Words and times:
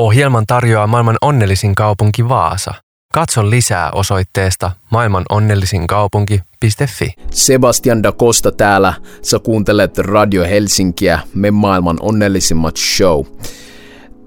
Ohjelman 0.00 0.46
tarjoaa 0.46 0.86
maailman 0.86 1.16
onnellisin 1.20 1.74
kaupunki 1.74 2.28
Vaasa. 2.28 2.74
Katso 3.14 3.50
lisää 3.50 3.90
osoitteesta 3.90 4.70
maailmanonnellisinkaupunki.fi. 4.90 7.14
Sebastian 7.30 8.02
da 8.02 8.12
Costa 8.12 8.52
täällä. 8.52 8.94
Sä 9.22 9.38
kuuntelet 9.38 9.98
Radio 9.98 10.44
Helsinkiä, 10.44 11.20
me 11.34 11.50
maailman 11.50 11.96
onnellisimmat 12.00 12.76
show. 12.76 13.24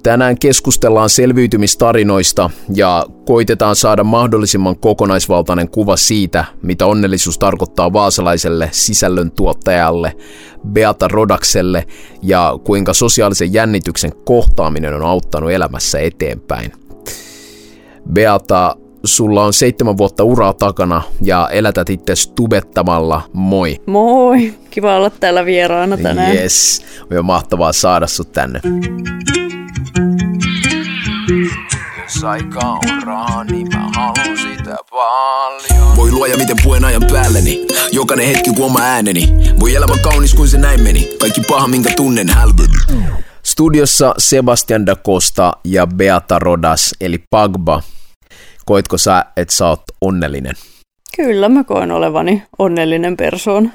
Tänään 0.05 0.39
keskustellaan 0.39 1.10
selviytymistarinoista 1.10 2.50
ja 2.73 3.05
koitetaan 3.25 3.75
saada 3.75 4.04
mahdollisimman 4.04 4.78
kokonaisvaltainen 4.78 5.70
kuva 5.70 5.97
siitä, 5.97 6.46
mitä 6.61 6.86
onnellisuus 6.86 7.38
tarkoittaa 7.38 7.93
vaasalaiselle 7.93 8.70
sisällöntuottajalle, 8.71 10.18
Beata 10.68 11.07
Rodakselle 11.07 11.88
ja 12.21 12.60
kuinka 12.64 12.93
sosiaalisen 12.93 13.54
jännityksen 13.54 14.11
kohtaaminen 14.25 14.93
on 14.93 15.02
auttanut 15.02 15.52
elämässä 15.52 16.00
eteenpäin. 16.00 16.71
Beata, 18.14 18.75
sulla 19.04 19.46
on 19.46 19.54
seitsemän 19.54 19.97
vuotta 19.97 20.24
uraa 20.24 20.54
takana 20.54 21.01
ja 21.21 21.50
elätät 21.51 21.89
itse 21.89 22.14
tubettamalla. 22.36 23.21
Moi! 23.33 23.82
Moi! 23.86 24.54
Kiva 24.69 24.96
olla 24.96 25.10
täällä 25.10 25.46
vieraana 25.46 25.97
tänään. 25.97 26.36
Yes, 26.36 26.86
on 27.18 27.25
mahtavaa 27.25 27.74
saada 27.74 28.07
sut 28.07 28.32
tänne. 28.32 28.61
Jos 32.03 32.23
aika 32.23 32.59
on 32.59 33.03
rahaa, 33.05 33.44
niin 33.44 33.67
mä 33.73 33.89
haluan 33.95 34.38
sitä 34.38 34.75
paljon. 34.89 35.95
Voi 35.95 36.11
luoja, 36.11 36.38
miten 36.38 36.58
puen 36.63 36.85
ajan 36.85 37.05
päälleni. 37.11 37.67
Jokainen 37.91 38.27
hetki 38.27 38.49
kuin 38.53 38.63
oma 38.63 38.80
ääneni. 38.81 39.33
Voi 39.59 39.75
elämä 39.75 39.97
kaunis 39.97 40.33
kuin 40.33 40.49
se 40.49 40.58
näin 40.58 40.83
meni. 40.83 41.09
Kaikki 41.19 41.41
paha, 41.41 41.67
minkä 41.67 41.94
tunnen, 41.95 42.30
hälveni. 42.30 43.05
Studiossa 43.44 44.16
Sebastian 44.17 44.85
da 44.85 44.95
Costa 44.95 45.53
ja 45.63 45.88
Beata 45.88 46.39
Rodas, 46.39 46.95
eli 47.02 47.23
Pagba. 47.30 47.83
Koitko 48.66 48.97
sä, 48.97 49.25
että 49.38 49.53
sä 49.53 49.67
oot 49.67 49.83
onnellinen? 50.02 50.53
Kyllä 51.15 51.49
mä 51.49 51.63
koen 51.63 51.91
olevani 51.91 52.43
onnellinen 52.59 53.17
persoon. 53.17 53.71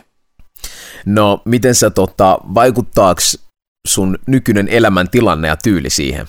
No, 1.06 1.42
miten 1.44 1.74
sä 1.74 1.90
tota, 1.90 2.38
vaikuttaako 2.55 3.20
sun 3.86 4.18
nykyinen 4.27 4.68
elämäntilanne 4.68 5.48
ja 5.48 5.56
tyyli 5.56 5.90
siihen? 5.90 6.27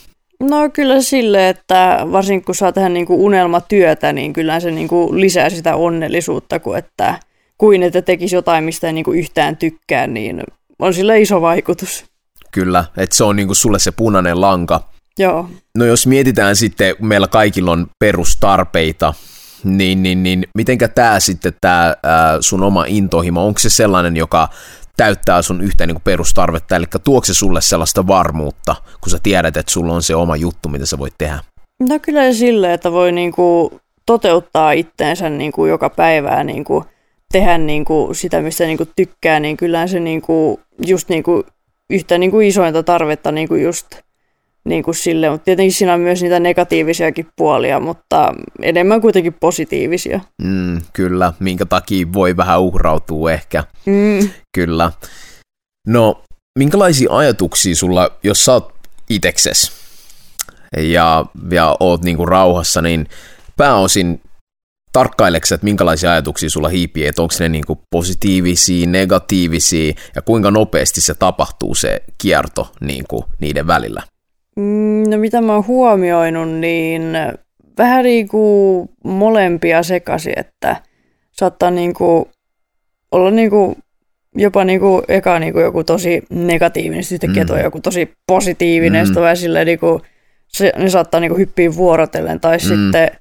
No 0.50 0.70
kyllä 0.74 1.02
sille, 1.02 1.50
että 1.50 2.00
varsinkin 2.12 2.46
kun 2.46 2.56
saa 2.56 2.72
tehdä 2.72 2.90
niin 2.90 3.06
kuin 3.06 3.20
unelmatyötä, 3.20 4.14
niin 4.14 4.34
kyllä 4.34 4.60
se 4.60 4.72
niin 4.72 4.88
kuin 4.88 5.22
lisää 5.22 5.50
sitä 5.50 5.76
onnellisuutta, 5.76 6.60
kuin 6.60 6.78
että 6.78 7.20
kuin 7.58 7.84
että 7.84 8.02
tekisi 8.02 8.36
jotain, 8.36 8.64
mistä 8.64 8.88
ei 8.88 8.94
niin 8.94 9.06
kuin 9.06 9.20
yhtään 9.20 9.58
tykkää, 9.58 10.08
niin 10.08 10.44
on 10.80 10.94
sillä 10.94 11.16
iso 11.16 11.42
vaikutus. 11.42 12.06
Kyllä, 12.52 12.86
että 12.98 13.16
se 13.16 13.24
on 13.24 13.36
niin 13.36 13.48
kuin 13.48 13.56
sulle 13.56 13.80
se 13.80 13.92
punainen 13.92 14.42
lanka. 14.42 14.82
Joo. 15.20 15.50
No 15.78 15.86
jos 15.86 16.08
mietitään 16.08 16.56
sitten, 16.56 16.96
meillä 17.00 17.28
kaikilla 17.28 17.72
on 17.72 17.88
perustarpeita, 18.00 19.14
niin, 19.64 20.04
niin, 20.04 20.24
niin 20.24 20.48
mitenkä 20.58 20.88
tämä 20.88 21.20
sitten, 21.20 21.54
tämä 21.62 21.96
sun 22.40 22.64
oma 22.64 22.86
intohimo, 22.88 23.48
onko 23.48 23.60
se 23.60 23.70
sellainen, 23.70 24.18
joka 24.18 24.50
täyttää 25.02 25.42
sun 25.42 25.62
yhtä 25.62 25.88
niin 25.88 26.02
perustarvetta, 26.04 26.76
eli 26.76 26.86
tuokse 27.04 27.34
se 27.34 27.38
sulle 27.38 27.62
sellaista 27.62 28.08
varmuutta, 28.08 28.76
kun 29.02 29.12
sä 29.12 29.18
tiedät, 29.24 29.58
että 29.58 29.72
sulla 29.72 29.94
on 29.94 30.04
se 30.04 30.16
oma 30.16 30.36
juttu, 30.36 30.70
mitä 30.70 30.86
sä 30.86 30.98
voit 30.98 31.14
tehdä? 31.18 31.40
No 31.80 32.00
kyllä 32.02 32.34
sille, 32.34 32.74
että 32.74 32.92
voi 32.92 33.12
niin 33.12 33.32
kuin 33.32 33.82
toteuttaa 34.06 34.72
itteensä 34.72 35.30
niin 35.30 35.52
kuin 35.52 35.70
joka 35.70 35.90
päivää 35.90 36.44
niin 36.44 36.64
kuin 36.64 36.86
tehdä 37.32 37.58
niin 37.58 37.86
kuin 37.86 38.16
sitä, 38.16 38.42
mistä 38.42 38.64
niin 38.64 38.78
kuin 38.78 38.90
tykkää, 38.96 39.40
niin 39.40 39.58
kyllä 39.58 39.88
se 39.88 40.00
niin 40.00 40.22
kuin 40.22 40.60
just 40.88 41.10
niin 41.10 41.24
kuin 41.24 41.44
yhtä 41.90 42.18
niin 42.18 42.32
kuin 42.32 42.48
isointa 42.48 42.84
tarvetta 42.84 43.32
niin 43.32 43.48
kuin 43.48 43.64
just 43.64 43.88
niin 44.66 44.84
kuin 44.84 44.96
sille, 44.96 45.30
mutta 45.30 45.46
tietenkin 45.46 45.74
siinä 45.74 45.94
on 45.94 46.00
myös 46.00 46.22
niitä 46.22 46.40
negatiivisiakin 46.40 47.28
puolia, 47.36 47.80
mutta 47.80 48.34
enemmän 48.62 49.02
kuitenkin 49.02 49.34
positiivisia. 49.34 50.20
Mm, 50.44 50.82
kyllä, 50.94 51.34
minkä 51.40 51.66
takia 51.66 52.14
voi 52.14 52.38
vähän 52.38 52.62
uhrautua 52.62 53.32
ehkä. 53.32 53.64
Mm. 53.86 54.30
Kyllä. 54.58 54.92
No, 55.88 56.24
minkälaisia 56.60 57.12
ajatuksia 57.12 57.76
sulla, 57.76 58.10
jos 58.24 58.46
sä 58.46 58.54
oot 58.54 58.74
itekses 59.10 59.72
ja, 60.78 61.26
ja 61.52 61.76
oot 61.80 62.04
niinku 62.04 62.26
rauhassa, 62.26 62.82
niin 62.82 63.08
pääosin 63.58 64.22
tarkkaileksä, 64.92 65.56
että 65.56 65.66
minkälaisia 65.66 66.12
ajatuksia 66.12 66.50
sulla 66.50 66.70
hiipii, 66.70 67.08
että 67.08 67.22
onko 67.22 67.34
ne 67.40 67.50
niinku 67.50 67.82
positiivisia, 67.92 68.88
negatiivisia 68.88 69.94
ja 70.16 70.22
kuinka 70.22 70.52
nopeasti 70.52 71.02
se 71.02 71.14
tapahtuu 71.14 71.76
se 71.76 72.04
kierto 72.18 72.72
niinku 72.82 73.26
niiden 73.40 73.68
välillä? 73.68 74.04
Mm, 74.56 75.04
no 75.10 75.18
mitä 75.18 75.42
mä 75.42 75.54
oon 75.54 75.68
huomioinut, 75.68 76.50
niin 76.50 77.04
vähän 77.78 78.04
niin 78.04 78.28
kuin 78.28 78.90
molempia 79.04 79.84
sekaisin, 79.84 80.34
että 80.40 80.76
saattaa 81.32 81.72
niin 81.72 81.94
kuin 81.94 82.26
olla 83.12 83.32
niin 83.32 83.50
kuin 83.50 83.76
jopa 84.36 84.64
niin 84.64 84.80
kuin 84.80 85.04
eka 85.08 85.40
niin 85.40 85.54
kuin 85.54 85.64
joku 85.64 85.84
tosi 85.84 86.24
negatiivinen, 86.30 87.04
sitten 87.04 87.30
mm. 87.30 87.64
joku 87.64 87.80
tosi 87.80 88.14
positiivinen, 88.28 89.02
mm. 89.02 89.06
sitten 89.06 89.24
vähän 89.24 89.38
silleen 89.38 89.68
niin 89.68 89.80
kuin, 89.80 90.02
se, 90.48 90.74
ne 90.78 90.90
saattaa 90.90 91.20
niin 91.20 91.30
kuin 91.30 91.40
hyppiä 91.40 91.76
vuorotellen, 91.76 92.40
tai 92.40 92.58
mm. 92.58 92.62
sitten 92.62 93.12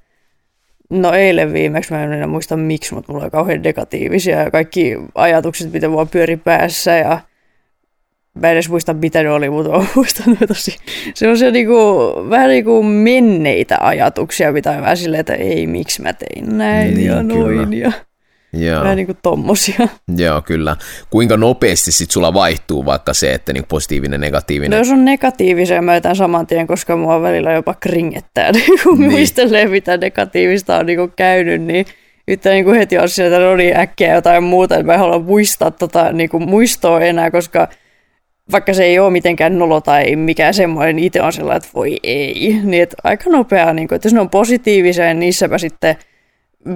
No 0.91 1.13
eilen 1.13 1.53
viimeksi, 1.53 1.93
mä 1.93 2.03
en 2.03 2.13
enää 2.13 2.27
muista 2.27 2.57
miksi, 2.57 2.93
mutta 2.93 3.11
mulla 3.11 3.25
on 3.25 3.31
kauhean 3.31 3.61
negatiivisia 3.61 4.43
ja 4.43 4.51
kaikki 4.51 4.97
ajatukset, 5.15 5.73
mitä 5.73 5.91
vaan 5.91 6.07
pyöri 6.07 6.37
päässä 6.37 6.97
ja 6.97 7.19
mä 8.39 8.47
en 8.47 8.53
edes 8.53 8.69
muista 8.69 8.93
mitä 8.93 9.23
ne 9.23 9.31
oli, 9.31 9.49
mutta 9.49 9.71
mä 9.71 9.85
muistan 9.95 10.37
tosi 10.47 10.75
semmoisia 11.13 11.51
niinku, 11.51 11.75
vähän 12.29 12.49
niin 12.49 12.65
kuin 12.65 12.85
menneitä 12.85 13.77
ajatuksia, 13.79 14.51
mitä 14.51 14.71
on 14.71 14.81
vähän 14.81 14.97
silleen, 14.97 15.19
että 15.19 15.33
ei, 15.33 15.67
miksi 15.67 16.01
mä 16.01 16.13
tein 16.13 16.57
näin 16.57 16.93
niin, 16.93 17.07
ja 17.07 17.23
noin 17.23 17.69
kyllä. 17.69 17.75
ja 17.75 17.91
Joo. 18.53 18.83
vähän 18.83 18.97
niin 18.97 19.05
kuin 19.05 19.17
tommosia. 19.23 19.87
Joo, 20.17 20.41
kyllä. 20.41 20.75
Kuinka 21.09 21.37
nopeasti 21.37 21.91
sit 21.91 22.11
sulla 22.11 22.33
vaihtuu 22.33 22.85
vaikka 22.85 23.13
se, 23.13 23.33
että 23.33 23.53
niin 23.53 23.65
positiivinen, 23.69 24.21
negatiivinen? 24.21 24.71
No 24.71 24.77
jos 24.77 24.91
on 24.91 25.05
negatiivisia, 25.05 25.81
mä 25.81 25.93
jätän 25.93 26.15
saman 26.15 26.47
tien, 26.47 26.67
koska 26.67 26.95
mua 26.95 27.21
välillä 27.21 27.51
jopa 27.51 27.73
kringettää, 27.73 28.51
niin 28.51 28.79
kun 28.83 28.99
niin. 28.99 29.11
muistelee, 29.11 29.67
mitä 29.67 29.97
negatiivista 29.97 30.77
on 30.77 30.85
niin 30.85 30.97
kuin 30.97 31.13
käynyt, 31.15 31.61
niin 31.61 31.85
yhtä 32.27 32.49
niin 32.49 32.65
kuin 32.65 32.77
heti 32.77 32.97
on 32.97 33.09
sieltä, 33.09 33.39
no 33.39 33.55
niin 33.55 33.77
äkkiä 33.77 34.15
jotain 34.15 34.43
muuta, 34.43 34.75
että 34.75 34.85
mä 34.85 34.93
en 34.93 34.99
halua 34.99 35.19
muistaa 35.19 35.71
tota, 35.71 36.11
niin 36.11 36.29
kuin 36.29 36.49
muistoa 36.49 37.01
enää, 37.01 37.31
koska 37.31 37.67
vaikka 38.51 38.73
se 38.73 38.83
ei 38.83 38.99
ole 38.99 39.11
mitenkään 39.11 39.59
nolo 39.59 39.81
tai 39.81 40.15
mikään 40.15 40.53
semmoinen, 40.53 40.95
niin 40.95 41.05
itse 41.05 41.21
on 41.21 41.33
sellainen, 41.33 41.57
että 41.57 41.69
voi 41.75 41.97
ei. 42.03 42.59
Niin 42.63 42.83
että 42.83 42.95
aika 43.03 43.29
nopeaa, 43.29 43.73
niin 43.73 43.87
kuin, 43.87 43.95
että 43.95 44.05
jos 44.05 44.13
ne 44.13 44.19
on 44.19 44.29
positiivisia, 44.29 45.05
niin 45.05 45.19
niissäpä 45.19 45.57
sitten 45.57 45.95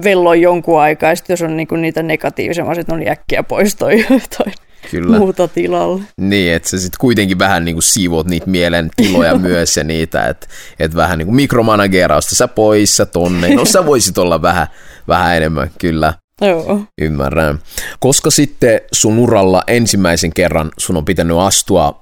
vello 0.04 0.34
jonkun 0.34 0.80
aikaa, 0.80 1.10
ja 1.10 1.16
sitten 1.16 1.32
jos 1.34 1.42
on 1.42 1.56
niin 1.56 1.66
kuin 1.68 1.82
niitä 1.82 2.02
negatiivisia, 2.02 2.64
niin 2.64 2.92
on 2.92 2.98
niin 2.98 3.10
äkkiä 3.10 3.42
pois 3.42 3.76
toi 3.76 4.00
jotain 4.00 4.54
Kyllä. 4.90 5.18
muuta 5.18 5.48
tilalle. 5.48 6.02
Niin, 6.16 6.52
että 6.52 6.68
sä 6.68 6.78
sitten 6.78 6.98
kuitenkin 7.00 7.38
vähän 7.38 7.64
niin 7.64 7.74
kuin 7.74 7.82
siivoat 7.82 8.26
niitä 8.26 8.50
mielen 8.50 8.90
tiloja 8.96 9.38
myös 9.48 9.76
ja 9.76 9.84
niitä, 9.84 10.26
että 10.26 10.46
et 10.78 10.94
vähän 10.94 11.18
niin 11.18 11.26
kuin 11.26 11.36
mikromanagerausta 11.36 12.34
sä 12.34 12.48
pois, 12.48 12.96
sä 12.96 13.06
tonne. 13.06 13.54
No 13.54 13.64
sä 13.64 13.86
voisit 13.86 14.18
olla 14.18 14.42
vähän, 14.42 14.66
vähän 15.08 15.36
enemmän, 15.36 15.70
kyllä. 15.80 16.14
Joo. 16.40 16.80
Ymmärrän. 17.00 17.58
Koska 18.00 18.30
sitten 18.30 18.80
sun 18.92 19.18
uralla 19.18 19.62
ensimmäisen 19.66 20.32
kerran 20.32 20.70
sun 20.78 20.96
on 20.96 21.04
pitänyt 21.04 21.36
astua 21.36 22.00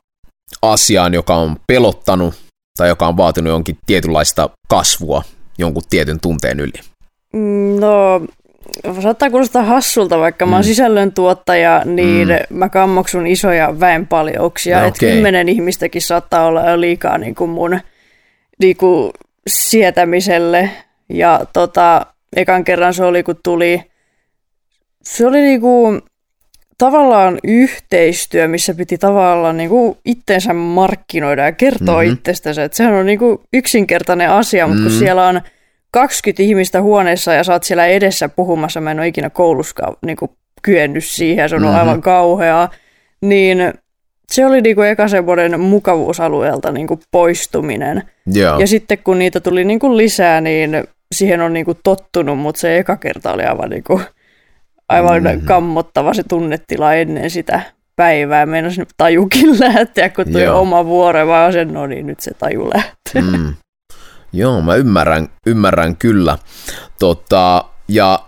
asiaan, 0.63 1.15
joka 1.15 1.37
on 1.37 1.57
pelottanut 1.67 2.35
tai 2.79 2.89
joka 2.89 3.09
on 3.09 3.17
vaatinut 3.17 3.51
jonkin 3.51 3.79
tietynlaista 3.87 4.51
kasvua 4.69 5.23
jonkun 5.59 5.83
tietyn 5.91 6.21
tunteen 6.21 6.61
yli? 6.61 6.73
Mm, 7.33 7.81
no, 7.81 8.21
saattaa 9.03 9.31
kuulostaa 9.31 9.63
hassulta, 9.63 10.19
vaikka 10.19 10.47
mm. 10.47 10.51
mä 10.51 10.57
oon 10.57 10.65
mm. 10.65 10.69
sisällöntuottaja, 10.69 11.83
niin 11.85 12.29
mm. 12.29 12.59
mä 12.59 12.69
kammoksun 12.69 13.27
isoja 13.27 13.81
väenpaljouksia. 13.81 14.81
No, 14.81 14.87
okay. 14.87 15.11
Kymmenen 15.11 15.49
ihmistäkin 15.49 16.03
saattaa 16.03 16.47
olla 16.47 16.71
jo 16.71 16.81
liikaa 16.81 17.19
niin 17.19 17.35
kuin 17.35 17.51
mun 17.51 17.81
niin 18.61 18.77
kuin 18.77 19.13
sietämiselle. 19.47 20.71
Ja 21.09 21.41
tota, 21.53 22.07
ekan 22.37 22.65
kerran 22.65 22.95
se 22.95 23.05
oli, 23.05 23.23
kun 23.23 23.37
tuli 23.43 23.83
se 25.09 25.27
oli 25.27 25.41
niinku 25.41 26.01
tavallaan 26.79 27.39
yhteistyö, 27.45 28.49
missä 28.49 28.75
piti 28.75 28.99
tavallaan 28.99 29.57
niinku 29.57 29.99
itsensä 30.05 30.55
markkinoida 30.55 31.45
ja 31.45 31.53
kertoa 31.53 32.03
mm-hmm. 32.03 32.13
itsestänsä. 32.13 32.65
Että 32.65 32.77
sehän 32.77 32.95
on 32.95 33.07
niinku 33.07 33.43
yksinkertainen 33.53 34.31
asia, 34.31 34.67
mutta 34.67 34.81
mm-hmm. 34.81 34.91
kun 34.91 34.99
siellä 34.99 35.27
on 35.27 35.41
20 35.91 36.43
ihmistä 36.43 36.83
huoneessa 36.83 37.33
ja 37.33 37.43
oot 37.53 37.65
siellä 37.65 37.87
edessä 37.87 38.29
puhumassa, 38.29 38.81
mä 38.81 38.91
en 38.91 38.99
ole 38.99 39.09
ikinä 39.09 39.31
kouluskaan 39.31 39.97
niinku 40.07 40.37
kyennyt 40.63 41.05
siihen, 41.05 41.49
se 41.49 41.55
on 41.55 41.63
mm-hmm. 41.63 41.77
aivan 41.77 42.01
kauheaa, 42.01 42.71
niin 43.21 43.59
se 44.33 44.47
oli 44.47 44.61
niinku 44.61 44.83
eka 44.83 45.09
semmoinen 45.09 45.61
mukavuusalueelta 45.61 46.73
niinku 46.73 47.01
poistuminen. 47.11 48.03
Yeah. 48.37 48.61
Ja 48.61 48.67
sitten 48.67 48.99
kun 48.99 49.19
niitä 49.19 49.41
tuli 49.41 49.65
niinku 49.65 49.97
lisää, 49.97 50.41
niin 50.41 50.85
siihen 51.13 51.41
on 51.41 51.53
niinku 51.53 51.75
tottunut, 51.75 52.39
mutta 52.39 52.61
se 52.61 52.79
eka 52.79 52.97
kerta 52.97 53.33
oli 53.33 53.43
aivan 53.43 53.71
niinku 53.71 54.01
aivan 54.89 55.23
mm-hmm. 55.23 55.47
kammottava 55.47 56.15
se 56.15 56.23
tunnetila 56.23 56.95
ennen 56.95 57.31
sitä 57.31 57.63
päivää. 57.97 58.47
Meinasin 58.47 58.87
tajukin 58.97 59.61
lähteä, 59.61 60.09
kun 60.09 60.25
tuli 60.25 60.43
Joo. 60.43 60.61
oma 60.61 60.85
vuoro, 60.85 61.27
vaan 61.27 61.53
sen, 61.53 61.75
no 61.75 61.87
niin, 61.87 62.07
nyt 62.07 62.21
se 62.21 62.35
taju 62.35 62.71
lähtee. 62.75 63.23
Mm. 63.23 63.55
Joo, 64.33 64.63
mä 64.63 64.75
ymmärrän, 64.75 65.29
ymmärrän 65.47 65.97
kyllä. 65.97 66.39
Tota, 66.99 67.65
ja 67.89 68.25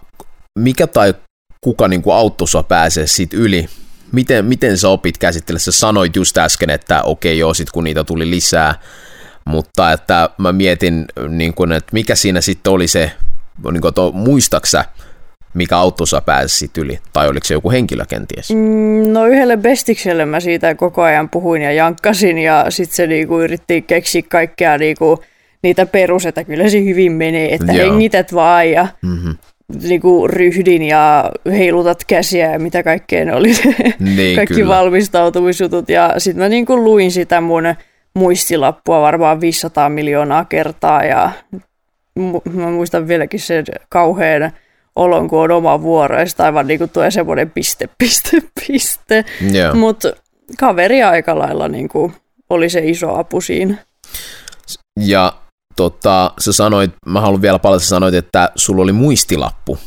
mikä 0.59 0.87
tai 0.87 1.15
kuka 1.61 1.89
niin 1.89 2.03
kuin 2.03 2.17
auttoi 2.17 2.49
sua 2.49 2.63
pääsee 2.63 3.07
siitä 3.07 3.37
yli? 3.37 3.69
Miten, 4.13 4.45
miten 4.45 4.79
sä 4.79 4.89
opit 4.89 5.19
käsitellä? 5.19 5.59
Sä 5.59 5.73
sanoit 5.73 6.17
just 6.17 6.39
äsken, 6.39 6.71
että 6.71 7.03
okei 7.03 7.39
joo, 7.39 7.55
sit 7.55 7.71
kun 7.71 7.85
niitä 7.85 8.05
tuli 8.05 8.31
lisää, 8.31 8.75
mutta 9.45 9.93
että 9.93 10.31
mä 10.39 10.53
mietin, 10.53 11.05
niin 11.29 11.55
kuin, 11.55 11.73
että 11.73 11.91
mikä 11.93 12.15
siinä 12.15 12.41
sitten 12.41 12.73
oli 12.73 12.89
se, 12.89 13.13
niin 13.73 13.81
kuin, 13.81 13.95
to, 13.95 14.13
muistaksä, 14.13 14.85
mikä 15.57 15.79
auttoi 15.79 16.07
sä 16.07 16.21
pääsit 16.21 16.79
yli, 16.79 16.99
tai 17.13 17.29
oliko 17.29 17.47
se 17.47 17.55
joku 17.55 17.71
henkilö 17.71 18.05
kenties? 18.09 18.51
Mm, 18.51 19.13
no 19.13 19.27
yhdelle 19.27 19.57
bestikselle 19.57 20.25
mä 20.25 20.41
siitä 20.41 20.75
koko 20.75 21.03
ajan 21.03 21.29
puhuin 21.29 21.63
ja 21.63 21.73
jankkasin, 21.73 22.39
ja 22.39 22.67
sitten 22.69 22.97
se 22.97 23.07
niinku 23.07 23.41
yritti 23.41 23.83
keksiä 23.83 24.23
kaikkea 24.29 24.79
niinku, 24.79 25.23
niitä 25.63 25.87
perus, 25.87 26.27
että 26.27 26.45
kyllä 26.45 26.69
se 26.69 26.85
hyvin 26.85 27.13
menee, 27.13 27.55
että 27.55 27.73
Joo. 27.73 27.93
hengität 27.93 28.35
vaan 28.35 28.71
ja 28.71 28.89
mm-hmm. 29.03 29.35
niinku, 29.83 30.29
ryhdin 30.29 30.83
ja 30.83 31.31
heilutat 31.47 32.05
käsiä 32.05 32.53
ja 32.53 32.59
mitä 32.59 32.83
kaikkea 32.83 33.25
ne 33.25 33.35
oli, 33.35 33.53
niin, 34.01 34.37
kaikki 34.37 34.55
kyllä. 34.55 34.75
valmistautumisjutut, 34.75 35.89
ja 35.89 36.15
sitten 36.19 36.43
mä 36.43 36.49
niinku 36.49 36.77
luin 36.77 37.13
sitä 37.13 37.41
mun 37.41 37.75
muistilappua 38.15 39.01
varmaan 39.01 39.41
500 39.41 39.89
miljoonaa 39.89 40.45
kertaa, 40.45 41.05
ja 41.05 41.31
mä 42.53 42.71
muistan 42.71 43.09
vieläkin 43.09 43.41
sen 43.41 43.65
kauhean 43.89 44.53
olon, 44.97 45.29
kun 45.29 45.43
on 45.43 45.51
oma 45.51 45.83
vuoro, 45.83 46.19
ja 46.19 46.27
aivan 46.39 46.67
niin 46.67 46.79
kuin 46.79 46.91
tulee 46.91 47.11
semmoinen 47.11 47.51
piste, 47.51 47.89
piste, 47.99 48.43
piste. 48.67 49.25
Yeah. 49.55 49.77
Mutta 49.77 50.13
kaveri 50.59 51.03
aika 51.03 51.39
lailla 51.39 51.69
niin 51.69 51.89
kuin 51.89 52.15
oli 52.51 52.71
se 52.71 52.81
iso 52.85 53.19
apu 53.19 53.41
siinä. 53.41 53.77
Ja 55.01 55.33
tota, 55.77 56.33
sä 56.39 56.53
sanoit, 56.53 56.91
mä 57.07 57.21
haluan 57.21 57.43
vielä 57.43 57.59
paljon, 57.59 57.81
sä 57.81 57.87
sanoit, 57.87 58.15
että 58.15 58.51
sulla 58.57 58.83
oli 58.83 58.93
muistilappu. 58.93 59.79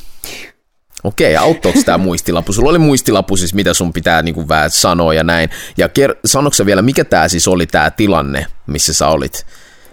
Okei, 1.03 1.37
auttoiko 1.37 1.79
tämä 1.85 1.97
muistilappu? 1.97 2.53
Sulla 2.53 2.69
oli 2.69 2.79
muistilappu 2.79 3.37
siis, 3.37 3.53
mitä 3.53 3.73
sun 3.73 3.93
pitää 3.93 4.21
niin 4.21 4.35
kuin, 4.35 4.47
vähän 4.47 4.69
sanoa 4.69 5.13
ja 5.13 5.23
näin. 5.23 5.49
Ja 5.77 5.87
ker- 5.87 6.19
sanoiko 6.25 6.65
vielä, 6.65 6.81
mikä 6.81 7.05
tämä 7.05 7.27
siis 7.27 7.47
oli 7.47 7.67
tämä 7.67 7.91
tilanne, 7.91 8.45
missä 8.67 8.93
sä 8.93 9.07
olit? 9.07 9.45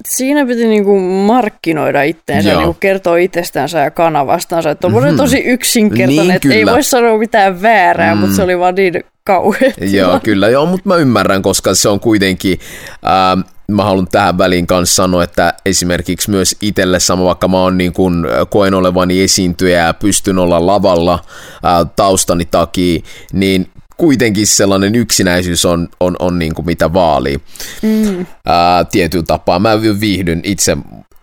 Siinä 0.08 0.46
piti 0.46 0.66
niinku 0.66 0.98
markkinoida 1.00 2.02
itteensä, 2.02 2.54
niinku 2.54 2.76
kertoa 2.80 3.16
itsestänsä 3.16 3.78
ja 3.78 3.90
kanavastansa. 3.90 4.70
Että 4.70 4.86
on 4.86 4.92
mm-hmm. 4.92 5.16
tosi 5.16 5.38
yksinkertainen, 5.38 6.16
niin, 6.16 6.30
että 6.30 6.54
ei 6.54 6.66
voi 6.66 6.82
sanoa 6.82 7.18
mitään 7.18 7.62
väärää, 7.62 8.14
mm. 8.14 8.20
mutta 8.20 8.36
se 8.36 8.42
oli 8.42 8.58
vaan 8.58 8.74
niin 8.74 9.04
kauhean. 9.24 9.72
Joo, 9.80 10.20
kyllä, 10.22 10.48
joo, 10.48 10.66
mutta 10.66 10.88
mä 10.88 10.96
ymmärrän, 10.96 11.42
koska 11.42 11.74
se 11.74 11.88
on 11.88 12.00
kuitenkin... 12.00 12.58
Ähm, 13.06 13.40
mä 13.70 13.84
haluan 13.84 14.08
tähän 14.12 14.38
väliin 14.38 14.66
kanssa 14.66 14.94
sanoa, 14.94 15.24
että 15.24 15.54
esimerkiksi 15.64 16.30
myös 16.30 16.56
itselle 16.62 17.00
sama, 17.00 17.24
vaikka 17.24 17.48
mä 17.48 17.58
oon 17.58 17.78
niin 17.78 17.92
kuin, 17.92 18.26
koen 18.50 18.74
olevani 18.74 19.22
esiintyjä 19.22 19.86
ja 19.86 19.94
pystyn 19.94 20.38
olla 20.38 20.66
lavalla 20.66 21.18
ää, 21.62 21.84
taustani 21.84 22.44
takia, 22.50 23.00
niin 23.32 23.70
kuitenkin 23.96 24.46
sellainen 24.46 24.94
yksinäisyys 24.94 25.64
on, 25.64 25.88
on, 26.00 26.16
on 26.18 26.38
niin 26.38 26.54
kuin 26.54 26.66
mitä 26.66 26.92
vaalii 26.92 27.40
mm. 27.82 28.26
ää, 28.46 28.84
tietyllä 28.84 29.24
tapaa. 29.26 29.58
Mä 29.58 29.80
viihdyn 30.00 30.40
itse 30.44 30.76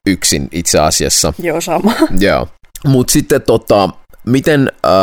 yksin 0.07 0.47
itse 0.51 0.79
asiassa. 0.79 1.33
Joo, 1.39 1.61
sama. 1.61 1.93
Joo. 2.19 2.47
Mutta 2.85 3.13
sitten 3.13 3.41
tota, 3.41 3.89
miten 4.25 4.71
ää, 4.83 4.93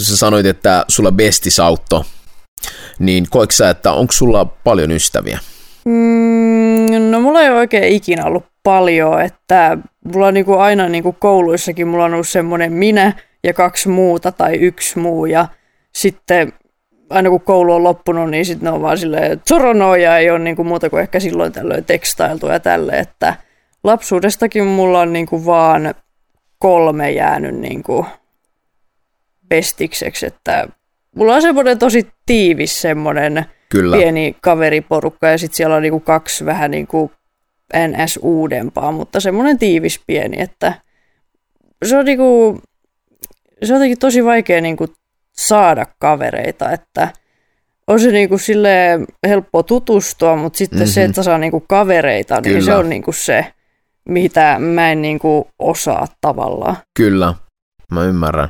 sä 0.00 0.16
sanoit, 0.16 0.46
että 0.46 0.84
sulla 0.88 1.12
besti 1.12 1.50
sautto, 1.50 2.04
niin 2.98 3.26
koetko 3.30 3.52
sä, 3.52 3.70
että 3.70 3.92
onko 3.92 4.12
sulla 4.12 4.44
paljon 4.44 4.90
ystäviä? 4.90 5.38
Mm, 5.84 7.10
no 7.10 7.20
mulla 7.20 7.40
ei 7.40 7.50
oikein 7.50 7.92
ikinä 7.92 8.24
ollut 8.24 8.44
paljon, 8.62 9.22
että 9.22 9.78
mulla 10.12 10.26
on 10.26 10.34
niinku 10.34 10.58
aina 10.58 10.88
niinku 10.88 11.16
kouluissakin 11.18 11.88
mulla 11.88 12.04
on 12.04 12.14
ollut 12.14 12.28
semmoinen 12.28 12.72
minä 12.72 13.12
ja 13.44 13.54
kaksi 13.54 13.88
muuta 13.88 14.32
tai 14.32 14.54
yksi 14.54 14.98
muu 14.98 15.26
ja 15.26 15.48
sitten 15.94 16.52
aina 17.12 17.30
kun 17.30 17.40
koulu 17.40 17.72
on 17.74 17.84
loppunut, 17.84 18.30
niin 18.30 18.46
sitten 18.46 18.66
ne 18.66 18.70
on 18.70 18.82
vaan 18.82 18.98
silleen, 18.98 19.32
että 19.32 19.48
soronoja 19.48 20.18
ei 20.18 20.30
ole 20.30 20.38
niin 20.38 20.56
kuin 20.56 20.68
muuta 20.68 20.90
kuin 20.90 21.00
ehkä 21.00 21.20
silloin 21.20 21.52
tällöin 21.52 21.84
tekstailtu 21.84 22.46
ja 22.46 22.60
tälle, 22.60 22.92
että 22.92 23.34
lapsuudestakin 23.84 24.64
mulla 24.66 25.00
on 25.00 25.12
niin 25.12 25.26
kuin 25.26 25.46
vaan 25.46 25.94
kolme 26.58 27.10
jäänyt 27.10 27.54
niin 27.54 27.82
kuin 27.82 28.06
bestikseksi, 29.48 30.26
että 30.26 30.68
mulla 31.16 31.34
on 31.34 31.42
semmoinen 31.42 31.78
tosi 31.78 32.06
tiivis 32.26 32.82
semmoinen 32.82 33.44
Kyllä. 33.68 33.96
pieni 33.96 34.36
kaveriporukka 34.40 35.28
ja 35.28 35.38
sitten 35.38 35.56
siellä 35.56 35.76
on 35.76 35.82
niin 35.82 35.92
kuin 35.92 36.04
kaksi 36.04 36.44
vähän 36.44 36.70
niin 36.70 36.86
kuin 36.86 37.10
NS 37.88 38.18
uudempaa, 38.22 38.92
mutta 38.92 39.20
semmoinen 39.20 39.58
tiivis 39.58 40.00
pieni, 40.06 40.40
että 40.40 40.74
se 41.84 41.96
on, 41.96 42.04
niin 42.04 42.18
kuin, 42.18 42.62
se 43.64 43.72
on 43.72 43.76
jotenkin 43.76 43.98
tosi 43.98 44.24
vaikea 44.24 44.60
niin 44.60 44.76
kuin 44.76 44.90
saada 45.32 45.86
kavereita, 45.98 46.70
että 46.70 47.08
on 47.86 48.00
se 48.00 48.10
niinku 48.10 48.38
sille 48.38 49.00
helppo 49.26 49.62
tutustua, 49.62 50.36
mutta 50.36 50.56
sitten 50.56 50.78
mm-hmm. 50.78 50.92
se, 50.92 51.00
mhm. 51.00 51.10
että 51.10 51.22
saa 51.22 51.38
niinku 51.38 51.64
kavereita, 51.68 52.42
Kyllä. 52.42 52.56
niin 52.56 52.64
se 52.64 52.74
on 52.74 52.88
niinku 52.88 53.12
se, 53.12 53.46
mitä 54.08 54.58
mä 54.58 54.92
en 54.92 55.02
niinku 55.02 55.48
osaa 55.58 56.06
tavallaan. 56.20 56.76
Kyllä, 56.96 57.34
mä 57.90 58.04
ymmärrän. 58.04 58.48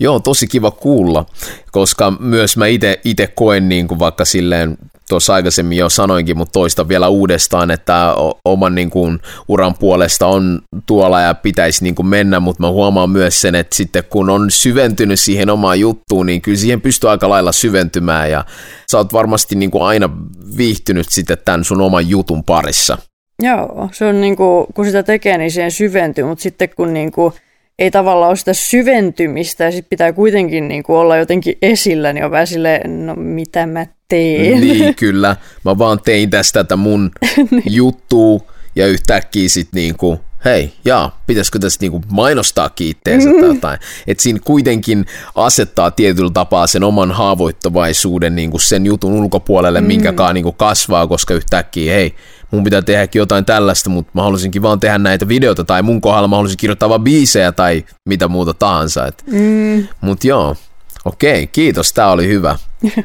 Joo, 0.00 0.20
tosi 0.20 0.46
kiva 0.46 0.70
kuulla, 0.70 1.26
koska 1.72 2.12
myös 2.20 2.56
mä 2.56 2.64
itse 3.04 3.26
koen 3.26 3.68
niin 3.68 3.88
kuin 3.88 3.98
vaikka 3.98 4.24
silleen 4.24 4.78
tuossa 5.08 5.34
aikaisemmin 5.34 5.78
jo 5.78 5.88
sanoinkin, 5.88 6.38
mutta 6.38 6.52
toista 6.52 6.88
vielä 6.88 7.08
uudestaan, 7.08 7.70
että 7.70 8.14
oman 8.44 8.74
niin 8.74 8.90
kuin, 8.90 9.20
uran 9.48 9.74
puolesta 9.74 10.26
on 10.26 10.60
tuolla 10.86 11.20
ja 11.20 11.34
pitäisi 11.34 11.84
niin 11.84 11.94
kuin, 11.94 12.06
mennä, 12.06 12.40
mutta 12.40 12.62
mä 12.62 12.70
huomaan 12.70 13.10
myös 13.10 13.40
sen, 13.40 13.54
että 13.54 13.76
sitten 13.76 14.04
kun 14.10 14.30
on 14.30 14.50
syventynyt 14.50 15.20
siihen 15.20 15.50
omaan 15.50 15.80
juttuun, 15.80 16.26
niin 16.26 16.42
kyllä 16.42 16.58
siihen 16.58 16.80
pystyy 16.80 17.10
aika 17.10 17.28
lailla 17.28 17.52
syventymään 17.52 18.30
ja 18.30 18.44
sä 18.90 18.98
oot 18.98 19.12
varmasti 19.12 19.54
niin 19.54 19.70
kuin, 19.70 19.84
aina 19.84 20.10
viihtynyt 20.56 21.06
sitten 21.10 21.38
tämän 21.44 21.64
sun 21.64 21.80
oman 21.80 22.08
jutun 22.08 22.44
parissa. 22.44 22.98
Joo, 23.42 23.88
se 23.92 24.04
on 24.04 24.20
niin 24.20 24.36
kuin, 24.36 24.66
kun 24.74 24.84
sitä 24.84 25.02
tekee, 25.02 25.38
niin 25.38 25.50
siihen 25.50 25.70
syventyy, 25.70 26.24
mutta 26.24 26.42
sitten 26.42 26.68
kun 26.76 26.94
niin 26.94 27.12
kuin, 27.12 27.32
ei 27.78 27.90
tavallaan 27.90 28.28
ole 28.28 28.36
sitä 28.36 28.52
syventymistä 28.54 29.64
ja 29.64 29.70
sitten 29.70 29.90
pitää 29.90 30.12
kuitenkin 30.12 30.68
niin 30.68 30.82
kuin 30.82 30.96
olla 30.96 31.16
jotenkin 31.16 31.58
esillä, 31.62 32.12
niin 32.12 32.24
on 32.24 32.30
vähän 32.30 32.46
silleen, 32.46 33.06
no 33.06 33.14
mitä 33.14 33.66
mä 33.66 33.86
teen. 34.08 34.60
Niin, 34.60 34.94
kyllä. 35.04 35.36
Mä 35.64 35.78
vaan 35.78 36.00
tein 36.04 36.30
tästä 36.30 36.64
tätä 36.64 36.76
mun 36.76 37.10
niin. 37.50 37.62
juttua 37.66 38.40
ja 38.76 38.86
yhtäkkiä 38.86 39.48
sitten 39.48 39.78
niin 39.78 39.96
kuin, 39.96 40.18
hei, 40.44 40.72
jaa, 40.84 41.20
pitäisikö 41.26 41.58
tässä 41.58 41.78
niinku 41.80 42.02
mainostaa 42.10 42.68
kiitteensä 42.68 43.28
mm. 43.28 43.40
tai 43.40 43.48
jotain. 43.54 43.78
Että 44.06 44.22
siinä 44.22 44.40
kuitenkin 44.44 45.06
asettaa 45.34 45.90
tietyllä 45.90 46.30
tapaa 46.30 46.66
sen 46.66 46.84
oman 46.84 47.12
haavoittavaisuuden 47.12 48.36
niinku 48.36 48.58
sen 48.58 48.86
jutun 48.86 49.12
ulkopuolelle, 49.12 49.80
mm. 49.80 49.86
minkäkaan 49.86 50.34
niinku 50.34 50.52
kasvaa, 50.52 51.06
koska 51.06 51.34
yhtäkkiä, 51.34 51.92
hei, 51.92 52.14
mun 52.50 52.64
pitää 52.64 52.82
tehdäkin 52.82 53.20
jotain 53.20 53.44
tällaista, 53.44 53.90
mutta 53.90 54.12
mä 54.14 54.22
haluaisinkin 54.22 54.62
vaan 54.62 54.80
tehdä 54.80 54.98
näitä 54.98 55.28
videoita, 55.28 55.64
tai 55.64 55.82
mun 55.82 56.00
kohdalla 56.00 56.28
mä 56.28 56.36
haluaisin 56.36 56.58
kirjoittaa 56.58 56.88
vaan 56.88 57.04
biisejä 57.04 57.52
tai 57.52 57.84
mitä 58.08 58.28
muuta 58.28 58.54
tahansa. 58.54 59.06
Et, 59.06 59.24
mm. 59.26 59.88
Mut 60.00 60.24
joo, 60.24 60.56
okei, 61.04 61.46
kiitos, 61.46 61.92
tää 61.92 62.10
oli 62.10 62.28
hyvä. 62.28 62.58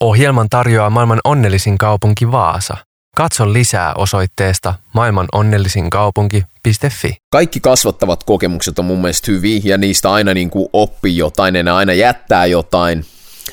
Ohjelman 0.00 0.48
tarjoaa 0.48 0.90
maailman 0.90 1.20
onnellisin 1.24 1.78
kaupunki 1.78 2.32
Vaasa. 2.32 2.85
Katso 3.16 3.52
lisää 3.52 3.94
osoitteesta 3.94 4.74
maailmanonnellisinkaupunki.fi. 4.94 7.16
Kaikki 7.30 7.60
kasvattavat 7.60 8.24
kokemukset 8.24 8.78
on 8.78 8.84
mun 8.84 9.00
mielestä 9.00 9.32
hyviä 9.32 9.60
ja 9.64 9.78
niistä 9.78 10.12
aina 10.12 10.34
niin 10.34 10.50
kuin 10.50 10.68
oppii 10.72 11.16
jotain 11.16 11.54
ja 11.54 11.62
ne 11.62 11.70
aina 11.70 11.92
jättää 11.92 12.46
jotain. 12.46 13.04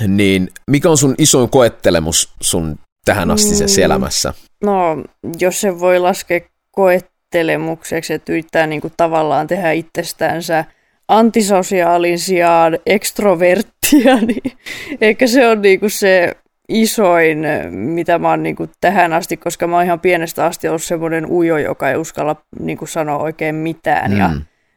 Niin 0.08 0.50
mikä 0.68 0.90
on 0.90 0.98
sun 0.98 1.16
isoin 1.18 1.50
koettelemus 1.50 2.34
sun 2.42 2.80
tähän 3.06 3.32
asti 3.32 3.56
mm. 3.56 3.84
elämässä? 3.84 4.34
No, 4.64 5.04
jos 5.40 5.62
se 5.62 5.80
voi 5.80 6.00
laskea 6.00 6.40
koettelemukseksi, 6.72 8.14
että 8.14 8.32
yrittää 8.32 8.68
niin 8.68 8.82
kuin 8.82 8.94
tavallaan 8.98 9.48
tehdä 9.48 9.72
itsestäänsä 9.72 10.66
antisosiaalin 11.08 12.20
sijaan 12.20 12.80
ekstroverttia, 12.86 14.16
niin 14.28 14.58
ehkä 15.02 15.28
se 15.28 15.48
on 15.48 15.62
niin 15.62 15.80
kuin 15.80 15.92
se 15.92 16.36
isoin, 16.74 17.46
mitä 17.72 18.20
mä 18.20 18.30
oon 18.30 18.44
niin 18.44 18.56
kuin 18.56 18.70
tähän 18.82 19.14
asti, 19.14 19.38
koska 19.38 19.68
mä 19.68 19.76
oon 19.76 19.86
ihan 19.86 20.00
pienestä 20.00 20.46
asti 20.46 20.68
ollut 20.68 20.84
semmoinen 20.84 21.26
ujo, 21.26 21.58
joka 21.58 21.90
ei 21.90 21.96
uskalla 21.96 22.36
niin 22.60 22.78
kuin 22.78 22.90
sanoa 22.90 23.18
oikein 23.18 23.56
mitään. 23.56 24.12
Mm. 24.12 24.18
Ja 24.18 24.30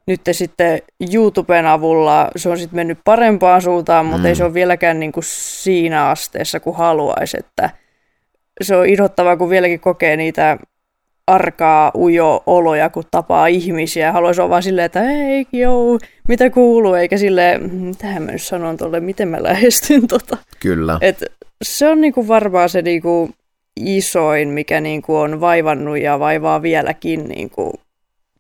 nyt 0.06 0.20
sitten 0.32 0.82
YouTuben 1.14 1.66
avulla 1.66 2.30
se 2.36 2.48
on 2.48 2.58
sitten 2.58 2.76
mennyt 2.76 2.98
parempaan 3.04 3.62
suuntaan, 3.62 4.06
mutta 4.06 4.22
mm. 4.22 4.26
ei 4.26 4.34
se 4.34 4.44
ole 4.44 4.54
vieläkään 4.54 5.00
niin 5.00 5.12
kuin 5.12 5.24
siinä 5.26 6.08
asteessa 6.08 6.60
kuin 6.60 6.76
haluaisi, 6.76 7.36
että– 7.40 7.70
se 8.60 8.76
on 8.76 8.86
idottavaa, 8.86 9.36
kun 9.36 9.50
vieläkin 9.50 9.80
kokee 9.80 10.16
niitä 10.16 10.58
arkaa 11.26 11.90
ujo 11.98 12.42
oloja, 12.46 12.90
kun 12.90 13.04
tapaa 13.10 13.46
ihmisiä. 13.46 14.12
Haluaisi 14.12 14.40
olla 14.40 14.50
vaan 14.50 14.62
silleen, 14.62 14.86
että 14.86 15.00
hei, 15.00 15.46
joo, 15.52 15.98
mitä 16.28 16.50
kuuluu, 16.50 16.94
eikä 16.94 17.18
sille, 17.18 17.60
tähän 17.98 18.22
mä 18.22 18.32
nyt 18.32 18.42
sanon 18.42 18.76
tuolle, 18.76 19.00
miten 19.00 19.28
mä 19.28 19.42
lähestyn 19.42 20.06
tota. 20.06 20.36
Kyllä. 20.60 20.98
Et 21.00 21.24
se 21.62 21.88
on 21.88 22.00
niinku 22.00 22.28
varmaan 22.28 22.68
se 22.68 22.82
niinku 22.82 23.30
isoin, 23.76 24.48
mikä 24.48 24.80
niinku 24.80 25.16
on 25.16 25.40
vaivannut 25.40 25.98
ja 25.98 26.18
vaivaa 26.18 26.62
vieläkin 26.62 27.28
niinku 27.28 27.80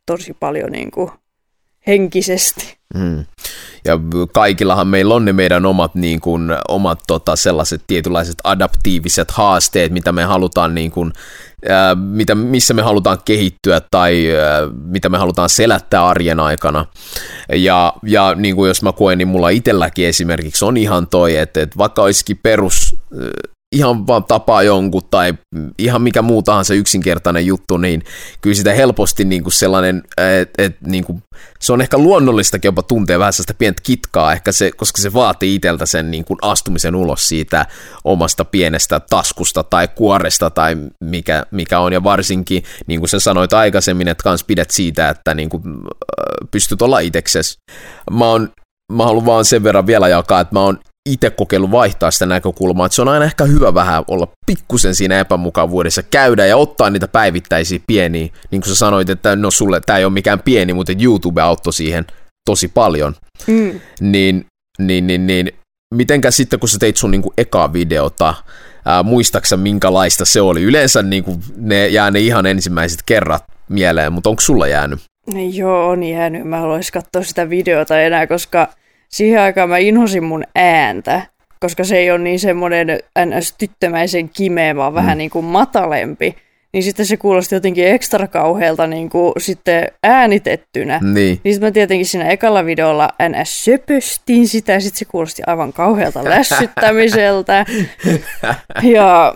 tosi 0.06 0.36
paljon 0.40 0.72
niinku 0.72 1.10
henkisesti. 1.86 2.76
Mm. 2.94 3.24
Ja 3.86 3.98
kaikillahan 4.32 4.88
meillä 4.88 5.14
on 5.14 5.24
ne 5.24 5.32
meidän 5.32 5.66
omat, 5.66 5.94
niin 5.94 6.20
kuin, 6.20 6.50
omat 6.68 7.00
tota, 7.06 7.36
sellaiset 7.36 7.82
tietynlaiset 7.86 8.36
adaptiiviset 8.44 9.30
haasteet, 9.30 9.92
mitä 9.92 10.12
me 10.12 10.24
halutaan, 10.24 10.74
niin 10.74 10.90
kuin, 10.90 11.12
ää, 11.68 11.94
mitä, 11.94 12.34
missä 12.34 12.74
me 12.74 12.82
halutaan 12.82 13.18
kehittyä 13.24 13.80
tai 13.90 14.36
ää, 14.36 14.60
mitä 14.84 15.08
me 15.08 15.18
halutaan 15.18 15.48
selättää 15.48 16.06
arjen 16.06 16.40
aikana. 16.40 16.86
Ja, 17.52 17.92
ja 18.02 18.34
niin 18.34 18.56
kuin 18.56 18.68
jos 18.68 18.82
mä 18.82 18.92
koen, 18.92 19.18
niin 19.18 19.28
mulla 19.28 19.48
itselläkin 19.48 20.06
esimerkiksi 20.06 20.64
on 20.64 20.76
ihan 20.76 21.06
toi, 21.06 21.36
että, 21.36 21.62
että 21.62 21.78
vaikka 21.78 22.02
olisikin 22.02 22.40
perus 22.42 22.96
ihan 23.74 24.06
vaan 24.06 24.24
tapaa 24.24 24.62
jonkun 24.62 25.02
tai 25.10 25.34
ihan 25.78 26.02
mikä 26.02 26.22
muu 26.22 26.42
tahansa 26.42 26.74
yksinkertainen 26.74 27.46
juttu, 27.46 27.76
niin 27.76 28.02
kyllä 28.40 28.56
sitä 28.56 28.74
helposti 28.74 29.24
niin 29.24 29.42
kuin 29.42 29.52
sellainen, 29.52 30.02
että 30.16 30.62
et, 30.62 30.76
niin 30.80 31.04
se 31.60 31.72
on 31.72 31.80
ehkä 31.80 31.98
luonnollistakin 31.98 32.68
jopa 32.68 32.82
tuntea 32.82 33.18
vähän 33.18 33.32
sellaista 33.32 33.54
pientä 33.54 33.82
kitkaa, 33.82 34.32
ehkä 34.32 34.52
se, 34.52 34.70
koska 34.76 35.02
se 35.02 35.12
vaatii 35.12 35.54
itseltä 35.54 35.86
sen 35.86 36.10
niin 36.10 36.24
kuin 36.24 36.38
astumisen 36.42 36.94
ulos 36.94 37.28
siitä 37.28 37.66
omasta 38.04 38.44
pienestä 38.44 39.00
taskusta 39.00 39.62
tai 39.62 39.88
kuoresta 39.88 40.50
tai 40.50 40.76
mikä, 41.04 41.46
mikä 41.50 41.80
on, 41.80 41.92
ja 41.92 42.04
varsinkin, 42.04 42.62
niin 42.86 43.00
kuin 43.00 43.08
sä 43.08 43.20
sanoit 43.20 43.52
aikaisemmin, 43.52 44.08
että 44.08 44.24
kans 44.24 44.44
pidät 44.44 44.70
siitä, 44.70 45.08
että 45.08 45.34
niin 45.34 45.48
kuin, 45.48 45.62
pystyt 46.50 46.82
olla 46.82 46.98
itseksesi. 46.98 47.54
Mä 48.10 48.24
oon 48.24 48.50
mä 48.92 49.04
haluan 49.04 49.26
vaan 49.26 49.44
sen 49.44 49.62
verran 49.62 49.86
vielä 49.86 50.08
jakaa, 50.08 50.40
että 50.40 50.54
mä 50.54 50.60
oon 50.60 50.78
itse 51.06 51.30
kokeillut 51.30 51.70
vaihtaa 51.70 52.10
sitä 52.10 52.26
näkökulmaa, 52.26 52.86
että 52.86 52.96
se 52.96 53.02
on 53.02 53.08
aina 53.08 53.24
ehkä 53.24 53.44
hyvä 53.44 53.74
vähän 53.74 54.04
olla 54.08 54.28
pikkusen 54.46 54.94
siinä 54.94 55.20
epämukavuudessa, 55.20 56.02
käydä 56.02 56.46
ja 56.46 56.56
ottaa 56.56 56.90
niitä 56.90 57.08
päivittäisiä 57.08 57.80
pieniä, 57.86 58.28
niin 58.50 58.60
kuin 58.60 58.68
sä 58.68 58.74
sanoit, 58.74 59.10
että 59.10 59.36
no 59.36 59.50
sulle 59.50 59.80
tämä 59.80 59.98
ei 59.98 60.04
ole 60.04 60.12
mikään 60.12 60.40
pieni, 60.40 60.72
mutta 60.72 60.92
YouTube 61.02 61.42
auttoi 61.42 61.72
siihen 61.72 62.06
tosi 62.46 62.68
paljon, 62.68 63.14
mm. 63.46 63.80
niin, 64.00 64.46
niin, 64.78 65.06
niin, 65.06 65.26
niin 65.26 65.52
mitenkä 65.94 66.30
sitten 66.30 66.60
kun 66.60 66.68
sä 66.68 66.78
teit 66.78 66.96
sun 66.96 67.10
niin 67.10 67.22
kuin 67.22 67.34
ekaa 67.38 67.72
videota, 67.72 68.34
ää, 68.84 69.02
muistaksa 69.02 69.56
minkälaista 69.56 70.24
se 70.24 70.40
oli? 70.40 70.62
Yleensä 70.62 71.02
niin 71.02 71.24
kuin 71.24 71.40
ne 71.56 71.88
jää 71.88 72.10
ne 72.10 72.20
ihan 72.20 72.46
ensimmäiset 72.46 73.00
kerrat 73.06 73.44
mieleen, 73.68 74.12
mutta 74.12 74.30
onko 74.30 74.40
sulla 74.40 74.66
jäänyt? 74.66 75.00
Joo, 75.52 75.88
on 75.88 76.02
jäänyt. 76.02 76.44
Mä 76.44 76.60
haluaisin 76.60 76.92
katsoa 76.92 77.22
sitä 77.22 77.50
videota 77.50 78.00
enää, 78.00 78.26
koska 78.26 78.68
siihen 79.08 79.40
aikaan 79.40 79.68
mä 79.68 79.78
inhosin 79.78 80.24
mun 80.24 80.44
ääntä, 80.54 81.22
koska 81.60 81.84
se 81.84 81.96
ei 81.96 82.10
ole 82.10 82.18
niin 82.18 82.40
semmoinen 82.40 82.98
ns. 83.26 83.54
tyttömäisen 83.58 84.28
kimeä, 84.28 84.76
vaan 84.76 84.92
mm. 84.92 84.96
vähän 84.96 85.18
niin 85.18 85.30
kuin 85.30 85.44
matalempi. 85.44 86.36
Niin 86.72 86.82
sitten 86.82 87.06
se 87.06 87.16
kuulosti 87.16 87.54
jotenkin 87.54 87.88
ekstra 87.88 88.28
kauhealta 88.28 88.86
niin 88.86 89.10
kuin 89.10 89.32
sitten 89.38 89.86
äänitettynä. 90.02 91.00
Niin. 91.02 91.40
Niin 91.44 91.54
sitten 91.54 91.66
mä 91.68 91.72
tietenkin 91.72 92.06
siinä 92.06 92.28
ekalla 92.28 92.64
videolla 92.64 93.08
ns. 93.28 93.64
söpöstin 93.64 94.48
sitä 94.48 94.72
ja 94.72 94.80
sitten 94.80 94.98
se 94.98 95.04
kuulosti 95.04 95.42
aivan 95.46 95.72
kauhealta 95.72 96.24
lässyttämiseltä. 96.34 97.66
ja 98.82 99.34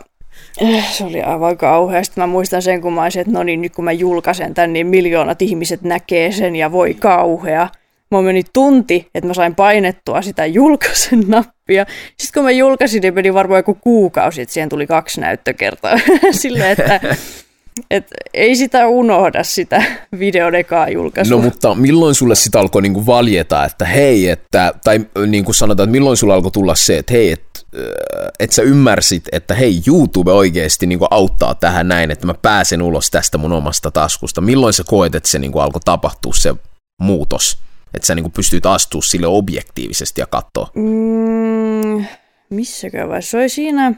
eh, 0.60 0.92
se 0.92 1.04
oli 1.04 1.22
aivan 1.22 1.56
kauheasti. 1.56 2.20
Mä 2.20 2.26
muistan 2.26 2.62
sen, 2.62 2.80
kun 2.80 2.92
mä 2.92 3.02
olisin, 3.02 3.20
että 3.20 3.32
no 3.32 3.42
niin, 3.42 3.60
nyt 3.60 3.74
kun 3.74 3.84
mä 3.84 3.92
julkaisen 3.92 4.54
tän, 4.54 4.72
niin 4.72 4.86
miljoonat 4.86 5.42
ihmiset 5.42 5.82
näkee 5.82 6.32
sen 6.32 6.56
ja 6.56 6.72
voi 6.72 6.94
kauhea. 6.94 7.68
Mulla 8.10 8.24
meni 8.24 8.42
tunti, 8.52 9.08
että 9.14 9.28
mä 9.28 9.34
sain 9.34 9.54
painettua 9.54 10.22
sitä 10.22 10.46
julkaisen 10.46 11.24
nappia. 11.28 11.86
Sitten 12.18 12.40
kun 12.40 12.44
mä 12.44 12.50
julkaisin, 12.50 13.02
niin 13.02 13.14
meni 13.14 13.34
varmaan 13.34 13.58
joku 13.58 13.74
kuukausi, 13.74 14.42
että 14.42 14.52
siihen 14.52 14.68
tuli 14.68 14.86
kaksi 14.86 15.20
näyttökertaa. 15.20 15.98
Silleen, 16.30 16.70
että 16.70 17.00
et 17.90 18.06
ei 18.34 18.56
sitä 18.56 18.86
unohda 18.86 19.44
sitä 19.44 19.82
videon 20.18 20.54
ekaa 20.54 20.88
julkaisua. 20.88 21.36
No 21.36 21.42
mutta 21.42 21.74
milloin 21.74 22.14
sulle 22.14 22.34
sitä 22.34 22.60
alkoi 22.60 22.82
niinku 22.82 23.06
valjeta, 23.06 23.64
että 23.64 23.84
hei, 23.84 24.28
että, 24.28 24.74
tai 24.84 25.00
niin 25.26 25.44
kuin 25.44 25.54
sanotaan, 25.54 25.88
että 25.88 25.92
milloin 25.92 26.16
sulle 26.16 26.34
alkoi 26.34 26.50
tulla 26.50 26.74
se, 26.74 26.98
että 26.98 27.12
hei, 27.12 27.32
että 27.32 27.50
että 28.40 28.56
sä 28.56 28.62
ymmärsit, 28.62 29.24
että 29.32 29.54
hei, 29.54 29.82
YouTube 29.86 30.32
oikeasti 30.32 30.86
niinku 30.86 31.06
auttaa 31.10 31.54
tähän 31.54 31.88
näin, 31.88 32.10
että 32.10 32.26
mä 32.26 32.34
pääsen 32.34 32.82
ulos 32.82 33.10
tästä 33.10 33.38
mun 33.38 33.52
omasta 33.52 33.90
taskusta. 33.90 34.40
Milloin 34.40 34.72
sä 34.74 34.82
koet, 34.86 35.14
että 35.14 35.28
se 35.28 35.38
niinku 35.38 35.58
alkoi 35.58 35.80
tapahtua 35.84 36.32
se 36.34 36.54
muutos? 37.00 37.58
Että 37.94 38.06
sä 38.06 38.14
niin 38.14 38.32
pystyt 38.32 38.66
astua 38.66 39.02
sille 39.02 39.26
objektiivisesti 39.26 40.20
ja 40.20 40.26
katsoa? 40.26 40.70
Mm, 40.74 42.04
missäkään 42.50 43.08
vai? 43.08 43.22
Se 43.22 43.36
oli 43.36 43.48
siinä, 43.48 43.94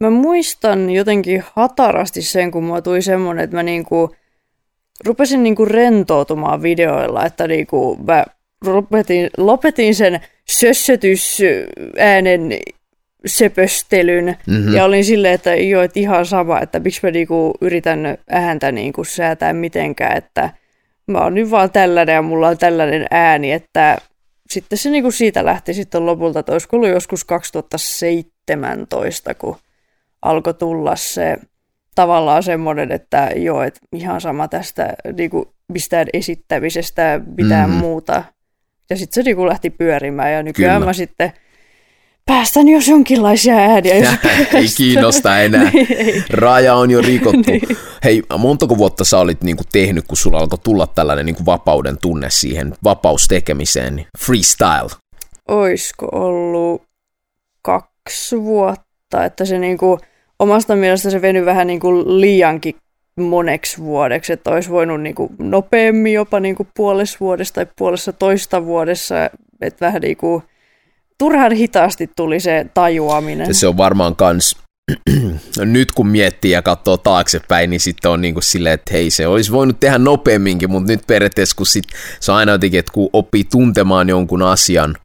mä 0.00 0.10
muistan 0.10 0.90
jotenkin 0.90 1.44
hatarasti 1.54 2.22
sen, 2.22 2.50
kun 2.50 2.64
mulla 2.64 2.82
tuli 2.82 3.02
semmoinen, 3.02 3.44
että 3.44 3.56
mä 3.56 3.62
niinku, 3.62 4.14
rupesin 5.04 5.42
niinku 5.42 5.64
rentoutumaan 5.64 6.62
videoilla, 6.62 7.26
että 7.26 7.46
niinku 7.46 7.98
mä 8.06 8.24
lopetin, 8.64 9.30
lopetin 9.36 9.94
sen 9.94 10.20
sössötysäänen 10.48 12.52
söpöstelyn 13.26 14.36
mm-hmm. 14.46 14.74
ja 14.74 14.84
olin 14.84 15.04
silleen, 15.04 15.34
että 15.34 15.54
joo, 15.54 15.82
että 15.82 16.00
ihan 16.00 16.26
sama, 16.26 16.60
että 16.60 16.80
miksi 16.80 17.00
mä 17.02 17.10
niinku 17.10 17.52
yritän 17.60 18.18
ääntä 18.30 18.72
niinku 18.72 19.04
säätää 19.04 19.52
mitenkään, 19.52 20.16
että 20.16 20.50
mä 21.10 21.18
oon 21.18 21.34
nyt 21.34 21.50
vaan 21.50 21.70
tällainen 21.70 22.14
ja 22.14 22.22
mulla 22.22 22.48
on 22.48 22.58
tällainen 22.58 23.06
ääni, 23.10 23.52
että 23.52 23.98
sitten 24.50 24.78
se 24.78 24.90
niin 24.90 25.02
kuin 25.02 25.12
siitä 25.12 25.44
lähti 25.44 25.74
sitten 25.74 26.06
lopulta, 26.06 26.40
että 26.40 26.52
olisiko 26.52 26.76
ollut 26.76 26.90
joskus 26.90 27.24
2017, 27.24 29.34
kun 29.34 29.56
alkoi 30.22 30.54
tulla 30.54 30.96
se 30.96 31.36
tavallaan 31.94 32.42
semmoinen, 32.42 32.92
että 32.92 33.30
joo, 33.36 33.62
että 33.62 33.80
ihan 33.92 34.20
sama 34.20 34.48
tästä 34.48 34.94
niin 35.16 35.30
kuin 35.30 35.44
mistään 35.68 36.06
esittämisestä, 36.12 37.20
mitään 37.36 37.70
mm-hmm. 37.70 37.80
muuta. 37.80 38.24
Ja 38.90 38.96
sitten 38.96 39.14
se 39.14 39.22
niin 39.22 39.36
kuin 39.36 39.48
lähti 39.48 39.70
pyörimään 39.70 40.32
ja 40.32 40.42
nykyään 40.42 40.76
Kyllä. 40.76 40.86
mä 40.86 40.92
sitten– 40.92 41.32
päästän 42.30 42.68
jos 42.68 42.88
jonkinlaisia 42.88 43.54
ääniä. 43.54 43.94
Jos 43.94 44.08
ei 44.54 44.66
kiinnosta 44.76 45.38
enää. 45.38 45.70
niin, 45.72 46.24
Raja 46.30 46.74
on 46.74 46.90
jo 46.90 47.02
rikottu. 47.02 47.50
niin. 47.50 47.62
Hei, 48.04 48.22
montako 48.38 48.78
vuotta 48.78 49.04
sä 49.04 49.18
olit 49.18 49.42
niinku 49.42 49.62
tehnyt, 49.72 50.06
kun 50.06 50.16
sulla 50.16 50.38
alkoi 50.38 50.58
tulla 50.58 50.86
tällainen 50.86 51.26
niinku 51.26 51.46
vapauden 51.46 51.98
tunne 51.98 52.26
siihen 52.30 52.74
vapaustekemiseen, 52.84 53.96
niin 53.96 54.06
freestyle? 54.18 54.90
Oisko 55.48 56.08
ollut 56.12 56.82
kaksi 57.62 58.42
vuotta, 58.42 59.24
että 59.24 59.44
se 59.44 59.58
niinku, 59.58 59.98
omasta 60.38 60.76
mielestä 60.76 61.10
se 61.10 61.22
venyi 61.22 61.44
vähän 61.44 61.66
niinku 61.66 62.20
liiankin 62.20 62.76
moneksi 63.20 63.78
vuodeksi, 63.78 64.32
että 64.32 64.50
olisi 64.50 64.70
voinut 64.70 65.02
niinku 65.02 65.30
nopeammin 65.38 66.12
jopa 66.12 66.40
niinku 66.40 66.66
puolessa 66.76 67.16
vuodessa 67.20 67.54
tai 67.54 67.66
puolessa 67.78 68.12
toista 68.12 68.64
vuodessa, 68.64 69.30
että 69.60 69.86
vähän 69.86 70.02
niinku 70.02 70.42
turhan 71.20 71.52
hitaasti 71.52 72.10
tuli 72.16 72.40
se 72.40 72.66
tajuaminen. 72.74 73.54
Se 73.54 73.66
on 73.66 73.76
varmaan 73.76 74.16
kans 74.16 74.56
nyt 75.64 75.92
kun 75.92 76.06
miettii 76.06 76.50
ja 76.50 76.62
katsoo 76.62 76.96
taaksepäin, 76.96 77.70
niin 77.70 77.80
sitten 77.80 78.10
on 78.10 78.20
niin 78.20 78.34
kuin 78.34 78.44
silleen, 78.44 78.74
että 78.74 78.92
hei, 78.92 79.10
se 79.10 79.26
olisi 79.26 79.52
voinut 79.52 79.80
tehdä 79.80 79.98
nopeamminkin, 79.98 80.70
mutta 80.70 80.92
nyt 80.92 81.06
periaatteessa 81.06 81.56
kun 81.56 81.66
sit, 81.66 81.84
se 82.20 82.32
on 82.32 82.38
aina 82.38 82.52
jotenkin, 82.52 82.80
että 82.80 82.92
kun 82.92 83.10
oppii 83.12 83.44
tuntemaan 83.44 84.08
jonkun 84.08 84.42
asian, 84.42 84.96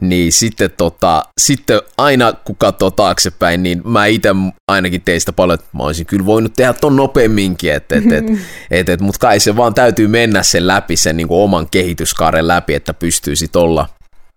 niin 0.00 0.32
sitten, 0.32 0.70
tota, 0.76 1.22
sitten 1.40 1.80
aina 1.98 2.32
kun 2.32 2.56
katsoo 2.56 2.90
taaksepäin, 2.90 3.62
niin 3.62 3.82
mä 3.84 4.06
itse 4.06 4.28
ainakin 4.68 5.02
teistä 5.02 5.32
paljon, 5.32 5.54
että 5.54 5.70
mä 5.72 5.82
olisin 5.82 6.06
kyllä 6.06 6.26
voinut 6.26 6.52
tehdä 6.52 6.72
ton 6.72 6.96
nopeamminkin, 6.96 7.72
että 7.72 7.96
et, 7.96 8.12
et, 8.12 8.24
et, 8.70 8.88
et, 8.88 9.00
mutta 9.00 9.18
kai 9.18 9.40
se 9.40 9.56
vaan 9.56 9.74
täytyy 9.74 10.08
mennä 10.08 10.42
sen 10.42 10.66
läpi, 10.66 10.96
sen 10.96 11.16
niin 11.16 11.28
kuin 11.28 11.40
oman 11.40 11.66
kehityskaaren 11.70 12.48
läpi, 12.48 12.74
että 12.74 12.94
pystyy 12.94 13.36
sitten 13.36 13.62
olla 13.62 13.88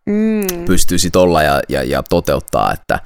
mm. 0.05 0.65
pystyy 0.65 0.97
sit 0.97 1.15
olla 1.15 1.43
ja, 1.43 1.62
ja, 1.69 1.83
ja 1.83 2.03
toteuttaa, 2.03 2.74
että 2.74 3.00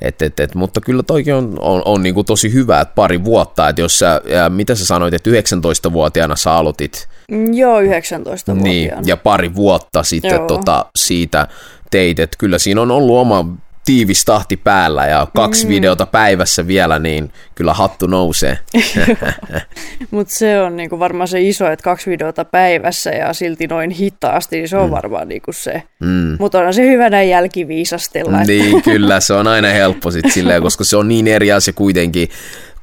et, 0.00 0.22
et, 0.22 0.40
et, 0.40 0.54
mutta 0.54 0.80
kyllä 0.80 1.02
toikin 1.02 1.34
on, 1.34 1.56
on, 1.60 1.82
on 1.84 2.02
niin 2.02 2.14
kuin 2.14 2.26
tosi 2.26 2.52
hyvä, 2.52 2.80
että 2.80 2.94
pari 2.94 3.24
vuotta, 3.24 3.68
että 3.68 3.82
jos 3.82 3.98
sä, 3.98 4.20
ja 4.24 4.50
mitä 4.50 4.74
sä 4.74 4.86
sanoit, 4.86 5.14
että 5.14 5.30
19-vuotiaana 5.30 6.36
sä 6.36 6.52
aloitit? 6.52 7.08
Mm, 7.30 7.54
joo, 7.54 7.80
19-vuotiaana. 7.80 8.62
Niin, 8.62 8.92
ja 9.04 9.16
pari 9.16 9.54
vuotta 9.54 10.02
sitten 10.02 10.46
tota, 10.46 10.86
siitä 10.96 11.48
teit, 11.90 12.18
että 12.18 12.36
kyllä 12.38 12.58
siinä 12.58 12.80
on 12.82 12.90
ollut 12.90 13.18
oma 13.18 13.44
tiivis 13.84 14.24
tahti 14.24 14.56
päällä 14.56 15.06
ja 15.06 15.26
kaksi 15.36 15.66
mm. 15.66 15.70
videota 15.70 16.06
päivässä 16.06 16.66
vielä, 16.66 16.98
niin 16.98 17.32
kyllä 17.54 17.74
hattu 17.74 18.06
nousee. 18.06 18.58
Mutta 20.10 20.34
se 20.34 20.60
on 20.60 20.76
niinku 20.76 20.98
varmaan 20.98 21.28
se 21.28 21.40
iso, 21.40 21.70
että 21.70 21.82
kaksi 21.84 22.10
videota 22.10 22.44
päivässä 22.44 23.10
ja 23.10 23.32
silti 23.32 23.66
noin 23.66 23.90
hitaasti, 23.90 24.56
niin 24.56 24.68
se 24.68 24.76
on 24.76 24.88
mm. 24.88 24.90
varmaan 24.90 25.28
niinku 25.28 25.52
se. 25.52 25.82
Mm. 26.00 26.36
Mutta 26.38 26.58
on 26.58 26.74
se 26.74 26.88
hyvä 26.88 27.10
näin 27.10 27.28
jälkiviisastella. 27.28 28.40
Että... 28.40 28.52
Niin, 28.52 28.82
kyllä, 28.92 29.20
se 29.20 29.34
on 29.34 29.46
aina 29.46 29.68
helppo 29.68 30.10
sit 30.10 30.32
silleen, 30.32 30.62
koska 30.62 30.84
se 30.84 30.96
on 30.96 31.08
niin 31.08 31.28
eri 31.28 31.52
asia 31.52 31.72
kuitenkin, 31.72 32.28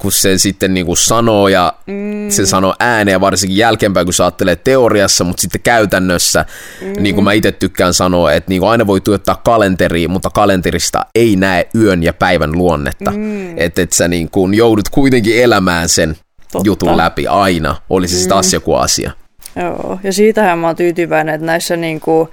kun 0.00 0.12
se 0.12 0.38
sitten 0.38 0.74
niin 0.74 0.86
kuin 0.86 0.96
sanoo 0.96 1.48
ja 1.48 1.72
mm. 1.86 2.30
se 2.30 2.46
sanoo 2.46 2.74
ääneen, 2.80 3.20
varsinkin 3.20 3.56
jälkeenpäin, 3.56 4.06
kun 4.06 4.14
sä 4.14 4.24
ajattelee 4.24 4.56
teoriassa, 4.56 5.24
mutta 5.24 5.40
sitten 5.40 5.60
käytännössä, 5.60 6.44
mm. 6.80 7.02
niin 7.02 7.14
kuin 7.14 7.24
mä 7.24 7.32
itse 7.32 7.52
tykkään 7.52 7.94
sanoa, 7.94 8.32
että 8.32 8.48
niin 8.48 8.60
kuin 8.60 8.70
aina 8.70 8.86
voi 8.86 9.00
tuottaa 9.00 9.40
kalenteriin, 9.44 10.10
mutta 10.10 10.30
kalenterista 10.30 11.06
ei 11.14 11.36
näe 11.36 11.68
yön 11.74 12.02
ja 12.02 12.12
päivän 12.12 12.52
luonnetta. 12.52 13.10
Mm. 13.10 13.58
Että 13.58 13.82
et 13.82 13.92
sä 13.92 14.08
niin 14.08 14.30
kuin 14.30 14.54
joudut 14.54 14.88
kuitenkin 14.88 15.42
elämään 15.42 15.88
sen 15.88 16.16
Totta. 16.52 16.68
jutun 16.68 16.96
läpi 16.96 17.26
aina, 17.26 17.76
olisi 17.90 18.18
se 18.18 18.24
mm. 18.24 18.28
taas 18.28 18.52
joku 18.52 18.74
asia. 18.74 19.10
Joo, 19.56 19.98
ja 20.02 20.12
siitähän 20.12 20.58
mä 20.58 20.66
oon 20.66 20.76
tyytyväinen, 20.76 21.34
että 21.34 21.46
näissä 21.46 21.76
niin 21.76 22.00
kuin 22.00 22.28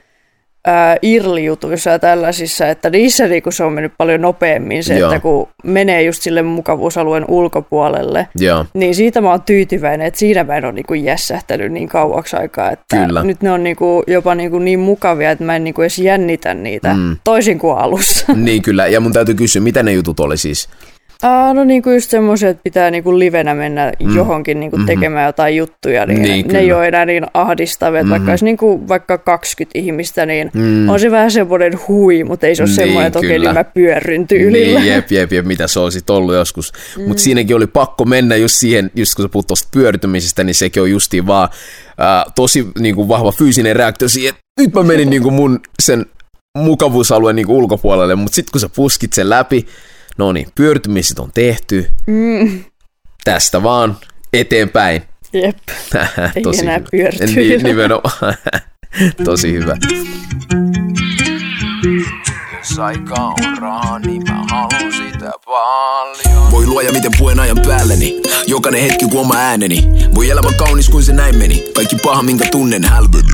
ää, 0.67 0.97
irlijutuissa 1.01 1.89
ja 1.89 1.99
tällaisissa, 1.99 2.67
että 2.67 2.89
niissä 2.89 3.27
niin 3.27 3.43
kun 3.43 3.53
se 3.53 3.63
on 3.63 3.73
mennyt 3.73 3.93
paljon 3.97 4.21
nopeammin 4.21 4.83
se, 4.83 4.97
Joo. 4.97 5.11
että 5.11 5.21
kun 5.21 5.47
menee 5.63 6.03
just 6.03 6.21
sille 6.21 6.41
mukavuusalueen 6.41 7.25
ulkopuolelle, 7.27 8.27
Joo. 8.39 8.65
niin 8.73 8.95
siitä 8.95 9.21
mä 9.21 9.31
oon 9.31 9.41
tyytyväinen, 9.41 10.07
että 10.07 10.19
siinä 10.19 10.43
mä 10.43 10.57
en 10.57 10.65
ole 10.65 10.73
niin 10.73 10.85
kuin 10.85 11.03
jässähtänyt 11.03 11.71
niin 11.71 11.87
kauaksi 11.87 12.35
aikaa, 12.35 12.71
että 12.71 13.05
Kyllä. 13.05 13.23
nyt 13.23 13.41
ne 13.41 13.51
on 13.51 13.63
niin 13.63 13.75
kuin 13.75 14.03
jopa 14.07 14.35
niin, 14.35 14.51
kuin 14.51 14.65
niin 14.65 14.79
mukavia, 14.79 15.31
että 15.31 15.43
mä 15.43 15.55
en 15.55 15.63
niin 15.63 15.73
kuin 15.73 15.83
edes 15.83 15.99
jännitä 15.99 16.53
niitä, 16.53 16.93
mm. 16.93 17.17
toisin 17.23 17.59
kuin 17.59 17.77
alussa. 17.77 18.33
Niin 18.33 18.61
kyllä, 18.61 18.87
ja 18.87 18.99
mun 18.99 19.13
täytyy 19.13 19.35
kysyä, 19.35 19.61
mitä 19.61 19.83
ne 19.83 19.91
jutut 19.91 20.19
oli 20.19 20.37
siis? 20.37 20.69
Aa, 21.23 21.53
no 21.53 21.63
niin 21.63 21.83
kuin 21.83 21.93
just 21.93 22.09
semmoisia, 22.09 22.49
että 22.49 22.63
pitää 22.63 22.91
niin 22.91 23.03
kuin 23.03 23.19
livenä 23.19 23.53
mennä 23.53 23.91
mm. 24.03 24.15
johonkin 24.15 24.59
niin 24.59 24.71
kuin 24.71 24.79
mm-hmm. 24.79 24.95
tekemään 24.95 25.25
jotain 25.25 25.55
juttuja, 25.55 26.05
niin, 26.05 26.21
niin 26.21 26.47
ne 26.47 26.59
ei 26.59 26.73
ole 26.73 26.87
enää 26.87 27.05
niin 27.05 27.25
ahdistavia. 27.33 28.01
Mm-hmm. 28.01 28.11
Vaikka 28.11 28.31
olisi 28.31 28.45
niin 28.45 28.57
kuin 28.57 28.87
vaikka 28.87 29.17
20 29.17 29.79
ihmistä, 29.79 30.25
niin 30.25 30.51
mm. 30.53 30.89
on 30.89 30.99
se 30.99 31.11
vähän 31.11 31.31
semmoinen 31.31 31.79
hui, 31.87 32.23
mutta 32.23 32.47
ei 32.47 32.55
se 32.55 32.63
ole 32.63 32.67
niin, 32.67 32.75
semmoinen, 32.75 33.07
että 33.07 33.19
okei, 33.19 33.39
niin 33.39 33.53
mä 33.53 33.63
pyörryn 33.63 34.27
tyylillä. 34.27 34.79
Niin, 34.79 34.93
jep, 34.93 35.11
jep, 35.11 35.31
jep, 35.31 35.45
mitä 35.45 35.67
se 35.67 35.79
olisi 35.79 36.03
ollut 36.09 36.35
joskus. 36.35 36.73
Mm. 36.97 37.07
Mutta 37.07 37.23
siinäkin 37.23 37.55
oli 37.55 37.67
pakko 37.67 38.05
mennä 38.05 38.35
just 38.35 38.55
siihen, 38.55 38.91
just 38.95 39.15
kun 39.15 39.23
sä 39.23 39.29
puhut 39.29 39.47
tuosta 39.47 39.67
pyörtymisestä, 39.71 40.43
niin 40.43 40.55
sekin 40.55 40.81
on 40.81 40.91
justiin 40.91 41.27
vaan 41.27 41.49
äh, 42.01 42.33
tosi 42.35 42.67
niin 42.79 42.95
kuin 42.95 43.07
vahva 43.07 43.31
fyysinen 43.31 43.75
reaktio 43.75 44.09
siihen, 44.09 44.29
että 44.29 44.41
nyt 44.59 44.73
mä 44.73 44.83
menin 44.83 45.09
niin 45.09 45.23
kuin 45.23 45.33
mun 45.33 45.59
sen 45.83 46.05
mukavuusalueen 46.57 47.35
niin 47.35 47.45
kuin 47.45 47.57
ulkopuolelle, 47.57 48.15
mutta 48.15 48.35
sitten 48.35 48.51
kun 48.51 48.61
sä 48.61 48.69
puskit 48.69 49.13
sen 49.13 49.29
läpi, 49.29 49.67
No 50.17 50.31
niin, 50.31 50.47
pyörtymiset 50.55 51.19
on 51.19 51.31
tehty. 51.33 51.89
Mm. 52.07 52.63
Tästä 53.23 53.63
vaan 53.63 53.97
eteenpäin. 54.33 55.01
Jep, 55.33 55.57
Tosi 56.43 56.59
ei 56.59 56.67
enää 56.67 56.81
pyörtyillä. 56.91 57.35
Niin, 57.35 57.63
nimenomaan. 57.63 58.35
Tosi 59.25 59.53
hyvä. 59.53 59.77
Jos 62.57 62.79
aika 62.79 63.15
on 63.15 63.57
rahaa, 63.61 63.99
niin 63.99 64.23
mä 64.29 64.43
haluan 64.51 64.93
sitä 64.93 65.31
paljon. 65.45 66.51
Voi 66.51 66.67
luoja, 66.67 66.91
miten 66.91 67.11
puen 67.17 67.39
ajan 67.39 67.59
päälleni. 67.67 68.21
Jokainen 68.47 68.81
hetki 68.81 69.05
kuin 69.05 69.19
oma 69.19 69.35
ääneni. 69.35 69.87
Voi 70.15 70.29
elämä 70.29 70.51
kaunis 70.57 70.89
kuin 70.89 71.03
se 71.03 71.13
näin 71.13 71.37
meni. 71.37 71.63
Kaikki 71.75 71.95
paha, 72.03 72.23
minkä 72.23 72.45
tunnen 72.51 72.83
hälveni. 72.83 73.29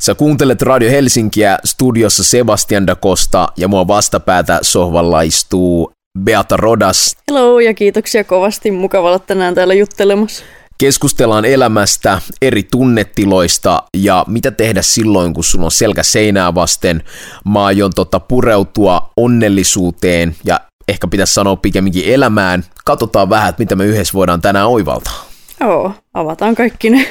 Sä 0.00 0.14
kuuntelet 0.14 0.62
Radio 0.62 0.90
Helsinkiä, 0.90 1.58
studiossa 1.64 2.24
Sebastian 2.24 2.86
da 2.86 2.96
Costa 2.96 3.48
ja 3.56 3.68
mua 3.68 3.86
vastapäätä 3.86 4.58
sohvalla 4.62 5.22
istuu 5.22 5.92
Beata 6.18 6.56
Rodas. 6.56 7.16
Hello 7.30 7.60
ja 7.60 7.74
kiitoksia 7.74 8.24
kovasti, 8.24 8.70
mukava 8.70 9.08
olla 9.08 9.18
tänään 9.18 9.54
täällä 9.54 9.74
juttelemassa. 9.74 10.44
Keskustellaan 10.78 11.44
elämästä, 11.44 12.20
eri 12.42 12.62
tunnetiloista 12.62 13.82
ja 13.96 14.24
mitä 14.28 14.50
tehdä 14.50 14.82
silloin, 14.82 15.34
kun 15.34 15.44
sulla 15.44 15.64
on 15.64 15.70
selkä 15.70 16.02
seinää 16.02 16.54
vasten. 16.54 17.02
Mä 17.44 17.64
aion 17.64 17.92
tota 17.94 18.20
pureutua 18.20 19.10
onnellisuuteen 19.16 20.36
ja 20.44 20.60
ehkä 20.88 21.06
pitäisi 21.06 21.34
sanoa 21.34 21.56
pikemminkin 21.56 22.04
elämään. 22.14 22.64
Katsotaan 22.84 23.30
vähän, 23.30 23.48
että 23.48 23.62
mitä 23.62 23.76
me 23.76 23.84
yhdessä 23.84 24.14
voidaan 24.14 24.40
tänään 24.40 24.68
oivaltaa. 24.68 25.29
Joo, 25.60 25.92
avataan 26.14 26.54
kaikki 26.54 26.90
ne 26.90 27.06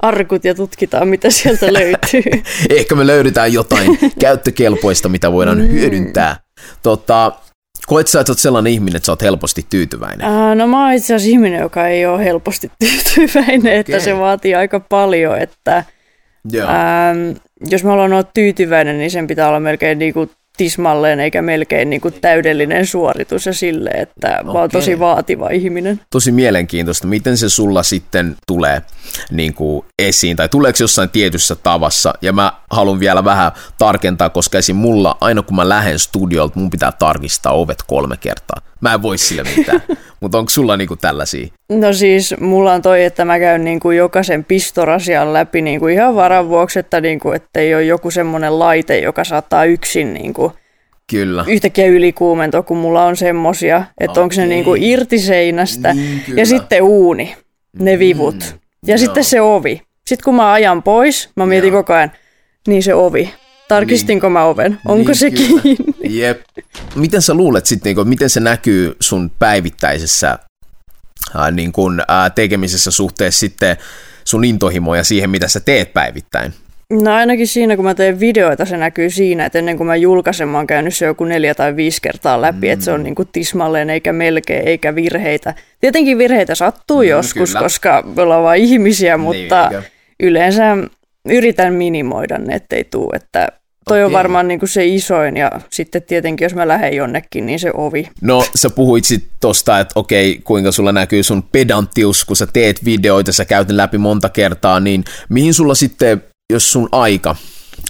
arkut 0.00 0.44
ja 0.44 0.54
tutkitaan, 0.54 1.08
mitä 1.08 1.30
sieltä 1.30 1.72
löytyy. 1.78 2.42
Ehkä 2.70 2.94
me 2.94 3.06
löydetään 3.06 3.52
jotain 3.52 3.98
käyttökelpoista, 4.20 5.08
mitä 5.08 5.32
voidaan 5.32 5.58
mm. 5.58 5.68
hyödyntää. 5.68 6.36
Tota, 6.82 7.32
koet 7.86 8.08
sä, 8.08 8.20
että 8.20 8.32
oot 8.32 8.38
sellainen 8.38 8.72
ihminen, 8.72 8.96
että 8.96 9.06
sä 9.06 9.12
oot 9.12 9.22
helposti 9.22 9.66
tyytyväinen? 9.70 10.26
Äh, 10.26 10.56
no 10.56 10.66
mä 10.66 10.84
oon 10.84 10.94
itse 10.94 11.14
asiassa 11.14 11.30
ihminen, 11.30 11.60
joka 11.60 11.88
ei 11.88 12.06
ole 12.06 12.24
helposti 12.24 12.70
tyytyväinen, 12.84 13.60
okay. 13.60 13.72
että 13.72 14.00
se 14.00 14.18
vaatii 14.18 14.54
aika 14.54 14.80
paljon, 14.80 15.38
että 15.38 15.84
Ähm, 16.54 17.36
jos 17.70 17.84
mä 17.84 17.90
haluan 17.90 18.12
olla 18.12 18.22
tyytyväinen, 18.22 18.98
niin 18.98 19.10
sen 19.10 19.26
pitää 19.26 19.48
olla 19.48 19.60
melkein 19.60 19.98
niinku 19.98 20.30
tismalleen 20.56 21.20
eikä 21.20 21.42
melkein 21.42 21.90
niin 21.90 22.00
kuin 22.00 22.14
täydellinen 22.20 22.86
suoritus 22.86 23.46
ja 23.46 23.52
sille, 23.52 23.90
että 23.90 24.28
okay. 24.40 24.44
mä 24.44 24.52
oon 24.52 24.70
tosi 24.70 24.98
vaativa 24.98 25.48
ihminen. 25.48 26.00
Tosi 26.10 26.32
mielenkiintoista. 26.32 27.06
Miten 27.06 27.36
se 27.36 27.48
sulla 27.48 27.82
sitten 27.82 28.36
tulee 28.46 28.82
niin 29.30 29.54
kuin 29.54 29.86
esiin 29.98 30.36
tai 30.36 30.48
tuleeko 30.48 30.76
jossain 30.80 31.10
tietyssä 31.10 31.54
tavassa? 31.54 32.14
Ja 32.22 32.32
mä 32.32 32.52
haluan 32.70 33.00
vielä 33.00 33.24
vähän 33.24 33.52
tarkentaa, 33.78 34.30
koska 34.30 34.58
esim. 34.58 34.76
mulla 34.76 35.16
aina 35.20 35.42
kun 35.42 35.56
mä 35.56 35.68
lähden 35.68 35.98
studiolta, 35.98 36.60
mun 36.60 36.70
pitää 36.70 36.92
tarkistaa 36.92 37.52
ovet 37.52 37.82
kolme 37.86 38.16
kertaa. 38.16 38.73
Mä 38.84 38.94
en 38.94 39.02
voi 39.02 39.18
sille 39.18 39.42
mitään. 39.56 39.82
Mutta 40.20 40.38
onko 40.38 40.50
sulla 40.50 40.76
niinku 40.76 40.96
tällaisia? 40.96 41.46
No 41.68 41.92
siis 41.92 42.34
mulla 42.40 42.72
on 42.72 42.82
toi, 42.82 43.04
että 43.04 43.24
mä 43.24 43.38
käyn 43.38 43.64
niinku 43.64 43.90
jokaisen 43.90 44.44
pistorasian 44.44 45.32
läpi 45.32 45.62
niinku 45.62 45.86
ihan 45.86 46.14
varan 46.14 46.48
vuoksi, 46.48 46.78
että 46.78 47.00
niinku, 47.00 47.32
ei 47.54 47.74
ole 47.74 47.84
joku 47.84 48.10
semmoinen 48.10 48.58
laite, 48.58 48.98
joka 48.98 49.24
saattaa 49.24 49.64
yksin 49.64 50.14
niinku 50.14 50.52
Kyllä. 51.10 51.44
yhtäkkiä 51.48 51.86
ylikuumentua, 51.86 52.62
kun 52.62 52.76
mulla 52.76 53.04
on 53.04 53.16
semmosia, 53.16 53.84
että 54.00 54.12
okay. 54.12 54.22
onko 54.22 54.34
ne 54.36 54.46
niinku 54.46 54.74
irti 54.78 55.18
seinästä. 55.18 55.94
Niin, 55.94 56.22
ja 56.36 56.46
sitten 56.46 56.82
uuni, 56.82 57.36
ne 57.78 57.98
vivut. 57.98 58.34
Mm, 58.34 58.58
ja 58.86 58.92
joo. 58.94 58.98
sitten 58.98 59.24
se 59.24 59.40
ovi. 59.40 59.82
Sitten 60.06 60.24
kun 60.24 60.34
mä 60.34 60.52
ajan 60.52 60.82
pois, 60.82 61.30
mä 61.36 61.46
mietin 61.46 61.72
joo. 61.72 61.82
koko 61.82 61.92
ajan, 61.92 62.12
niin 62.68 62.82
se 62.82 62.94
ovi. 62.94 63.30
Tarkistinko 63.68 64.26
niin. 64.26 64.32
mä 64.32 64.44
oven? 64.44 64.78
Onko 64.88 65.08
niin, 65.10 65.16
se 65.16 65.30
kyllä. 65.30 65.62
kiinni? 65.62 65.93
Jep. 66.08 66.40
Miten 66.94 67.22
sä 67.22 67.34
luulet 67.34 67.66
sitten, 67.66 67.96
niin 67.96 68.08
miten 68.08 68.30
se 68.30 68.40
näkyy 68.40 68.96
sun 69.00 69.30
päivittäisessä 69.38 70.38
ää, 71.34 71.50
niin 71.50 71.72
kun, 71.72 72.02
ää, 72.08 72.30
tekemisessä 72.30 72.90
suhteessa 72.90 73.40
sitten 73.40 73.76
sun 74.24 74.44
intohimoja 74.44 75.04
siihen, 75.04 75.30
mitä 75.30 75.48
sä 75.48 75.60
teet 75.60 75.92
päivittäin? 75.92 76.52
No 76.92 77.14
ainakin 77.14 77.46
siinä, 77.46 77.76
kun 77.76 77.84
mä 77.84 77.94
teen 77.94 78.20
videoita, 78.20 78.64
se 78.64 78.76
näkyy 78.76 79.10
siinä, 79.10 79.46
että 79.46 79.58
ennen 79.58 79.76
kuin 79.76 79.86
mä 79.86 79.96
julkaisen, 79.96 80.48
mä 80.48 80.58
oon 80.58 80.66
käynyt 80.66 80.96
se 80.96 81.06
joku 81.06 81.24
neljä 81.24 81.54
tai 81.54 81.76
viisi 81.76 82.02
kertaa 82.02 82.40
läpi, 82.40 82.66
mm. 82.66 82.72
että 82.72 82.84
se 82.84 82.92
on 82.92 83.00
mm. 83.00 83.04
niin 83.04 83.14
kuin 83.14 83.28
tismalleen 83.32 83.90
eikä 83.90 84.12
melkein 84.12 84.68
eikä 84.68 84.94
virheitä. 84.94 85.54
Tietenkin 85.80 86.18
virheitä 86.18 86.54
sattuu 86.54 87.02
mm, 87.02 87.08
joskus, 87.08 87.50
kyllä. 87.50 87.60
koska 87.60 88.02
me 88.16 88.22
ollaan 88.22 88.42
vain 88.42 88.62
ihmisiä, 88.62 89.16
niin, 89.16 89.20
mutta 89.20 89.68
niin, 89.68 89.82
yleensä 90.20 90.76
yritän 91.28 91.74
minimoida 91.74 92.38
ne, 92.38 92.54
ettei 92.54 92.84
tuu, 92.84 93.12
että 93.14 93.48
toi 93.88 93.98
Okei. 93.98 94.04
on 94.04 94.12
varmaan 94.12 94.48
niin 94.48 94.58
kuin 94.58 94.68
se 94.68 94.86
isoin 94.86 95.36
ja 95.36 95.50
sitten 95.70 96.02
tietenkin 96.02 96.44
jos 96.44 96.54
mä 96.54 96.68
lähden 96.68 96.96
jonnekin, 96.96 97.46
niin 97.46 97.58
se 97.58 97.70
ovi. 97.74 98.08
No 98.20 98.44
sä 98.54 98.70
puhuit 98.70 99.04
sitten 99.04 99.30
tosta, 99.40 99.80
että 99.80 99.92
okei, 100.00 100.40
kuinka 100.44 100.72
sulla 100.72 100.92
näkyy 100.92 101.22
sun 101.22 101.42
pedanttius, 101.42 102.24
kun 102.24 102.36
sä 102.36 102.46
teet 102.46 102.84
videoita, 102.84 103.32
sä 103.32 103.44
käyt 103.44 103.70
läpi 103.70 103.98
monta 103.98 104.28
kertaa, 104.28 104.80
niin 104.80 105.04
mihin 105.28 105.54
sulla 105.54 105.74
sitten, 105.74 106.22
jos 106.52 106.72
sun 106.72 106.88
aika, 106.92 107.36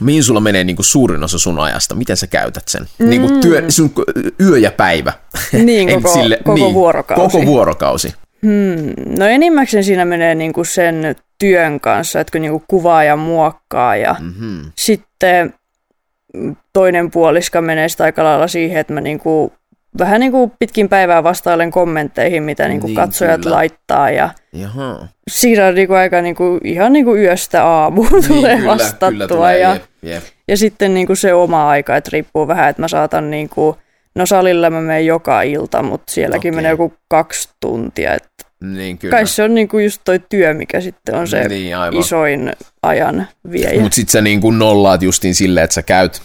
mihin 0.00 0.24
sulla 0.24 0.40
menee 0.40 0.64
niin 0.64 0.76
kuin 0.76 0.86
suurin 0.86 1.24
osa 1.24 1.38
sun 1.38 1.58
ajasta? 1.58 1.94
Miten 1.94 2.16
sä 2.16 2.26
käytät 2.26 2.68
sen? 2.68 2.86
Mm. 2.98 3.08
Niin 3.08 3.20
kuin 3.20 3.40
työ, 3.40 3.64
sun 3.68 3.92
yö 4.40 4.58
ja 4.58 4.72
päivä. 4.72 5.12
Niin, 5.52 5.88
koko, 6.02 6.12
sille, 6.12 6.36
koko 6.36 6.54
niin, 6.54 6.74
vuorokausi. 6.74 7.22
Koko 7.22 7.46
vuorokausi. 7.46 8.14
Hmm. 8.42 9.16
No 9.18 9.26
enimmäkseen 9.26 9.84
siinä 9.84 10.04
menee 10.04 10.34
niin 10.34 10.52
kuin 10.52 10.66
sen 10.66 11.16
työn 11.38 11.80
kanssa, 11.80 12.20
että 12.20 12.32
kun 12.32 12.40
niin 12.40 12.50
kuin 12.50 12.64
kuvaa 12.68 13.04
ja 13.04 13.16
muokkaa 13.16 13.96
ja 13.96 14.16
mm-hmm. 14.20 14.72
sitten 14.76 15.54
toinen 16.72 17.10
puoliska 17.10 17.60
menee 17.60 17.88
sitä 17.88 18.04
aika 18.04 18.24
lailla 18.24 18.48
siihen, 18.48 18.80
että 18.80 18.92
mä 18.92 19.00
niin 19.00 19.18
kuin, 19.18 19.52
vähän 19.98 20.20
niin 20.20 20.32
kuin 20.32 20.52
pitkin 20.58 20.88
päivää 20.88 21.22
vastailen 21.22 21.70
kommentteihin, 21.70 22.42
mitä 22.42 22.68
niin 22.68 22.80
kuin 22.80 22.88
niin, 22.88 22.96
katsojat 22.96 23.40
kyllä. 23.40 23.56
laittaa 23.56 24.10
ja 24.10 24.30
Jaha. 24.52 25.08
siinä 25.30 25.66
on 25.66 25.74
niin 25.74 25.88
kuin 25.88 25.98
aika 25.98 26.22
niin 26.22 26.34
kuin, 26.34 26.60
ihan 26.64 26.92
niin 26.92 27.04
kuin 27.04 27.22
yöstä 27.22 27.64
aamuun 27.64 28.08
niin, 28.12 28.28
tulee 28.28 28.56
kyllä, 28.56 28.72
vastattua 28.72 29.08
kyllä 29.08 29.28
tulee, 29.28 29.58
ja, 29.58 29.72
jep, 29.72 29.82
jep. 30.02 30.22
ja 30.48 30.56
sitten 30.56 30.94
niin 30.94 31.06
kuin 31.06 31.16
se 31.16 31.34
oma 31.34 31.68
aika, 31.68 31.96
että 31.96 32.10
riippuu 32.12 32.48
vähän, 32.48 32.70
että 32.70 32.82
mä 32.82 32.88
saatan 32.88 33.30
niin 33.30 33.48
kuin, 33.48 33.76
No 34.14 34.26
salilla 34.26 34.70
mä 34.70 34.80
menen 34.80 35.06
joka 35.06 35.42
ilta, 35.42 35.82
mutta 35.82 36.12
sielläkin 36.12 36.50
okay. 36.50 36.56
menee 36.56 36.70
joku 36.70 36.92
kaksi 37.08 37.48
tuntia. 37.60 38.14
Että 38.14 38.28
niin, 38.60 38.98
kyllä. 38.98 39.10
Kai 39.16 39.26
se 39.26 39.42
on 39.42 39.54
niinku 39.54 39.78
just 39.78 40.00
toi 40.04 40.18
työ, 40.28 40.54
mikä 40.54 40.80
sitten 40.80 41.14
on 41.14 41.28
se 41.28 41.48
niin, 41.48 41.76
isoin 41.92 42.52
ajan 42.82 43.28
viejä. 43.52 43.80
Mutta 43.80 43.94
sitten 43.96 44.12
sä 44.12 44.20
niinku 44.20 44.50
nollaat 44.50 45.02
justiin 45.02 45.34
silleen, 45.34 45.64
että 45.64 45.74
sä 45.74 45.82
käyt 45.82 46.22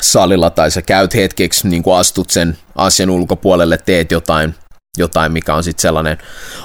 salilla 0.00 0.50
tai 0.50 0.70
sä 0.70 0.82
käyt 0.82 1.14
hetkeksi, 1.14 1.68
niin 1.68 1.82
astut 1.96 2.30
sen 2.30 2.58
asian 2.74 3.10
ulkopuolelle, 3.10 3.78
teet 3.86 4.10
jotain 4.10 4.54
jotain, 4.96 5.32
mikä 5.32 5.54
on 5.54 5.64
sitten 5.64 5.82
sellainen, 5.82 6.18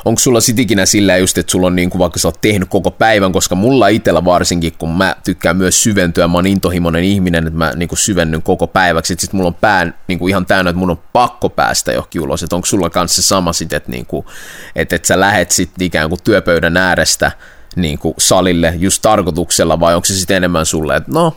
onko 0.06 0.20
sulla 0.20 0.42
sit 0.42 0.60
ikinä 0.60 0.86
sillä 0.86 1.18
just, 1.18 1.38
että 1.38 1.52
sulla 1.52 1.68
on 1.68 1.76
niin 1.76 1.90
kuin 1.90 2.00
vaikka 2.00 2.20
sä 2.20 2.28
oot 2.28 2.42
tehnyt 2.42 2.70
koko 2.70 2.92
päivän, 2.92 3.32
koska 3.32 3.56
mulla 3.56 3.88
itsellä 3.88 4.26
varsinkin, 4.26 4.74
kun 4.78 4.98
mä 4.98 5.16
tykkään 5.24 5.58
myös 5.58 5.84
syventyä, 5.84 6.28
mä 6.28 6.38
oon 6.38 6.48
intohimoinen 6.48 7.04
ihminen, 7.04 7.48
että 7.48 7.58
mä 7.58 7.72
niin 7.76 7.90
kuin 7.90 8.00
syvennyn 8.00 8.42
koko 8.42 8.68
päiväksi, 8.68 9.14
että 9.14 9.22
sit 9.22 9.34
mulla 9.34 9.48
on 9.48 9.56
pään 9.56 9.94
niin 10.08 10.20
kuin 10.20 10.30
ihan 10.30 10.46
täynnä, 10.46 10.70
että 10.70 10.80
mun 10.80 10.90
on 10.90 11.04
pakko 11.14 11.50
päästä 11.50 11.92
johonkin 11.92 12.22
ulos, 12.22 12.44
että 12.44 12.56
onko 12.56 12.66
sulla 12.66 12.90
kanssa 12.90 13.22
se 13.22 13.28
sama 13.28 13.54
sitten, 13.54 13.78
että, 13.78 13.92
niin 13.92 14.06
kuin, 14.06 14.26
että, 14.76 14.96
että 14.96 15.08
sä 15.08 15.20
lähet 15.20 15.52
sitten 15.52 15.86
ikään 15.86 16.10
kuin 16.10 16.24
työpöydän 16.24 16.78
äärestä 16.78 17.32
niin 17.76 18.00
kuin 18.00 18.14
salille 18.18 18.74
just 18.78 19.02
tarkoituksella, 19.02 19.80
vai 19.80 19.96
onko 19.96 20.06
se 20.06 20.14
sitten 20.14 20.38
enemmän 20.38 20.66
sulle, 20.66 20.96
että 20.96 21.12
no, 21.14 21.36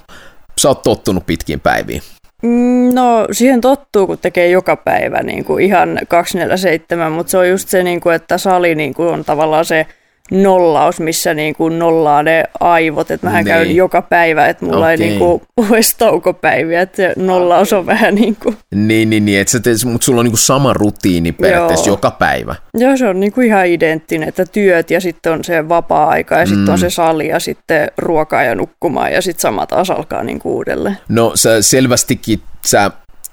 sä 0.58 0.68
oot 0.68 0.82
tottunut 0.82 1.26
pitkiin 1.26 1.60
päiviin? 1.60 2.02
Mm, 2.44 2.94
no 2.94 3.26
siihen 3.32 3.60
tottuu, 3.60 4.06
kun 4.06 4.18
tekee 4.18 4.48
joka 4.48 4.76
päivä 4.76 5.22
niin 5.22 5.44
kuin 5.44 5.64
ihan 5.64 5.98
247, 6.08 7.12
mutta 7.12 7.30
se 7.30 7.38
on 7.38 7.48
just 7.48 7.68
se, 7.68 7.82
niin 7.82 8.00
kuin, 8.00 8.14
että 8.14 8.38
sali 8.38 8.74
niin 8.74 8.94
kuin 8.94 9.08
on 9.08 9.24
tavallaan 9.24 9.64
se 9.64 9.86
nollaus, 10.30 11.00
missä 11.00 11.34
niin 11.34 11.54
kuin 11.54 11.78
nollaa 11.78 12.22
ne 12.22 12.44
aivot. 12.60 13.10
Että 13.10 13.26
mähän 13.26 13.44
niin. 13.44 13.54
käyn 13.54 13.76
joka 13.76 14.02
päivä, 14.02 14.46
että 14.46 14.64
mulla 14.64 14.78
okay. 14.78 14.90
ei 14.90 14.96
niin 14.96 15.18
kuin 15.18 15.42
ole 15.56 15.80
taukopäiviä, 15.98 16.80
että 16.80 16.96
se 16.96 17.12
nollaus 17.16 17.72
on 17.72 17.86
vähän 17.86 18.14
niin 18.14 18.36
kuin... 18.36 18.56
Niin, 18.74 19.10
niin, 19.10 19.24
niin 19.24 19.40
että 19.40 19.60
teet, 19.60 19.84
mutta 19.84 20.04
sulla 20.04 20.20
on 20.20 20.24
niin 20.24 20.32
kuin 20.32 20.38
sama 20.38 20.72
rutiini 20.72 21.32
periaatteessa 21.32 21.88
Joo. 21.88 21.92
joka 21.92 22.10
päivä. 22.10 22.54
Joo, 22.74 22.96
se 22.96 23.08
on 23.08 23.20
niin 23.20 23.32
kuin 23.32 23.46
ihan 23.46 23.66
identtinen, 23.66 24.28
että 24.28 24.44
työt 24.46 24.90
ja 24.90 25.00
sitten 25.00 25.32
on 25.32 25.44
se 25.44 25.68
vapaa-aika 25.68 26.38
ja 26.38 26.46
sitten 26.46 26.64
mm. 26.64 26.72
on 26.72 26.78
se 26.78 26.90
sali 26.90 27.28
ja 27.28 27.40
sitten 27.40 27.90
ruokaa 27.98 28.42
ja 28.42 28.54
nukkumaan 28.54 29.12
ja 29.12 29.22
sitten 29.22 29.42
sama 29.42 29.66
taas 29.66 29.90
alkaa 29.90 30.22
niin 30.22 30.38
kuin 30.38 30.52
uudelleen. 30.52 30.98
No 31.08 31.32
sä 31.34 31.62
selvästikin, 31.62 32.40
sä, 32.66 32.90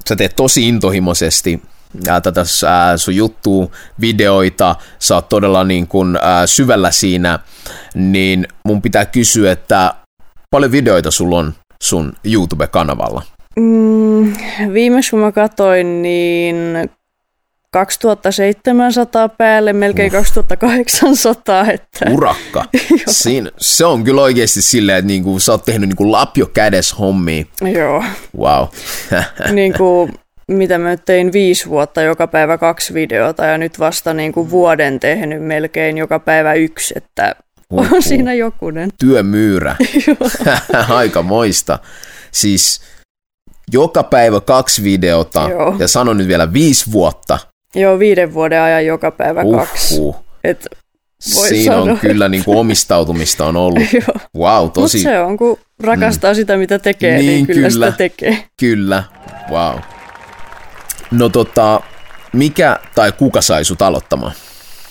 sä 0.10 0.16
teet 0.16 0.36
tosi 0.36 0.68
intohimoisesti 0.68 1.62
ää, 2.08 2.22
tätä 2.22 2.42
ää, 2.68 2.98
sun 2.98 3.16
juttua, 3.16 3.68
videoita, 4.02 4.76
sä 5.00 5.16
oot 5.16 5.30
todella 5.30 5.64
niin 5.64 5.88
kun, 5.88 6.20
ää, 6.22 6.48
syvällä 6.48 6.92
siinä, 6.92 7.40
niin 7.94 8.48
mun 8.66 8.82
pitää 8.82 9.06
kysyä, 9.06 9.52
että 9.52 9.94
paljon 10.52 10.72
videoita 10.72 11.12
sulla 11.12 11.38
on 11.38 11.54
sun 11.84 12.14
YouTube-kanavalla? 12.24 13.24
Mm, 13.56 14.34
viimeksi 14.74 15.12
kun 15.12 15.20
mä 15.20 15.32
katsoin, 15.32 16.02
niin 16.02 16.56
2700 17.72 19.30
päälle, 19.30 19.74
melkein 19.74 20.12
uh. 20.12 20.12
2800. 20.12 21.72
Että... 21.72 22.06
Urakka. 22.12 22.66
Siin, 23.08 23.52
se 23.58 23.86
on 23.86 24.04
kyllä 24.04 24.22
oikeasti 24.22 24.62
silleen, 24.62 24.98
että 24.98 25.08
niinku, 25.08 25.40
sä 25.40 25.52
oot 25.52 25.66
tehnyt 25.66 25.90
niinku 25.90 26.12
lapio 26.12 26.46
kädes 26.46 27.00
hommia. 27.00 27.46
Joo. 27.74 28.04
Wow. 28.38 28.68
niinku, 29.52 30.10
mitä 30.52 30.78
mä 30.78 30.98
tein 30.98 31.34
viisi 31.34 31.70
vuotta 31.70 32.02
joka 32.02 32.28
päivä 32.28 32.58
kaksi 32.58 32.94
videota 32.94 33.46
ja 33.46 33.58
nyt 33.58 33.80
vasta 33.80 34.14
niin 34.14 34.32
kuin 34.32 34.50
vuoden 34.50 35.00
tehnyt 35.00 35.44
melkein 35.44 35.98
joka 35.98 36.20
päivä 36.20 36.54
yksi, 36.54 36.94
että 36.98 37.36
on 37.72 38.04
siinä 38.04 38.34
jokunen. 38.34 38.90
Työmyyrä. 39.00 39.76
Aika 40.90 41.24
moista. 41.24 41.80
Siis 42.32 42.82
joka 43.72 44.04
päivä 44.04 44.42
kaksi 44.42 44.84
videota 44.84 45.50
Joo. 45.50 45.76
ja 45.80 45.88
sano 45.88 46.14
nyt 46.14 46.28
vielä 46.28 46.54
viisi 46.54 46.92
vuotta. 46.92 47.40
Joo, 47.76 48.00
viiden 48.00 48.34
vuoden 48.34 48.62
ajan 48.62 48.86
joka 48.86 49.12
päivä 49.12 49.42
Uhuh. 49.42 49.60
kaksi. 49.60 50.02
Et 50.44 50.68
Siinä 51.20 51.74
sanoa. 51.74 51.92
on 51.92 52.00
kyllä 52.00 52.30
niin 52.30 52.44
kuin 52.44 52.58
omistautumista 52.58 53.46
on 53.46 53.56
ollut. 53.56 53.84
wow, 54.38 54.70
tosi. 54.70 54.98
Mutta 54.98 55.10
se 55.10 55.20
on, 55.20 55.38
kun 55.38 55.60
rakastaa 55.84 56.32
mm. 56.32 56.36
sitä, 56.36 56.58
mitä 56.58 56.80
tekee, 56.80 57.18
niin, 57.18 57.28
niin 57.28 57.48
kyllä, 57.48 57.58
kyllä 57.58 57.70
sitä 57.70 57.92
tekee. 57.92 58.44
Kyllä, 58.60 59.04
wow. 59.52 59.80
No 61.12 61.30
tota, 61.30 61.82
mikä 62.34 62.80
tai 62.96 63.12
kuka 63.12 63.42
sai 63.42 63.66
sut 63.66 63.82
aloittamaan? 63.82 64.32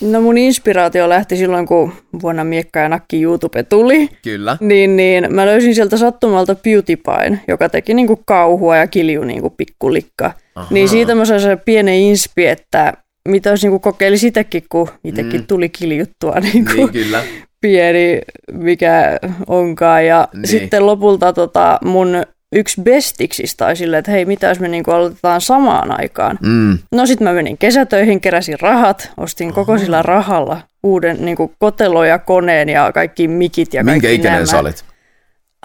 No 0.01 0.21
mun 0.21 0.37
inspiraatio 0.37 1.09
lähti 1.09 1.37
silloin, 1.37 1.65
kun 1.65 1.93
vuonna 2.21 2.43
Miekka 2.43 2.79
ja 2.79 2.89
Nakki 2.89 3.21
YouTube 3.21 3.63
tuli. 3.63 4.09
Kyllä. 4.23 4.57
Niin, 4.59 4.95
niin 4.95 5.35
mä 5.35 5.45
löysin 5.45 5.75
sieltä 5.75 5.97
sattumalta 5.97 6.55
PewDiePien, 6.55 7.41
joka 7.47 7.69
teki 7.69 7.93
niinku 7.93 8.21
kauhua 8.25 8.77
ja 8.77 8.87
kilju 8.87 9.23
niinku 9.23 9.49
pikkulikka. 9.49 10.33
Aha. 10.55 10.67
Niin 10.69 10.89
siitä 10.89 11.15
mä 11.15 11.25
sain 11.25 11.41
pienen 11.65 11.95
inspi, 11.95 12.45
että 12.47 12.93
mitä 13.27 13.49
jos 13.49 13.63
niinku 13.63 13.79
kokeili 13.79 14.17
sitäkin, 14.17 14.63
kun 14.69 14.89
itsekin 15.03 15.41
mm. 15.41 15.47
tuli 15.47 15.69
kiljuttua 15.69 16.35
niinku 16.53 16.73
niin, 16.73 16.91
kyllä. 16.91 17.23
pieni, 17.61 18.21
mikä 18.51 19.19
onkaan. 19.47 20.05
Ja 20.05 20.27
niin. 20.33 20.47
sitten 20.47 20.85
lopulta 20.85 21.33
tota, 21.33 21.79
mun 21.85 22.23
yksi 22.51 22.81
bestiksistä 22.81 23.65
tai 23.65 23.75
silleen, 23.75 23.99
että 23.99 24.11
hei, 24.11 24.25
mitä 24.25 24.47
jos 24.47 24.59
me 24.59 24.67
niinku 24.67 24.91
aloitetaan 24.91 25.41
samaan 25.41 25.99
aikaan. 25.99 26.39
Mm. 26.41 26.77
No 26.91 27.05
sitten 27.05 27.27
mä 27.27 27.33
menin 27.33 27.57
kesätöihin, 27.57 28.21
keräsin 28.21 28.59
rahat, 28.59 29.11
ostin 29.17 29.47
Aha. 29.47 29.55
koko 29.55 29.77
sillä 29.77 30.01
rahalla 30.01 30.61
uuden 30.83 31.25
niinku 31.25 31.53
kotelo 31.59 32.05
ja 32.05 32.19
koneen 32.19 32.69
ja 32.69 32.91
kaikki 32.91 33.27
mikit 33.27 33.73
ja 33.73 33.83
Minkä 33.83 34.07
kaikki 34.07 34.15
ikäinen 34.15 34.37
nämä. 34.37 34.51
sä 34.51 34.59
olit? 34.59 34.85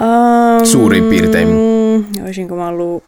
Um, 0.01 0.67
Suurin 0.67 1.05
piirtein. 1.05 1.49
Olisinko 2.23 2.57
mä 2.57 2.69
ollut 2.69 3.05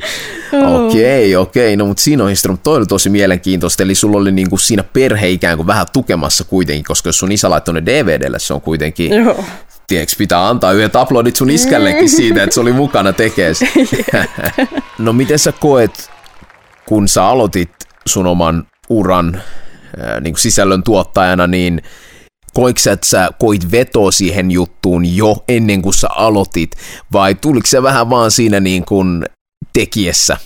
Okei, 0.53 1.37
okay, 1.37 1.43
okei, 1.43 1.67
okay. 1.67 1.77
no 1.77 1.87
mutta 1.87 2.03
siinä 2.03 2.25
on 2.25 2.31
historia, 2.31 2.57
toi 2.63 2.77
oli 2.77 2.87
tosi 2.87 3.11
mielenkiintoista, 3.11 3.83
eli 3.83 3.95
sulla 3.95 4.19
oli 4.19 4.33
niinku 4.33 4.59
siinä 4.59 4.85
perhe 4.93 5.29
ikään 5.29 5.57
kuin 5.57 5.67
vähän 5.67 5.87
tukemassa 5.93 6.45
kuitenkin, 6.45 6.85
koska 6.85 7.09
jos 7.09 7.19
sun 7.19 7.33
isä 7.33 7.51
laittoi 7.51 7.75
ne 7.75 7.87
DVDlle, 7.87 8.39
se 8.39 8.55
on 8.55 8.61
kuitenkin 8.61 9.13
Joo 9.13 9.45
tiedätkö, 9.93 10.15
pitää 10.19 10.49
antaa 10.49 10.73
yhdet 10.73 10.97
aplodit 10.97 11.37
sun 11.37 11.51
iskällekin 11.51 12.09
siitä, 12.09 12.43
että 12.43 12.55
se 12.55 12.61
oli 12.61 12.73
mukana 12.73 13.13
tekees. 13.13 13.61
no 14.99 15.13
miten 15.13 15.39
sä 15.39 15.53
koet, 15.53 16.11
kun 16.87 17.09
sä 17.09 17.27
aloitit 17.27 17.71
sun 18.07 18.27
oman 18.27 18.67
uran 18.89 19.43
niin 20.21 20.35
kuin 20.35 20.41
sisällön 20.41 20.83
tuottajana, 20.83 21.47
niin 21.47 21.83
koiko 22.55 22.79
sä, 22.79 22.93
että 22.93 23.07
sä 23.07 23.29
koit 23.39 23.73
vetoa 23.73 24.11
siihen 24.11 24.51
juttuun 24.51 25.17
jo 25.17 25.37
ennen 25.49 25.83
kuin 25.83 25.95
sä 25.95 26.09
aloitit, 26.11 26.71
vai 27.13 27.35
tuliko 27.35 27.67
se 27.67 27.83
vähän 27.83 28.11
vaan 28.11 28.31
siinä 28.31 28.61
niin 28.61 28.85
kuin 28.85 29.25
tekijässä? 29.73 30.37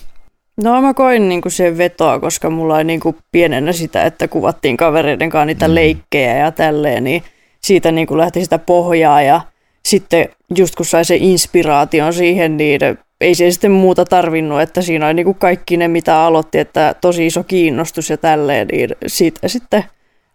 No 0.62 0.82
mä 0.82 0.94
koin 0.94 1.28
niin 1.28 1.40
kuin 1.40 1.52
sen 1.52 1.78
vetoa, 1.78 2.20
koska 2.20 2.50
mulla 2.50 2.74
oli 2.74 2.85
niin 2.85 3.00
kuin 3.00 3.16
pienenä 3.32 3.72
sitä, 3.72 4.02
että 4.02 4.28
kuvattiin 4.28 4.76
kavereiden 4.76 5.30
kanssa 5.30 5.44
niitä 5.46 5.68
mm. 5.68 5.74
leikkejä 5.74 6.37
ja 6.37 6.52
tälleen, 6.52 7.04
niin– 7.04 7.22
siitä 7.61 7.92
niin 7.92 8.07
kuin 8.07 8.19
lähti 8.19 8.45
sitä 8.45 8.59
pohjaa 8.59 9.23
ja 9.23 9.40
sitten 9.85 10.29
just 10.57 10.75
kun 10.75 10.87
sai 10.87 11.05
se 11.05 11.16
inspiraation 11.16 12.12
siihen, 12.12 12.57
niin 12.57 12.81
ei 13.21 13.35
se 13.35 13.51
sitten 13.51 13.71
muuta 13.71 14.05
tarvinnut, 14.05 14.61
että 14.61 14.83
siinä 14.83 15.07
oli 15.07 15.14
niin 15.14 15.25
kuin 15.25 15.38
kaikki 15.38 15.77
ne, 15.77 15.88
mitä 15.88 16.23
aloitti, 16.23 16.59
että 16.59 16.95
tosi 17.01 17.27
iso 17.27 17.45
kiinnostus 17.45 18.11
ja 18.11 18.16
tälleen, 18.16 18.69
niin 18.69 18.90
siitä 19.07 19.49
sitten 19.49 19.85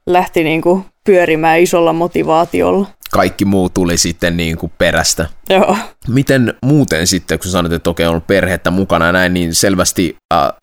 lähti 0.05 0.43
niin 0.43 0.61
kuin 0.61 0.85
pyörimään 1.03 1.59
isolla 1.59 1.93
motivaatiolla. 1.93 2.87
Kaikki 3.11 3.45
muu 3.45 3.69
tuli 3.69 3.97
sitten 3.97 4.37
niin 4.37 4.57
kuin 4.57 4.71
perästä. 4.77 5.25
Joo. 5.49 5.77
Miten 6.07 6.53
muuten 6.61 7.07
sitten, 7.07 7.39
kun 7.39 7.51
sanoit, 7.51 7.73
että 7.73 7.89
okei 7.89 8.05
on 8.05 8.09
ollut 8.09 8.27
perhettä 8.27 8.71
mukana 8.71 9.05
ja 9.05 9.11
näin, 9.11 9.33
niin 9.33 9.55
selvästi 9.55 10.17
äh, 10.33 10.39
äh, 10.43 10.53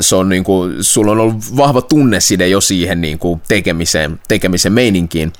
se 0.00 0.16
on 0.16 0.28
niin 0.28 0.44
kuin, 0.44 0.84
sulla 0.84 1.12
on 1.12 1.18
ollut 1.18 1.56
vahva 1.56 1.82
tunneside 1.82 2.48
jo 2.48 2.60
siihen 2.60 3.00
niin 3.00 3.18
kuin 3.18 3.40
tekemiseen, 3.48 4.20
tekemisen 4.28 4.72
meininkiin. 4.72 5.32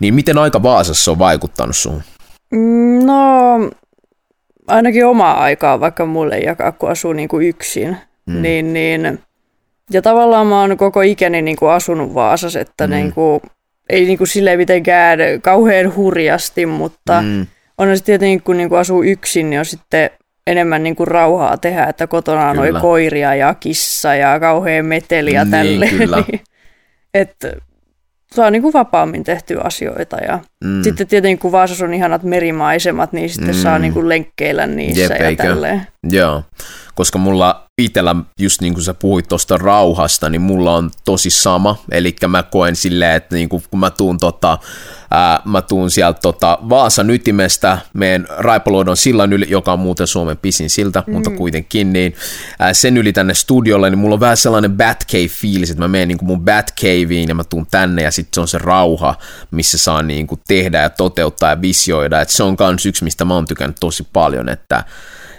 Niin 0.00 0.14
miten 0.14 0.38
aika 0.38 0.62
Vaasassa 0.62 1.10
on 1.10 1.18
vaikuttanut 1.18 1.76
suhun? 1.76 2.02
Mm, 2.52 3.06
no, 3.06 3.70
ainakin 4.66 5.06
omaa 5.06 5.42
aikaa, 5.42 5.80
vaikka 5.80 6.06
mulle 6.06 6.34
ei 6.34 6.44
jakaa, 6.44 6.72
kun 6.72 6.90
asuu 6.90 7.12
niin 7.12 7.28
kuin 7.28 7.48
yksin. 7.48 7.96
Mm. 8.26 8.42
Niin, 8.42 8.72
niin, 8.72 9.18
ja 9.90 10.02
tavallaan 10.02 10.46
mä 10.46 10.60
oon 10.60 10.76
koko 10.76 11.00
ikäni 11.00 11.42
niin 11.42 11.56
kuin 11.56 11.72
asunut 11.72 12.14
Vaasassa, 12.14 12.60
että 12.60 12.86
mm. 12.86 12.90
niin 12.90 13.12
kuin, 13.12 13.40
ei 13.92 14.04
niin 14.04 14.18
kuin 14.18 14.28
silleen 14.28 14.58
mitenkään 14.58 15.18
kauhean 15.42 15.96
hurjasti, 15.96 16.66
mutta 16.66 17.22
mm. 17.22 17.46
on 17.78 17.96
se 17.96 18.04
tietenkin, 18.04 18.42
kun 18.42 18.56
niin 18.56 18.68
kuin 18.68 18.78
asuu 18.78 19.02
yksin, 19.02 19.50
niin 19.50 19.58
on 19.58 19.64
sitten 19.64 20.10
enemmän 20.46 20.82
niin 20.82 20.96
kuin 20.96 21.08
rauhaa 21.08 21.56
tehdä, 21.56 21.84
että 21.84 22.06
kotona 22.06 22.50
on 22.50 22.56
noin 22.56 22.80
koiria 22.80 23.34
ja 23.34 23.54
kissa 23.54 24.14
ja 24.14 24.40
kauhean 24.40 24.86
meteli 24.86 25.32
ja 25.32 25.44
niin, 25.44 25.50
tälleen. 25.50 25.98
Niin, 25.98 26.40
että 27.14 27.52
saa 28.34 28.50
niin 28.50 28.62
kuin 28.62 28.72
vapaammin 28.72 29.24
tehtyä 29.24 29.60
asioita. 29.64 30.16
Ja 30.16 30.38
mm. 30.64 30.82
sitten 30.82 31.06
tietenkin 31.06 31.38
kun 31.38 31.52
Vaasassa 31.52 31.84
on 31.84 31.94
ihanat 31.94 32.22
merimaisemat, 32.22 33.12
niin 33.12 33.30
sitten 33.30 33.54
mm. 33.54 33.60
saa 33.60 33.78
niin 33.78 33.92
kuin 33.92 34.08
lenkkeillä 34.08 34.66
niissä 34.66 35.02
Jep, 35.02 35.20
ja 35.20 35.28
eikö? 35.28 35.42
tälleen. 35.42 35.86
Joo, 36.10 36.44
koska 36.94 37.18
mulla 37.18 37.66
itsellä, 37.82 38.16
just 38.40 38.60
niin 38.60 38.74
kuin 38.74 38.84
sä 38.84 38.94
puhuit 38.94 39.28
tuosta 39.28 39.58
rauhasta, 39.58 40.28
niin 40.28 40.40
mulla 40.40 40.74
on 40.74 40.90
tosi 41.04 41.30
sama. 41.30 41.76
Eli 41.90 42.16
mä 42.28 42.42
koen 42.42 42.76
silleen, 42.76 43.16
että 43.16 43.34
niin 43.34 43.48
kuin, 43.48 43.62
kun 43.70 43.80
mä 43.80 43.90
tuun, 43.90 44.18
tota, 44.18 44.58
ää, 45.10 45.40
mä 45.44 45.62
tuun 45.62 45.90
sieltä 45.90 46.20
tota, 46.20 46.58
Vaasan 46.68 47.10
ytimestä, 47.10 47.78
meidän 47.94 48.26
Raipoluodon 48.38 48.96
sillan 48.96 49.32
yli, 49.32 49.46
joka 49.48 49.72
on 49.72 49.78
muuten 49.78 50.06
Suomen 50.06 50.36
pisin 50.36 50.70
silta, 50.70 51.04
mm. 51.06 51.12
mutta 51.12 51.30
kuitenkin, 51.30 51.92
niin 51.92 52.14
ää, 52.58 52.74
sen 52.74 52.96
yli 52.96 53.12
tänne 53.12 53.34
studiolle, 53.34 53.90
niin 53.90 53.98
mulla 53.98 54.14
on 54.14 54.20
vähän 54.20 54.36
sellainen 54.36 54.76
Batcave-fiilis, 54.76 55.70
että 55.70 55.82
mä 55.82 55.88
menen 55.88 56.08
niin 56.08 56.18
kuin 56.18 56.26
mun 56.26 56.44
Batcaveen 56.44 57.28
ja 57.28 57.34
mä 57.34 57.44
tuun 57.44 57.66
tänne 57.70 58.02
ja 58.02 58.10
sitten 58.10 58.34
se 58.34 58.40
on 58.40 58.48
se 58.48 58.58
rauha, 58.58 59.14
missä 59.50 59.78
saa 59.78 60.02
niin 60.02 60.26
kuin 60.26 60.40
tehdä 60.48 60.82
ja 60.82 60.90
toteuttaa 60.90 61.50
ja 61.50 61.60
visioida. 61.60 62.20
Et 62.20 62.30
se 62.30 62.42
on 62.42 62.56
myös 62.60 62.86
yksi, 62.86 63.04
mistä 63.04 63.24
mä 63.24 63.34
oon 63.34 63.46
tykännyt 63.46 63.76
tosi 63.80 64.06
paljon, 64.12 64.48
että 64.48 64.84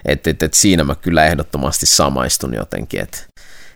et, 0.06 0.28
et, 0.28 0.44
et 0.44 0.54
siinä 0.54 0.84
mä 0.84 0.96
kyllä 0.96 1.26
ehdottomasti 1.26 1.86
samaistun 1.86 2.54
jotenkin, 2.54 3.00
että 3.00 3.18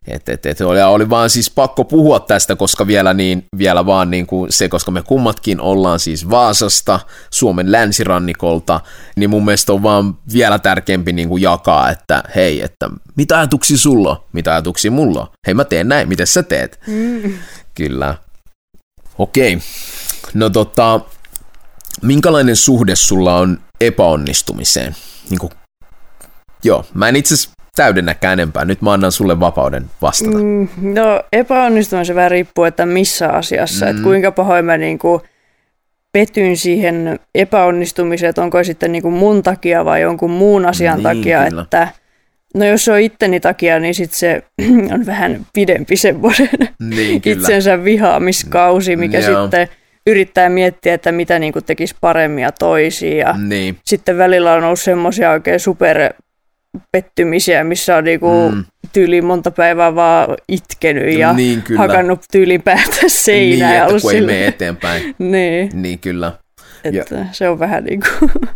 et, 0.07 0.29
et, 0.29 0.45
et, 0.45 0.61
oli, 0.61 0.81
oli 0.81 1.09
vaan 1.09 1.29
siis 1.29 1.49
pakko 1.49 1.83
puhua 1.83 2.19
tästä, 2.19 2.55
koska 2.55 2.87
vielä, 2.87 3.13
niin, 3.13 3.45
vielä 3.57 3.85
vaan 3.85 4.11
niin 4.11 4.27
kuin 4.27 4.51
se, 4.51 4.69
koska 4.69 4.91
me 4.91 5.01
kummatkin 5.01 5.61
ollaan 5.61 5.99
siis 5.99 6.29
Vaasasta, 6.29 6.99
Suomen 7.31 7.71
länsirannikolta, 7.71 8.79
niin 9.15 9.29
mun 9.29 9.45
mielestä 9.45 9.73
on 9.73 9.83
vaan 9.83 10.17
vielä 10.33 10.59
tärkeämpi 10.59 11.13
niin 11.13 11.29
kuin 11.29 11.43
jakaa, 11.43 11.91
että 11.91 12.23
hei, 12.35 12.61
että 12.61 12.89
mitä 13.15 13.37
ajatuksia 13.37 13.77
sulla 13.77 14.09
on? 14.09 14.17
Mitä 14.33 14.51
ajatuksia 14.51 14.91
mulla 14.91 15.21
on? 15.21 15.27
Hei, 15.47 15.53
mä 15.53 15.65
teen 15.65 15.87
näin, 15.87 16.07
miten 16.07 16.27
sä 16.27 16.43
teet? 16.43 16.79
Mm. 16.87 17.33
Kyllä. 17.75 18.15
Okei. 19.17 19.59
No 20.33 20.49
tota, 20.49 20.99
minkälainen 22.01 22.55
suhde 22.55 22.95
sulla 22.95 23.37
on 23.37 23.59
epäonnistumiseen? 23.81 24.95
Niin 25.29 25.39
kuin 25.39 25.51
Joo, 26.63 26.85
mä 26.93 27.09
en 27.09 27.15
itse 27.15 27.35
täydennäkään 27.75 28.33
enempää. 28.33 28.65
Nyt 28.65 28.81
mä 28.81 28.93
annan 28.93 29.11
sulle 29.11 29.39
vapauden 29.39 29.85
vastata. 30.01 30.37
Mm, 30.37 30.67
no 30.81 31.23
epäonnistuminen 31.33 32.15
vähän 32.15 32.31
riippuu, 32.31 32.63
että 32.63 32.85
missä 32.85 33.29
asiassa. 33.29 33.85
Mm. 33.85 33.91
Että 33.91 34.03
kuinka 34.03 34.31
pahoin 34.31 34.65
mä 34.65 34.77
niinku 34.77 35.21
petyn 36.11 36.57
siihen 36.57 37.19
epäonnistumiseen, 37.35 38.29
että 38.29 38.41
onko 38.41 38.63
sitten 38.63 38.91
niinku 38.91 39.11
mun 39.11 39.43
takia 39.43 39.85
vai 39.85 40.01
jonkun 40.01 40.31
muun 40.31 40.65
asian 40.65 40.95
niin, 40.95 41.03
takia. 41.03 41.45
Kyllä. 41.47 41.61
Että 41.61 41.87
No 42.55 42.65
jos 42.65 42.85
se 42.85 42.91
on 42.91 42.99
itteni 42.99 43.39
takia, 43.39 43.79
niin 43.79 43.95
sit 43.95 44.11
se 44.11 44.43
on 44.93 45.05
vähän 45.05 45.45
pidempi 45.53 45.95
semmoinen 45.95 46.49
niin, 46.79 47.21
itsensä 47.25 47.83
vihaamiskausi, 47.83 48.95
mikä 48.95 49.19
Joo. 49.19 49.41
sitten 49.41 49.67
yrittää 50.07 50.49
miettiä, 50.49 50.93
että 50.93 51.11
mitä 51.11 51.39
niin 51.39 51.53
tekisi 51.65 51.95
paremmin 52.01 52.41
ja 52.41 52.51
toisiin. 52.51 53.17
Ja 53.17 53.35
niin. 53.47 53.77
Sitten 53.85 54.17
välillä 54.17 54.53
on 54.53 54.63
ollut 54.63 54.79
semmoisia 54.79 55.31
oikein 55.31 55.59
super 55.59 56.13
pettymisiä, 56.91 57.63
missä 57.63 57.95
on 57.95 58.03
niinku 58.03 58.51
mm. 58.51 58.65
tyyliin 58.93 59.25
monta 59.25 59.51
päivää 59.51 59.95
vaan 59.95 60.37
itkenyt 60.47 61.13
ja 61.13 61.33
niin, 61.33 61.61
kyllä. 61.61 61.79
hakannut 61.79 62.21
tyylin 62.31 62.61
päätä 62.61 63.01
seinään. 63.07 63.71
Niin, 63.71 63.81
että 63.81 64.01
kun 64.01 64.13
ei 64.13 64.21
mene 64.21 64.47
eteenpäin. 64.47 65.15
niin. 65.31 65.69
niin, 65.73 65.99
kyllä. 65.99 66.33
Että 66.83 67.15
ja. 67.15 67.25
se 67.31 67.49
on 67.49 67.59
vähän 67.59 67.83
niin 67.83 67.99
kuin... 67.99 68.31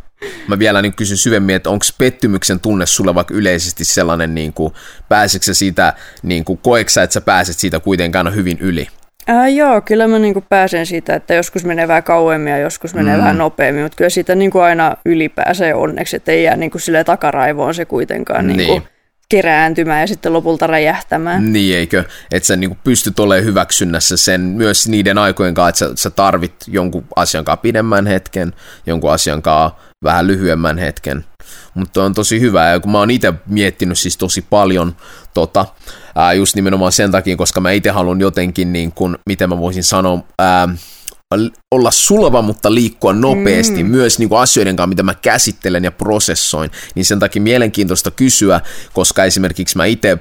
Mä 0.47 0.59
vielä 0.59 0.81
niin 0.81 0.93
kysyn 0.93 1.17
syvemmin, 1.17 1.55
että 1.55 1.69
onko 1.69 1.85
pettymyksen 1.97 2.59
tunne 2.59 2.85
sulle 2.85 3.15
vaikka 3.15 3.33
yleisesti 3.33 3.85
sellainen, 3.85 4.35
niin 4.35 4.53
kuin, 4.53 4.73
pääseekö 5.09 5.53
siitä, 5.53 5.93
niin 6.23 6.45
kuin, 6.45 6.57
koeksä, 6.57 7.03
että 7.03 7.13
sä 7.13 7.21
pääset 7.21 7.57
siitä 7.57 7.79
kuitenkaan 7.79 8.35
hyvin 8.35 8.57
yli? 8.59 8.87
Ää, 9.27 9.47
joo, 9.47 9.81
kyllä 9.81 10.07
mä 10.07 10.19
niin 10.19 10.45
pääsen 10.49 10.85
siitä, 10.85 11.15
että 11.15 11.33
joskus 11.33 11.65
menee 11.65 11.87
vähän 11.87 12.03
kauemmin 12.03 12.51
ja 12.51 12.57
joskus 12.57 12.93
menee 12.93 13.15
mm. 13.15 13.21
vähän 13.21 13.37
nopeammin, 13.37 13.83
mutta 13.83 13.95
kyllä 13.95 14.09
siitä 14.09 14.35
niin 14.35 14.51
aina 14.63 14.97
ylipääsee 15.05 15.75
onneksi, 15.75 16.15
että 16.15 16.31
ei 16.31 16.43
jää 16.43 16.55
niin 16.55 16.71
kuin 16.71 16.81
takaraivoon 17.05 17.73
se 17.73 17.85
kuitenkaan 17.85 18.47
niin. 18.47 18.57
Niin 18.57 18.83
kerääntymään 19.31 20.01
ja 20.01 20.07
sitten 20.07 20.33
lopulta 20.33 20.67
räjähtämään. 20.67 21.53
Niin, 21.53 21.77
eikö? 21.77 22.03
Että 22.31 22.47
sä 22.47 22.55
niin 22.55 22.77
pystyt 22.83 23.19
olemaan 23.19 23.45
hyväksynnässä 23.45 24.17
sen 24.17 24.41
myös 24.41 24.87
niiden 24.87 25.17
aikojen 25.17 25.53
kanssa, 25.53 25.85
että 25.85 25.97
sä, 25.97 26.03
sä 26.03 26.09
tarvit 26.09 26.55
jonkun 26.67 27.05
asian 27.15 27.45
kanssa 27.45 27.61
pidemmän 27.61 28.07
hetken, 28.07 28.53
jonkun 28.85 29.11
asian 29.11 29.41
kanssa 29.41 29.79
vähän 30.03 30.27
lyhyemmän 30.27 30.77
hetken. 30.77 31.25
Mutta 31.73 32.03
on 32.03 32.13
tosi 32.13 32.39
hyvä, 32.39 32.69
ja 32.69 32.79
kun 32.79 32.91
mä 32.91 32.97
oon 32.97 33.11
itse 33.11 33.33
miettinyt 33.47 33.99
siis 33.99 34.17
tosi 34.17 34.45
paljon 34.49 34.95
tota, 35.33 35.65
ää, 36.15 36.33
just 36.33 36.55
nimenomaan 36.55 36.91
sen 36.91 37.11
takia, 37.11 37.37
koska 37.37 37.61
mä 37.61 37.71
itse 37.71 37.89
haluan 37.89 38.21
jotenkin, 38.21 38.73
niin 38.73 38.91
kun, 38.91 39.17
miten 39.29 39.49
mä 39.49 39.57
voisin 39.57 39.83
sanoa, 39.83 40.19
ää, 40.39 40.69
olla 41.75 41.91
sulava, 41.91 42.41
mutta 42.41 42.73
liikkua 42.73 43.13
nopeasti 43.13 43.83
mm. 43.83 43.89
myös 43.89 44.19
niin 44.19 44.29
kuin 44.29 44.41
asioiden 44.41 44.75
kanssa, 44.75 44.87
mitä 44.87 45.03
mä 45.03 45.13
käsittelen 45.13 45.83
ja 45.83 45.91
prosessoin, 45.91 46.71
niin 46.95 47.05
sen 47.05 47.19
takia 47.19 47.41
mielenkiintoista 47.41 48.11
kysyä, 48.11 48.61
koska 48.93 49.23
esimerkiksi 49.23 49.77
mä 49.77 49.85
itse 49.85 50.17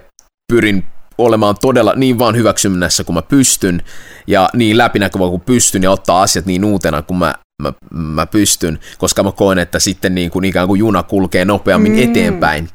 pyrin 0.53 0.85
olemaan 1.19 1.55
todella 1.61 1.95
niin 1.97 2.19
vaan 2.19 2.37
hyväksynnässä 2.37 3.05
kuin 3.05 3.15
mä 3.15 3.23
pystyn 3.23 3.83
ja 4.27 4.49
niin 4.55 4.79
läpinäkyvä 4.79 5.29
kuin 5.29 5.41
pystyn 5.41 5.83
ja 5.83 5.91
ottaa 5.91 6.23
asiat 6.23 6.47
niin 6.47 6.65
uutena 6.65 7.03
kuin 7.03 7.19
mä 7.19 7.35
mä, 7.61 7.73
mä 7.91 8.27
pystyn, 8.27 8.79
koska 8.99 9.23
mä 9.23 9.33
koen, 9.33 9.59
että 9.59 9.79
sitten 9.79 10.15
niin 10.15 10.31
kuin 10.31 10.45
ikään 10.45 10.67
kuin 10.67 10.79
juna 10.79 11.03
kulkee 11.03 11.45
nopeammin 11.45 11.93
mm. 11.93 12.03
eteenpäin. 12.03 12.69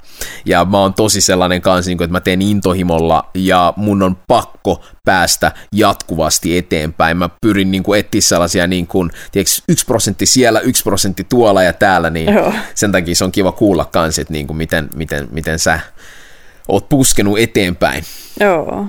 Ja 0.45 0.65
mä 0.65 0.80
oon 0.80 0.93
tosi 0.93 1.21
sellainen 1.21 1.62
kanssa, 1.62 1.89
niin 1.89 1.98
kuin, 1.98 2.06
että 2.06 2.12
mä 2.12 2.19
teen 2.19 2.41
intohimolla 2.41 3.30
ja 3.34 3.74
mun 3.76 4.04
on 4.04 4.17
pakko 4.28 4.84
päästä 5.06 5.52
jatkuvasti 5.71 6.58
eteenpäin. 6.58 7.17
Mä 7.17 7.30
pyrin 7.41 7.71
niin 7.71 7.84
kuin 7.84 8.00
etsiä 8.00 8.21
sellaisia 8.21 8.67
niin 8.67 8.88
kuin, 8.88 9.12
tiedätkö, 9.32 9.54
yksi 9.67 9.86
prosentti 9.86 10.26
siellä, 10.26 10.60
yksi 10.60 10.84
prosentti 10.84 11.24
tuolla 11.24 11.63
ja 11.63 11.74
täällä, 11.74 12.10
niin 12.10 12.34
Joo. 12.34 12.54
sen 12.76 12.91
takia 12.91 13.15
se 13.15 13.24
on 13.24 13.32
kiva 13.32 13.52
kuulla 13.52 13.86
kanssa, 13.86 14.21
että 14.21 14.34
niin 14.34 14.48
kuin 14.48 14.58
miten, 14.58 14.89
miten, 14.95 15.28
miten 15.32 15.60
sä 15.60 15.80
oot 16.67 16.89
puskenut 16.89 17.39
eteenpäin. 17.39 18.04
Joo. 18.39 18.88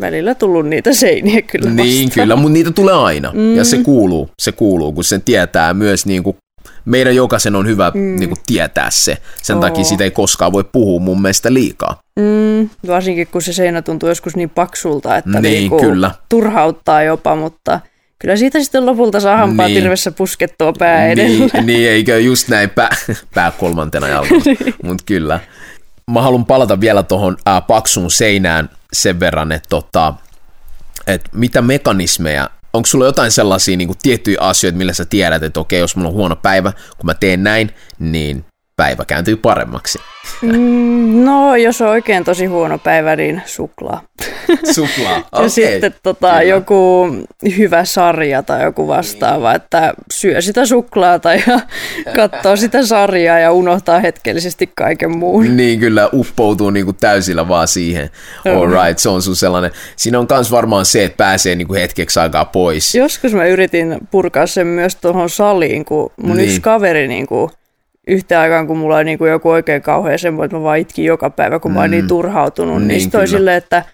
Välillä 0.00 0.34
tullut 0.34 0.66
niitä 0.66 0.92
seiniä 0.92 1.42
kyllä 1.42 1.70
Niin, 1.70 2.04
vastaan. 2.06 2.24
kyllä, 2.24 2.36
mutta 2.36 2.52
niitä 2.52 2.70
tulee 2.70 2.94
aina. 2.94 3.32
Mm. 3.34 3.56
Ja 3.56 3.64
se 3.64 3.78
kuuluu, 3.78 4.30
se 4.38 4.52
kuuluu, 4.52 4.92
kun 4.92 5.04
sen 5.04 5.22
tietää 5.22 5.74
myös 5.74 6.06
niin 6.06 6.22
kuin 6.22 6.36
meidän 6.84 7.16
jokaisen 7.16 7.56
on 7.56 7.66
hyvä 7.66 7.92
mm. 7.94 8.00
niin 8.00 8.28
kuin, 8.28 8.38
tietää 8.46 8.88
se. 8.90 9.18
Sen 9.42 9.56
Oo. 9.56 9.62
takia 9.62 9.84
siitä 9.84 10.04
ei 10.04 10.10
koskaan 10.10 10.52
voi 10.52 10.64
puhua 10.64 11.00
mun 11.00 11.22
mielestä 11.22 11.52
liikaa. 11.52 12.00
Mm, 12.16 12.70
varsinkin 12.86 13.26
kun 13.26 13.42
se 13.42 13.52
seinä 13.52 13.82
tuntuu 13.82 14.08
joskus 14.08 14.36
niin 14.36 14.50
paksulta, 14.50 15.16
että 15.16 15.40
niin, 15.40 15.42
niin 15.42 15.70
kuin, 15.70 15.84
kyllä. 15.84 16.10
turhauttaa 16.28 17.02
jopa, 17.02 17.36
mutta 17.36 17.80
kyllä 18.18 18.36
siitä 18.36 18.60
sitten 18.60 18.86
lopulta 18.86 19.20
saa 19.20 19.36
hampaa 19.36 19.66
niin. 19.66 19.82
tirvessä 19.82 20.10
puskettua 20.10 20.72
pää 20.72 21.00
niin, 21.00 21.12
edellä. 21.12 21.48
Niin, 21.52 21.66
niin 21.76 21.90
eikö 21.90 22.20
just 22.20 22.48
näin 22.48 22.70
pää, 22.70 22.96
pää 23.34 23.50
kolmantena 23.50 24.08
jalkana, 24.08 24.40
niin. 24.44 24.74
mutta 24.82 25.04
kyllä 25.06 25.40
mä 26.10 26.22
haluan 26.22 26.46
palata 26.46 26.80
vielä 26.80 27.02
tuohon 27.02 27.36
äh, 27.48 27.66
paksuun 27.66 28.10
seinään 28.10 28.70
sen 28.92 29.20
verran, 29.20 29.52
että 29.52 29.68
tota, 29.68 30.14
et 31.06 31.28
mitä 31.32 31.62
mekanismeja, 31.62 32.50
onko 32.72 32.86
sulla 32.86 33.06
jotain 33.06 33.30
sellaisia 33.30 33.76
niin 33.76 33.88
kuin, 33.88 33.98
tiettyjä 34.02 34.40
asioita, 34.40 34.78
millä 34.78 34.92
sä 34.92 35.04
tiedät, 35.04 35.42
että 35.42 35.60
okei, 35.60 35.80
jos 35.80 35.96
mulla 35.96 36.08
on 36.08 36.14
huono 36.14 36.36
päivä, 36.36 36.72
kun 36.72 37.06
mä 37.06 37.14
teen 37.14 37.44
näin, 37.44 37.74
niin 37.98 38.44
päivä 38.80 39.04
kääntyy 39.04 39.36
paremmaksi? 39.36 39.98
Mm, 40.42 41.24
no, 41.24 41.56
jos 41.56 41.80
on 41.80 41.88
oikein 41.88 42.24
tosi 42.24 42.46
huono 42.46 42.78
päivä, 42.78 43.16
niin 43.16 43.42
suklaa. 43.46 44.02
Suklaa, 44.74 45.18
okay. 45.18 45.42
Ja 45.42 45.48
sitten 45.48 45.94
tota, 46.02 46.42
joku 46.42 47.08
hyvä 47.56 47.84
sarja 47.84 48.42
tai 48.42 48.62
joku 48.62 48.88
vastaava, 48.88 49.48
niin. 49.48 49.56
että 49.56 49.94
syö 50.12 50.40
sitä 50.40 50.66
suklaata 50.66 51.34
ja 51.34 51.60
katsoo 52.16 52.56
sitä 52.56 52.86
sarjaa 52.86 53.38
ja 53.38 53.52
unohtaa 53.52 54.00
hetkellisesti 54.00 54.72
kaiken 54.74 55.18
muun. 55.18 55.56
Niin, 55.56 55.80
kyllä 55.80 56.08
uppoutuu 56.12 56.70
niinku 56.70 56.92
täysillä 56.92 57.48
vaan 57.48 57.68
siihen. 57.68 58.10
All 58.46 58.84
right, 58.84 58.98
se 58.98 59.08
on 59.08 59.22
sun 59.22 59.36
sellainen. 59.36 59.70
Siinä 59.96 60.18
on 60.18 60.26
myös 60.30 60.50
varmaan 60.50 60.86
se, 60.86 61.04
että 61.04 61.16
pääsee 61.16 61.54
niinku 61.54 61.74
hetkeksi 61.74 62.20
aikaa 62.20 62.44
pois. 62.44 62.94
Joskus 62.94 63.34
mä 63.34 63.46
yritin 63.46 63.98
purkaa 64.10 64.46
sen 64.46 64.66
myös 64.66 64.96
tuohon 64.96 65.30
saliin, 65.30 65.84
kun 65.84 66.12
mun 66.22 66.36
niin. 66.36 66.48
yksi 66.48 66.60
kaveri 66.60 67.08
niinku 67.08 67.50
yhtä 68.10 68.40
aikaan, 68.40 68.66
kun 68.66 68.78
mulla 68.78 68.96
on 68.96 69.06
niin 69.06 69.18
kuin 69.18 69.30
joku 69.30 69.50
oikein 69.50 69.82
kauhea 69.82 70.18
semmoinen, 70.18 70.44
että 70.44 70.56
mä 70.56 70.62
vaan 70.62 70.78
itkin 70.78 71.04
joka 71.04 71.30
päivä, 71.30 71.58
kun 71.58 71.70
mm. 71.70 71.74
mä 71.74 71.80
oon 71.80 71.90
niin 71.90 72.04
mm. 72.04 72.08
turhautunut, 72.08 72.78
niin, 72.78 72.88
niin 72.88 73.00
sitten 73.00 73.28
silleen, 73.28 73.56
että 73.56 73.84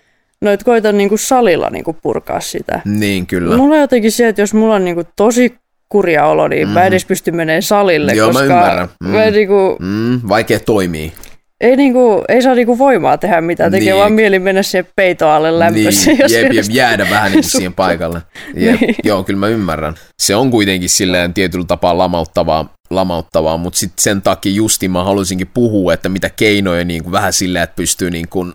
no 0.40 0.50
et 0.50 0.64
koitan 0.64 0.98
niin 0.98 1.08
kuin 1.08 1.18
salilla 1.18 1.70
niin 1.70 1.84
kuin 1.84 1.96
purkaa 2.02 2.40
sitä. 2.40 2.80
Niin, 2.84 3.26
kyllä. 3.26 3.56
Mulla 3.56 3.74
on 3.74 3.80
jotenkin 3.80 4.12
se, 4.12 4.28
että 4.28 4.42
jos 4.42 4.54
mulla 4.54 4.74
on 4.74 4.84
niin 4.84 4.94
kuin 4.94 5.06
tosi 5.16 5.54
kurja 5.88 6.26
olo, 6.26 6.48
niin 6.48 6.68
mm. 6.68 6.74
mä 6.74 6.84
edes 6.84 7.04
pysty 7.04 7.32
menemään 7.32 7.62
salille, 7.62 8.12
Joo, 8.12 8.28
koska 8.28 8.44
mä 8.44 8.54
ymmärrän. 8.54 8.88
Mm. 9.00 9.08
Mä 9.08 9.30
niin 9.30 9.48
kuin... 9.48 9.76
mm, 9.80 10.20
vaikea 10.28 10.60
toimii. 10.60 11.12
Ei, 11.60 11.76
niinku, 11.76 12.24
ei 12.28 12.42
saa 12.42 12.54
niinku 12.54 12.78
voimaa 12.78 13.18
tehdä 13.18 13.40
mitään, 13.40 13.72
tekee 13.72 13.92
niin. 13.92 14.00
vaan 14.00 14.12
mieli 14.12 14.38
mennä 14.38 14.62
siihen 14.62 14.86
peitoalle 14.96 15.58
lämpössä. 15.58 16.10
Niin, 16.10 16.20
jep, 16.28 16.52
jep, 16.52 16.64
jäädä 16.70 17.10
vähän 17.10 17.32
niinku 17.32 17.48
siihen 17.56 17.74
paikalle. 17.74 18.22
Jep, 18.54 18.80
niin. 18.80 18.94
Joo, 19.04 19.24
kyllä 19.24 19.40
mä 19.40 19.48
ymmärrän. 19.48 19.94
Se 20.22 20.36
on 20.36 20.50
kuitenkin 20.50 20.88
silleen 20.88 21.34
tietyllä 21.34 21.64
tapaa 21.64 21.98
lamauttavaa, 21.98 22.74
lamauttavaa 22.90 23.56
mutta 23.56 23.78
sitten 23.78 24.02
sen 24.02 24.22
takia 24.22 24.52
justiin 24.52 24.90
mä 24.90 25.04
haluaisinkin 25.04 25.50
puhua, 25.54 25.94
että 25.94 26.08
mitä 26.08 26.30
keinoja 26.30 26.84
niin 26.84 27.02
kuin 27.02 27.12
vähän 27.12 27.32
silleen, 27.32 27.62
että 27.62 27.76
pystyy 27.76 28.10
niin 28.10 28.28
kuin, 28.28 28.54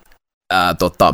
ää, 0.53 0.73
tota, 0.73 1.13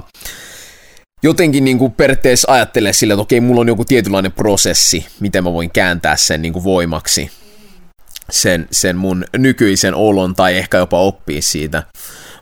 jotenkin 1.24 1.66
niin 1.66 1.78
kuin 1.78 1.92
periaatteessa 1.92 2.52
ajattelee 2.52 2.94
sillä, 2.94 3.14
että 3.14 3.22
okei, 3.22 3.42
mulla 3.42 3.62
on 3.62 3.68
joku 3.68 3.86
tietynlainen 3.86 4.32
prosessi, 4.32 5.06
miten 5.20 5.44
mä 5.44 5.54
voin 5.54 5.72
kääntää 5.72 6.18
sen 6.18 6.42
niin 6.42 6.54
kuin 6.54 6.64
voimaksi, 6.64 7.32
sen, 8.30 8.68
sen 8.72 8.98
mun 8.98 9.26
nykyisen 9.38 9.96
olon 9.96 10.36
tai 10.36 10.58
ehkä 10.58 10.78
jopa 10.78 11.00
oppia 11.00 11.42
siitä. 11.42 11.84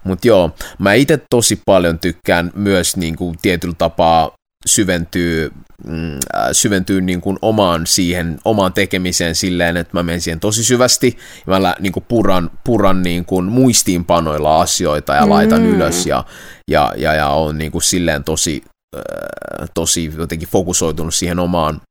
Mutta 0.03 0.27
joo, 0.27 0.55
mä 0.79 0.93
itse 0.93 1.19
tosi 1.29 1.61
paljon 1.65 1.99
tykkään 1.99 2.51
myös 2.55 2.97
niin 2.97 3.15
kuin 3.15 3.35
tietyllä 3.41 3.75
tapaa 3.77 4.31
syventyy, 4.65 5.51
mm, 5.87 6.13
äh, 6.15 6.19
syventyy 6.51 7.01
niin 7.01 7.21
kuin 7.21 7.37
omaan 7.41 7.87
siihen, 7.87 8.39
omaan 8.45 8.73
tekemiseen 8.73 9.35
silleen, 9.35 9.77
että 9.77 9.97
mä 9.97 10.03
menen 10.03 10.21
siihen 10.21 10.39
tosi 10.39 10.63
syvästi 10.63 11.17
ja 11.47 11.59
mä 11.59 11.75
niin 11.79 11.93
kuin 11.93 12.05
puran, 12.07 12.51
puran 12.63 13.03
niin 13.03 13.25
kuin 13.25 13.45
muistiinpanoilla 13.45 14.61
asioita 14.61 15.13
ja 15.13 15.29
laitan 15.29 15.61
mm. 15.61 15.75
ylös 15.75 16.05
ja, 16.05 16.25
ja, 16.71 16.93
ja, 16.97 17.13
ja 17.13 17.29
on 17.29 17.57
niin 17.57 17.71
kuin 17.71 17.83
silleen 17.83 18.23
tosi, 18.23 18.63
äh, 18.95 19.69
tosi 19.73 20.13
jotenkin 20.17 20.47
fokusoitunut 20.47 21.15
siihen 21.15 21.39
omaan, 21.39 21.81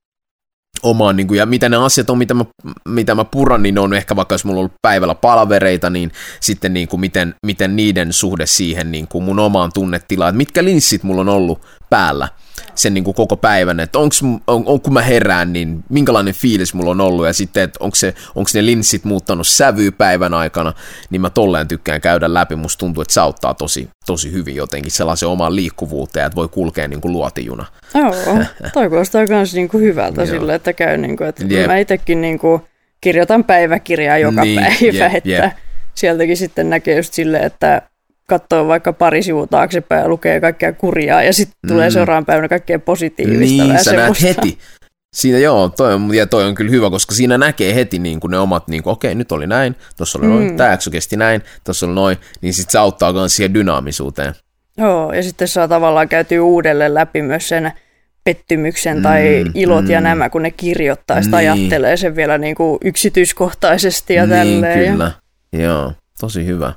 omaan, 0.84 1.16
niin 1.16 1.26
kuin, 1.26 1.38
ja 1.38 1.46
mitä 1.46 1.68
ne 1.68 1.76
asiat 1.76 2.10
on, 2.10 2.18
mitä 2.18 2.34
mä, 2.34 2.44
mitä 2.88 3.14
mä 3.14 3.24
puran, 3.24 3.62
niin 3.62 3.74
ne 3.74 3.80
on 3.80 3.94
ehkä 3.94 4.16
vaikka 4.16 4.34
jos 4.34 4.44
mulla 4.44 4.58
on 4.58 4.60
ollut 4.60 4.74
päivällä 4.82 5.14
palavereita, 5.14 5.90
niin 5.90 6.12
sitten 6.40 6.74
niin 6.74 6.88
kuin, 6.88 7.00
miten, 7.00 7.34
miten 7.46 7.76
niiden 7.76 8.12
suhde 8.12 8.46
siihen 8.46 8.92
niin 8.92 9.08
kuin 9.08 9.24
mun 9.24 9.38
omaan 9.38 9.70
tunnetilaan, 9.74 10.28
että 10.28 10.36
mitkä 10.36 10.64
linssit 10.64 11.02
mulla 11.02 11.20
on 11.20 11.28
ollut 11.28 11.60
päällä, 11.90 12.28
sen 12.74 12.94
niin 12.94 13.04
kuin 13.04 13.14
koko 13.14 13.36
päivän, 13.36 13.80
että 13.80 13.98
onks, 13.98 14.22
on, 14.22 14.62
on, 14.66 14.80
kun 14.80 14.92
mä 14.92 15.02
herään, 15.02 15.52
niin 15.52 15.84
minkälainen 15.88 16.34
fiilis 16.34 16.74
mulla 16.74 16.90
on 16.90 17.00
ollut, 17.00 17.26
ja 17.26 17.32
sitten, 17.32 17.62
että 17.62 17.78
onko, 17.80 17.96
se, 17.96 18.14
onko 18.34 18.50
ne 18.54 18.66
linssit 18.66 19.04
muuttanut 19.04 19.48
sävyä 19.48 19.92
päivän 19.92 20.34
aikana, 20.34 20.72
niin 21.10 21.20
mä 21.20 21.30
tolleen 21.30 21.68
tykkään 21.68 22.00
käydä 22.00 22.34
läpi, 22.34 22.56
musta 22.56 22.78
tuntuu, 22.78 23.02
että 23.02 23.14
se 23.14 23.20
auttaa 23.20 23.54
tosi, 23.54 23.88
tosi 24.06 24.32
hyvin 24.32 24.56
jotenkin 24.56 24.92
sellaisen 24.92 25.28
oman 25.28 25.56
liikkuvuuteen, 25.56 26.26
että 26.26 26.36
voi 26.36 26.48
kulkea 26.48 26.88
niin 26.88 27.00
kuin 27.00 27.12
luotijuna. 27.12 27.64
Joo, 27.94 28.14
toi 28.72 28.88
kuulostaa 28.88 29.26
myös 29.26 29.54
niin 29.54 29.68
kuin 29.68 29.82
hyvältä 29.82 30.26
sille, 30.26 30.54
että 30.54 30.72
käy, 30.72 30.96
niin 30.96 31.16
kuin, 31.16 31.28
että 31.28 31.44
yep. 31.50 31.66
mä 31.66 31.78
itsekin 31.78 32.20
niin 32.20 32.38
kuin 32.38 32.62
kirjoitan 33.00 33.44
päiväkirjaa 33.44 34.18
joka 34.18 34.44
niin, 34.44 34.60
päivä, 34.60 34.76
yep, 34.82 35.14
että 35.14 35.28
yep. 35.28 35.52
sieltäkin 35.94 36.36
sitten 36.36 36.70
näkee 36.70 36.96
just 36.96 37.12
silleen, 37.12 37.44
että 37.44 37.82
katsoo 38.28 38.68
vaikka 38.68 38.92
pari 38.92 39.22
sivua 39.22 39.46
taaksepäin 39.46 40.02
ja 40.02 40.08
lukee 40.08 40.40
kaikkea 40.40 40.72
kurjaa 40.72 41.22
ja 41.22 41.32
sitten 41.32 41.56
mm. 41.62 41.68
tulee 41.68 41.90
seuraavan 41.90 42.26
päivänä 42.26 42.48
kaikkea 42.48 42.78
positiivista. 42.78 43.64
Niin, 43.64 43.84
sä 43.84 43.92
näet 43.92 44.22
heti. 44.22 44.58
Siinä 45.14 45.38
joo, 45.38 45.68
toi 45.68 45.94
on, 45.94 46.14
ja 46.14 46.26
toi 46.26 46.44
on 46.44 46.54
kyllä 46.54 46.70
hyvä, 46.70 46.90
koska 46.90 47.14
siinä 47.14 47.38
näkee 47.38 47.74
heti 47.74 47.98
niin 47.98 48.20
kuin 48.20 48.30
ne 48.30 48.38
omat, 48.38 48.68
niin 48.68 48.82
kuin, 48.82 48.92
okei, 48.92 49.14
nyt 49.14 49.32
oli 49.32 49.46
näin, 49.46 49.76
tuossa 49.96 50.18
oli 50.18 50.26
mm. 50.26 50.32
noin, 50.32 50.56
tämä 50.56 50.70
jakso 50.70 50.90
kesti 50.90 51.16
näin, 51.16 51.42
tuossa 51.64 51.86
oli 51.86 51.94
noin, 51.94 52.16
niin 52.40 52.54
sitten 52.54 52.72
se 52.72 52.78
auttaa 52.78 53.12
myös 53.12 53.36
siihen 53.36 53.54
dynaamisuuteen. 53.54 54.34
Joo, 54.78 55.12
ja 55.12 55.22
sitten 55.22 55.48
saa 55.48 55.68
tavallaan 55.68 56.08
käytyä 56.08 56.42
uudelleen 56.42 56.94
läpi 56.94 57.22
myös 57.22 57.48
sen 57.48 57.72
pettymyksen 58.24 59.02
tai 59.02 59.44
mm, 59.44 59.50
ilot 59.54 59.84
mm. 59.84 59.90
ja 59.90 60.00
nämä, 60.00 60.30
kun 60.30 60.42
ne 60.42 60.50
kirjoittaa 60.50 61.22
sitä 61.22 61.36
niin. 61.36 61.50
ajattelee 61.50 61.96
sen 61.96 62.16
vielä 62.16 62.38
niin 62.38 62.54
kuin 62.54 62.78
yksityiskohtaisesti 62.84 64.14
ja 64.14 64.26
niin, 64.26 64.38
tälleen. 64.38 64.90
kyllä, 64.90 65.12
ja... 65.52 65.62
joo, 65.62 65.92
tosi 66.20 66.46
hyvä. 66.46 66.72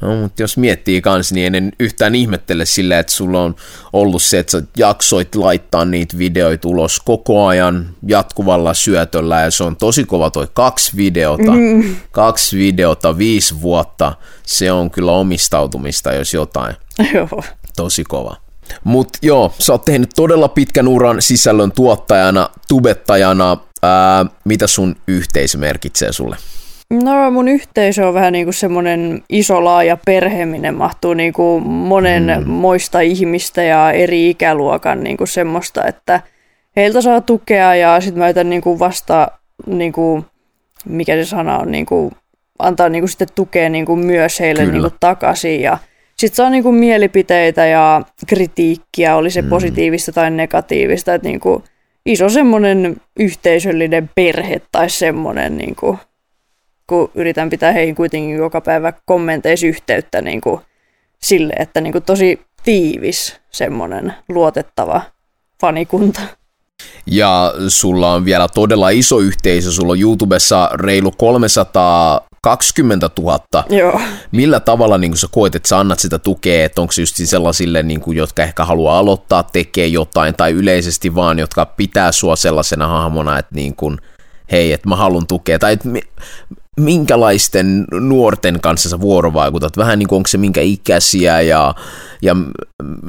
No, 0.00 0.16
mutta 0.16 0.42
jos 0.42 0.56
miettii 0.56 1.00
kans, 1.00 1.32
niin 1.32 1.54
en 1.54 1.72
yhtään 1.80 2.14
ihmettele 2.14 2.64
sillä, 2.66 2.98
että 2.98 3.12
sulla 3.12 3.42
on 3.42 3.54
ollut 3.92 4.22
se, 4.22 4.38
että 4.38 4.50
sä 4.50 4.62
jaksoit 4.76 5.34
laittaa 5.34 5.84
niitä 5.84 6.18
videoita 6.18 6.68
ulos 6.68 7.00
koko 7.00 7.46
ajan 7.46 7.88
jatkuvalla 8.06 8.74
syötöllä, 8.74 9.40
ja 9.40 9.50
se 9.50 9.64
on 9.64 9.76
tosi 9.76 10.04
kova 10.04 10.30
toi 10.30 10.48
kaksi 10.54 10.96
videota, 10.96 11.52
mm. 11.52 11.96
kaksi 12.10 12.58
videota, 12.58 13.18
viisi 13.18 13.60
vuotta, 13.60 14.12
se 14.46 14.72
on 14.72 14.90
kyllä 14.90 15.12
omistautumista, 15.12 16.12
jos 16.12 16.34
jotain. 16.34 16.76
Joo. 17.14 17.42
Tosi 17.76 18.04
kova. 18.04 18.36
Mutta 18.84 19.18
joo, 19.22 19.52
sä 19.58 19.72
oot 19.72 19.84
tehnyt 19.84 20.10
todella 20.16 20.48
pitkän 20.48 20.88
uran 20.88 21.22
sisällön 21.22 21.72
tuottajana, 21.72 22.48
tubettajana, 22.68 23.56
ää, 23.82 24.26
mitä 24.44 24.66
sun 24.66 24.96
yhteisö 25.08 25.58
merkitsee 25.58 26.12
sulle? 26.12 26.36
No 26.90 27.30
mun 27.30 27.48
yhteisö 27.48 28.08
on 28.08 28.14
vähän 28.14 28.32
niin 28.32 28.46
kuin 28.46 28.54
semmoinen 28.54 29.22
iso 29.28 29.64
laaja 29.64 29.98
perhe, 30.06 30.46
minne 30.46 30.70
mahtuu 30.70 31.14
niin 31.14 31.32
kuin 31.32 31.66
monen 31.66 32.32
mm. 32.38 32.50
moista 32.50 33.00
ihmistä 33.00 33.62
ja 33.62 33.92
eri 33.92 34.30
ikäluokan 34.30 35.04
niin 35.04 35.16
kuin 35.16 35.28
semmoista, 35.28 35.86
että 35.86 36.20
heiltä 36.76 37.00
saa 37.00 37.20
tukea 37.20 37.74
ja 37.74 38.00
sitten 38.00 38.18
mä 38.18 38.26
yritän 38.26 38.50
niin 38.50 38.62
kuin 38.62 38.78
vasta, 38.78 39.28
niin 39.66 39.92
kuin, 39.92 40.24
mikä 40.84 41.16
se 41.16 41.24
sana 41.24 41.58
on, 41.58 41.72
niin 41.72 41.86
kuin, 41.86 42.12
antaa 42.58 42.88
niin 42.88 43.02
kuin 43.02 43.08
sitten 43.08 43.28
tukea 43.34 43.68
niin 43.68 43.86
kuin 43.86 43.98
myös 43.98 44.40
heille 44.40 44.66
niin 44.66 44.80
kuin 44.80 44.94
takaisin 45.00 45.60
ja 45.60 45.78
sitten 46.16 46.36
saa 46.36 46.50
niin 46.50 46.62
kuin 46.62 46.74
mielipiteitä 46.74 47.66
ja 47.66 48.02
kritiikkiä, 48.26 49.16
oli 49.16 49.30
se 49.30 49.42
mm. 49.42 49.48
positiivista 49.48 50.12
tai 50.12 50.30
negatiivista, 50.30 51.14
että 51.14 51.28
niin 51.28 51.40
kuin 51.40 51.64
iso 52.06 52.28
semmoinen 52.28 52.96
yhteisöllinen 53.18 54.10
perhe 54.14 54.60
tai 54.72 54.90
semmoinen 54.90 55.58
niin 55.58 55.76
kuin 55.76 55.98
kun 56.90 57.10
yritän 57.14 57.50
pitää 57.50 57.72
heihin 57.72 57.94
kuitenkin 57.94 58.36
joka 58.36 58.60
päivä 58.60 58.92
kommenteissa 59.06 59.66
yhteyttä 59.66 60.22
niin 60.22 60.40
kuin 60.40 60.60
sille, 61.22 61.52
että 61.58 61.80
niin 61.80 61.92
kuin 61.92 62.04
tosi 62.04 62.40
tiivis 62.62 63.36
semmoinen 63.50 64.14
luotettava 64.28 65.02
fanikunta. 65.60 66.20
Ja 67.06 67.54
sulla 67.68 68.12
on 68.12 68.24
vielä 68.24 68.48
todella 68.54 68.88
iso 68.88 69.18
yhteisö, 69.18 69.70
sulla 69.70 69.92
on 69.92 70.00
YouTubessa 70.00 70.70
reilu 70.74 71.10
320 71.10 73.10
000. 73.18 73.40
Joo. 73.68 74.00
Millä 74.32 74.60
tavalla 74.60 74.98
niin 74.98 75.16
sä 75.16 75.26
koet, 75.30 75.54
että 75.54 75.68
sä 75.68 75.78
annat 75.78 75.98
sitä 75.98 76.18
tukea, 76.18 76.64
että 76.64 76.80
onko 76.80 76.92
se 76.92 77.02
just 77.02 77.16
sellaisille, 77.24 77.82
niin 77.82 78.00
kuin, 78.00 78.16
jotka 78.16 78.42
ehkä 78.42 78.64
haluaa 78.64 78.98
aloittaa, 78.98 79.42
tekee 79.42 79.86
jotain, 79.86 80.34
tai 80.34 80.52
yleisesti 80.52 81.14
vaan, 81.14 81.38
jotka 81.38 81.66
pitää 81.66 82.12
sua 82.12 82.36
sellaisena 82.36 82.86
hahmona, 82.86 83.38
että 83.38 83.54
niin 83.54 83.76
kuin, 83.76 83.98
hei, 84.52 84.72
että 84.72 84.88
mä 84.88 84.96
haluan 84.96 85.26
tukea, 85.26 85.58
tai 85.58 85.72
että 85.72 85.88
minkälaisten 86.80 87.84
nuorten 87.92 88.60
kanssa 88.60 88.88
sä 88.88 89.00
vuorovaikutat? 89.00 89.76
Vähän 89.76 89.98
niin 89.98 90.08
kuin 90.08 90.16
onko 90.16 90.26
se 90.26 90.38
minkä 90.38 90.60
ikäisiä 90.60 91.40
ja, 91.40 91.74
ja 92.22 92.36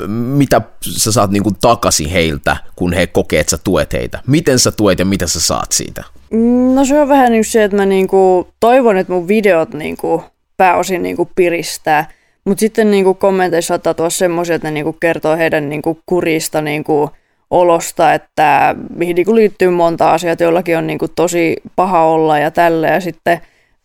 mitä 0.07 0.61
sä 0.97 1.11
saat 1.11 1.31
niin 1.31 1.43
kuin 1.43 1.55
takaisin 1.61 2.09
heiltä, 2.09 2.57
kun 2.75 2.93
he 2.93 3.07
kokee, 3.07 3.39
että 3.39 3.51
sä 3.51 3.57
tuet 3.63 3.93
heitä? 3.93 4.19
Miten 4.27 4.59
sä 4.59 4.71
tuet 4.71 4.99
ja 4.99 5.05
mitä 5.05 5.27
sä 5.27 5.41
saat 5.41 5.71
siitä? 5.71 6.03
Mm, 6.31 6.75
no 6.75 6.85
se 6.85 7.01
on 7.01 7.07
vähän 7.07 7.31
niin 7.31 7.45
se, 7.45 7.63
että 7.63 7.77
mä 7.77 7.85
niin 7.85 8.07
kuin 8.07 8.47
toivon, 8.59 8.97
että 8.97 9.13
mun 9.13 9.27
videot 9.27 9.73
niin 9.73 9.97
kuin 9.97 10.21
pääosin 10.57 11.03
niin 11.03 11.15
kuin 11.15 11.29
piristää, 11.35 12.09
mutta 12.45 12.59
sitten 12.59 12.91
niin 12.91 13.03
kuin 13.03 13.17
kommenteissa 13.17 13.67
saattaa 13.67 13.93
tulla 13.93 14.09
semmoisia, 14.09 14.55
että 14.55 14.67
ne 14.67 14.71
niin 14.71 14.83
kuin 14.83 14.97
kertoo 14.99 15.37
heidän 15.37 15.69
niin 15.69 15.81
kuin 15.81 15.99
kurista 16.05 16.61
niin 16.61 16.83
kuin 16.83 17.09
olosta, 17.51 18.13
että 18.13 18.75
mihin 18.95 19.15
niin 19.15 19.25
kuin 19.25 19.35
liittyy 19.35 19.69
monta 19.69 20.11
asiaa, 20.11 20.35
joillakin 20.39 20.77
on 20.77 20.87
niin 20.87 20.99
kuin 20.99 21.11
tosi 21.15 21.55
paha 21.75 22.03
olla 22.03 22.39
ja 22.39 22.51
tälle 22.51 22.87
ja 22.87 22.99
sitten 22.99 23.41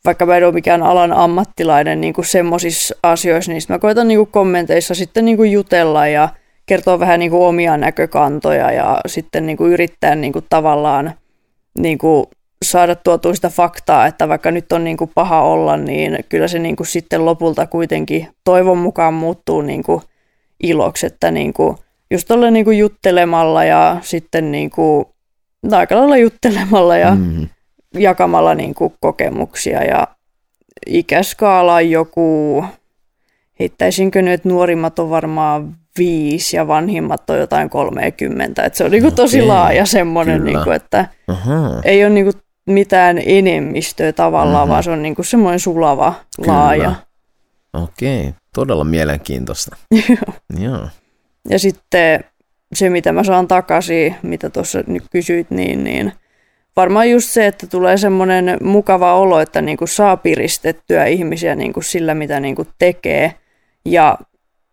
vaikka 0.07 0.27
mä 0.27 0.37
en 0.37 0.45
ole 0.45 0.53
mikään 0.53 0.83
alan 0.83 1.12
ammattilainen 1.12 2.01
niin 2.01 2.14
kuin 2.14 2.25
semmoisissa 2.25 2.95
asioissa, 3.03 3.53
niin 3.53 3.62
mä 3.69 3.79
koitan 3.79 4.09
niin 4.09 4.19
kuin 4.19 4.31
kommenteissa 4.31 4.95
sitten 4.95 5.25
niin 5.25 5.37
kuin 5.37 5.53
jutella 5.53 6.07
ja 6.07 6.29
kertoa 6.66 6.99
vähän 6.99 7.21
niin 7.21 7.31
kuin 7.31 7.42
omia 7.42 7.77
näkökantoja 7.77 8.73
ja 8.73 9.01
sitten 9.07 9.47
niin 9.47 9.57
kuin 9.57 9.73
yrittää 9.73 10.14
niin 10.14 10.33
kuin 10.33 10.45
tavallaan 10.49 11.12
niin 11.79 11.99
kuin 11.99 12.27
saada 12.64 12.95
tuotua 12.95 13.35
sitä 13.35 13.49
faktaa, 13.49 14.07
että 14.07 14.29
vaikka 14.29 14.51
nyt 14.51 14.73
on 14.73 14.85
niin 14.85 14.97
kuin 14.97 15.11
paha 15.14 15.42
olla, 15.42 15.77
niin 15.77 16.19
kyllä 16.29 16.49
se 16.49 16.59
niin 16.59 16.77
kuin 16.77 16.87
sitten 16.87 17.25
lopulta 17.25 17.66
kuitenkin 17.66 18.29
toivon 18.45 18.79
mukaan 18.79 19.14
muuttuu 19.14 19.62
niin 19.62 19.83
kuin 19.83 20.03
iloksi, 20.62 21.07
että 21.07 21.31
niin 21.31 21.53
kuin 21.53 21.77
just 22.11 22.31
olla 22.31 22.51
niin 22.51 22.64
kuin 22.64 22.79
juttelemalla 22.79 23.64
ja 23.64 23.97
sitten 24.03 24.53
niin 24.53 24.71
kuin, 24.71 25.07
aika 25.73 25.97
lailla 25.97 26.16
juttelemalla 26.16 26.97
ja 26.97 27.14
mm 27.14 27.49
jakamalla 27.99 28.55
niin 28.55 28.75
kuin 28.75 28.95
kokemuksia 29.01 29.85
ja 29.85 30.09
ikäskaala 30.87 31.75
on 31.75 31.91
joku, 31.91 32.65
heittäisinkö 33.61 34.23
nyt, 34.23 34.45
nuorimmat 34.45 34.99
on 34.99 35.11
varmaan 35.11 35.77
viisi 35.99 36.57
ja 36.57 36.67
vanhimmat 36.67 37.31
on 37.31 37.39
jotain 37.39 37.71
30. 37.71 38.65
Että 38.65 38.77
se 38.77 38.85
on 38.85 38.91
niin 38.91 39.03
kuin 39.03 39.15
tosi 39.15 39.43
laaja 39.43 39.87
semmoinen, 39.87 40.45
niin 40.45 40.59
kuin, 40.65 40.77
että 40.77 41.09
Aha. 41.29 41.81
ei 41.85 42.05
ole 42.05 42.15
niin 42.15 42.25
kuin 42.25 42.43
mitään 42.67 43.21
enemmistöä 43.27 44.13
tavallaan, 44.13 44.63
Aha. 44.63 44.69
vaan 44.69 44.83
se 44.83 44.91
on 44.91 45.03
niin 45.03 45.15
kuin 45.15 45.27
semmoinen 45.27 45.61
sulava, 45.61 46.15
Kyllä. 46.37 46.53
laaja. 46.53 46.95
Okei, 47.73 48.35
todella 48.55 48.85
mielenkiintoista. 48.85 49.77
Joo. 50.65 50.89
Ja 51.49 51.59
sitten 51.59 52.25
se, 52.75 52.91
mitä 52.91 53.13
mä 53.13 53.25
saan 53.25 53.49
takaisin, 53.49 54.17
mitä 54.23 54.51
tuossa 54.51 54.83
nyt 54.87 55.05
kysyit, 55.11 55.51
niin, 55.51 55.85
niin– 55.85 56.13
varmaan 56.77 57.10
just 57.10 57.31
se, 57.31 57.46
että 57.46 57.66
tulee 57.66 57.96
semmoinen 57.96 58.56
mukava 58.62 59.14
olo, 59.14 59.40
että 59.40 59.62
niin 59.62 59.77
kuin 59.77 59.88
saa 59.88 60.16
piristettyä 60.16 61.04
ihmisiä 61.04 61.54
niin 61.54 61.72
kuin 61.72 61.85
sillä, 61.85 62.14
mitä 62.14 62.40
niin 62.40 62.56
kuin 62.56 62.68
tekee. 62.79 63.35
Ja 63.85 64.18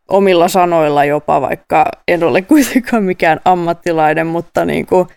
omilla 0.07 0.47
sanoilla 0.47 1.05
jopa, 1.05 1.41
vaikka 1.41 1.85
en 2.07 2.23
ole 2.23 2.41
kuitenkaan 2.41 3.03
mikään 3.03 3.39
ammattilainen, 3.45 4.27
mutta 4.27 4.65
niin 4.65 4.85
kuin 4.85 5.07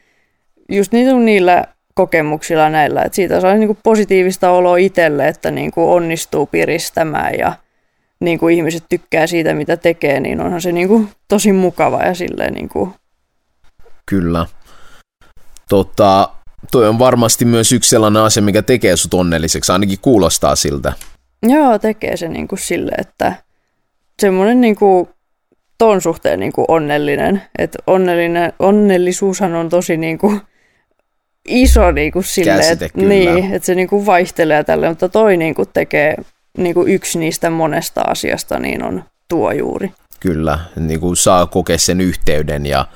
just 0.68 0.93
niillä 0.93 1.64
kokemuksilla 1.95 2.70
näillä, 2.70 3.03
että 3.03 3.16
siitä 3.16 3.41
saa 3.41 3.55
niin 3.55 3.66
kuin 3.66 3.78
positiivista 3.82 4.51
oloa 4.51 4.76
itselle, 4.76 5.28
että 5.28 5.51
niin 5.51 5.70
kuin 5.70 5.89
onnistuu 5.89 6.47
piristämään 6.47 7.34
ja 7.39 7.53
niin 8.20 8.39
kuin 8.39 8.55
ihmiset 8.55 8.84
tykkää 8.89 9.26
siitä, 9.26 9.55
mitä 9.55 9.76
tekee, 9.76 10.20
niin 10.20 10.41
onhan 10.41 10.61
se 10.61 10.72
niin 10.72 10.89
kuin 10.89 11.09
tosi 11.28 11.53
mukava 11.53 12.03
ja 12.03 12.14
silleen 12.14 12.55
niin 12.55 12.68
kuin... 12.68 12.91
Kyllä. 14.07 14.47
Tota, 15.68 16.28
toi 16.71 16.89
on 16.89 16.99
varmasti 16.99 17.45
myös 17.45 17.73
yksi 17.73 17.91
sellainen 17.91 18.23
asia, 18.23 18.43
mikä 18.43 18.62
tekee 18.62 18.97
sut 18.97 19.14
onnelliseksi, 19.14 19.73
ainakin 19.73 19.99
kuulostaa 20.03 20.57
siltä. 20.57 20.93
Joo, 21.43 21.79
tekee 21.79 22.17
se 22.17 22.29
niin 22.29 22.49
kuin 22.49 22.59
sille, 22.59 22.93
että 22.99 23.33
semmoinen 24.21 24.61
niin 24.61 24.77
kuin 24.77 25.09
ton 25.79 26.01
suhteen 26.01 26.41
niin 26.41 26.53
kuin 26.53 26.64
onnellinen. 26.69 27.43
Että 27.59 27.79
onnellinen, 27.87 28.53
onnellisuushan 28.59 29.55
on 29.55 29.69
tosi 29.69 29.97
niin 29.97 30.19
kuin 30.19 30.41
iso 31.49 31.91
niin 31.91 32.12
kuin 32.12 32.25
sille, 32.25 32.57
Käsite, 32.57 32.85
että, 32.85 33.01
niin, 33.01 33.55
että 33.55 33.67
se 33.67 33.75
niin 33.75 33.89
kuin 33.89 34.07
vaihtelee 34.07 34.64
tälle, 34.64 34.89
mutta 34.89 35.09
toi 35.09 35.37
niin 35.37 35.55
kuin 35.55 35.69
tekee 35.73 36.14
niin 36.59 36.75
kuin 36.75 36.89
yksi 36.89 37.19
niistä 37.19 37.51
monesta 37.51 38.01
asiasta, 38.01 38.59
niin 38.59 38.83
on 38.83 39.05
tuo 39.29 39.53
juuri. 39.53 39.93
Kyllä, 40.21 40.59
niin 40.77 41.01
kuin 41.01 41.17
saa 41.17 41.47
kokea 41.47 41.79
sen 41.79 42.01
yhteyden 42.01 42.67
ja, 42.67 42.87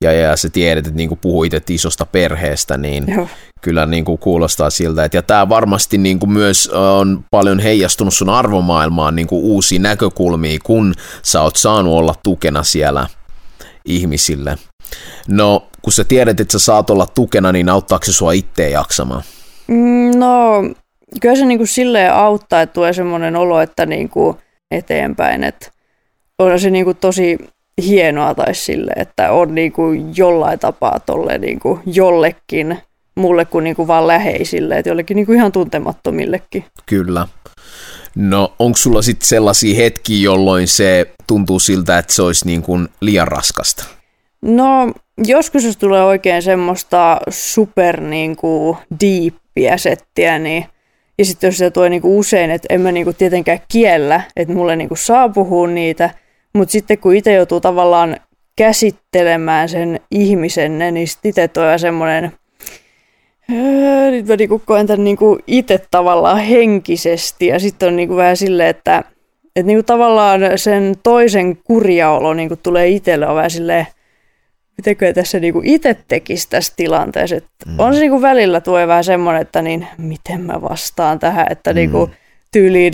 ja, 0.00 0.12
ja 0.12 0.36
sä 0.36 0.48
tiedät, 0.48 0.86
että 0.86 0.96
niin 0.96 1.08
kuin 1.08 1.18
puhuit 1.22 1.54
että 1.54 1.72
isosta 1.72 2.06
perheestä, 2.06 2.76
niin 2.76 3.04
Joo. 3.08 3.28
kyllä 3.62 3.86
niin 3.86 4.04
kuin 4.04 4.18
kuulostaa 4.18 4.70
siltä. 4.70 5.04
Että, 5.04 5.16
ja 5.16 5.22
tämä 5.22 5.48
varmasti 5.48 5.98
niin 5.98 6.18
kuin 6.18 6.30
myös 6.30 6.68
on 6.68 7.24
paljon 7.30 7.60
heijastunut 7.60 8.14
sun 8.14 8.28
arvomaailmaan 8.28 9.16
niin 9.16 9.26
kuin 9.26 9.44
uusia 9.44 9.80
näkökulmia, 9.80 10.58
kun 10.64 10.94
sä 11.22 11.42
oot 11.42 11.56
saanut 11.56 11.94
olla 11.94 12.14
tukena 12.22 12.62
siellä 12.62 13.06
ihmisille. 13.84 14.58
No, 15.28 15.68
kun 15.82 15.92
sä 15.92 16.04
tiedät, 16.04 16.40
että 16.40 16.52
sä 16.52 16.58
saat 16.58 16.90
olla 16.90 17.06
tukena, 17.06 17.52
niin 17.52 17.68
auttaako 17.68 18.04
se 18.04 18.12
sua 18.12 18.32
itteen 18.32 18.72
jaksamaan? 18.72 19.22
Mm, 19.66 20.18
no, 20.18 20.62
kyllä 21.20 21.36
se 21.36 21.46
niin 21.46 21.58
kuin 21.58 21.68
silleen 21.68 22.14
auttaa, 22.14 22.62
että 22.62 22.74
tulee 22.74 22.92
semmoinen 22.92 23.36
olo, 23.36 23.60
että 23.60 23.86
niin 23.86 24.08
kuin 24.08 24.36
eteenpäin, 24.70 25.44
että 25.44 25.70
on 26.38 26.60
se 26.60 26.70
niin 26.70 26.84
kuin 26.84 26.96
tosi 26.96 27.38
hienoa 27.82 28.34
tai 28.34 28.54
sille, 28.54 28.92
että 28.96 29.32
on 29.32 29.54
niin 29.54 29.72
kuin 29.72 30.12
jollain 30.16 30.58
tapaa 30.58 31.00
tolle 31.00 31.38
niin 31.38 31.58
kuin 31.58 31.80
jollekin 31.86 32.78
mulle 33.14 33.44
kuin, 33.44 33.64
niin 33.64 33.76
kuin 33.76 33.88
vaan 33.88 34.06
läheisille, 34.06 34.78
että 34.78 34.88
jollekin 34.88 35.14
niin 35.14 35.26
kuin 35.26 35.38
ihan 35.38 35.52
tuntemattomillekin. 35.52 36.64
Kyllä. 36.86 37.28
No 38.14 38.52
onko 38.58 38.76
sulla 38.76 39.02
sitten 39.02 39.26
sellaisia 39.26 39.76
hetkiä, 39.76 40.24
jolloin 40.24 40.68
se 40.68 41.06
tuntuu 41.26 41.58
siltä, 41.58 41.98
että 41.98 42.12
se 42.12 42.22
olisi 42.22 42.46
niin 42.46 42.62
kuin 42.62 42.88
liian 43.00 43.28
raskasta? 43.28 43.84
No 44.42 44.92
joskus 45.26 45.64
jos 45.64 45.76
tulee 45.76 46.02
oikein 46.02 46.42
semmoista 46.42 47.20
super 47.28 48.00
niin 48.00 48.36
kuin 48.36 48.76
deepiä 49.00 49.76
settiä, 49.76 50.38
niin 50.38 50.66
ja 51.18 51.24
sitten 51.24 51.48
jos 51.48 51.58
se 51.58 51.70
tulee 51.70 51.88
niinku 51.88 52.18
usein, 52.18 52.50
että 52.50 52.66
en 52.70 52.80
mä 52.80 52.92
niinku 52.92 53.12
tietenkään 53.12 53.60
kiellä, 53.68 54.20
että 54.36 54.54
mulle 54.54 54.76
niinku 54.76 54.96
saa 54.96 55.28
puhua 55.28 55.66
niitä, 55.68 56.10
mutta 56.56 56.72
sitten 56.72 56.98
kun 56.98 57.14
itse 57.14 57.32
joutuu 57.32 57.60
tavallaan 57.60 58.16
käsittelemään 58.56 59.68
sen 59.68 60.00
ihmisen, 60.10 60.78
niin 60.78 61.08
sitten 61.08 61.28
itse 61.28 61.48
tulee 61.48 61.78
semmoinen, 61.78 62.32
nyt 64.10 64.26
mä 64.26 64.36
niinku 64.36 64.62
koen 64.64 64.86
tämän 64.86 65.04
niinku 65.04 65.38
itse 65.46 65.80
tavallaan 65.90 66.38
henkisesti 66.38 67.46
ja 67.46 67.58
sitten 67.58 67.88
on 67.88 67.96
niinku 67.96 68.16
vähän 68.16 68.36
silleen, 68.36 68.68
että, 68.68 69.04
että 69.56 69.66
niinku 69.66 69.82
tavallaan 69.82 70.40
sen 70.56 70.94
toisen 71.02 71.56
kurjaolo 71.56 72.34
niinku 72.34 72.56
tulee 72.62 72.88
itselle 72.88 73.26
on 73.26 73.36
vähän 73.36 73.50
silleen, 73.50 73.86
mitäkö 74.76 75.12
tässä 75.12 75.40
niinku 75.40 75.60
itse 75.64 75.96
tekisi 76.08 76.50
tässä 76.50 76.72
tilanteessa. 76.76 77.36
että 77.36 77.66
mm. 77.66 77.80
On 77.80 77.94
se 77.94 78.00
niinku 78.00 78.22
välillä 78.22 78.60
tuo 78.60 78.86
vähän 78.86 79.04
semmoinen, 79.04 79.42
että 79.42 79.62
niin, 79.62 79.86
miten 79.98 80.40
mä 80.40 80.62
vastaan 80.62 81.18
tähän, 81.18 81.46
että 81.50 81.70
mm. 81.70 81.76
niinku 81.76 82.10
tyyliin 82.52 82.92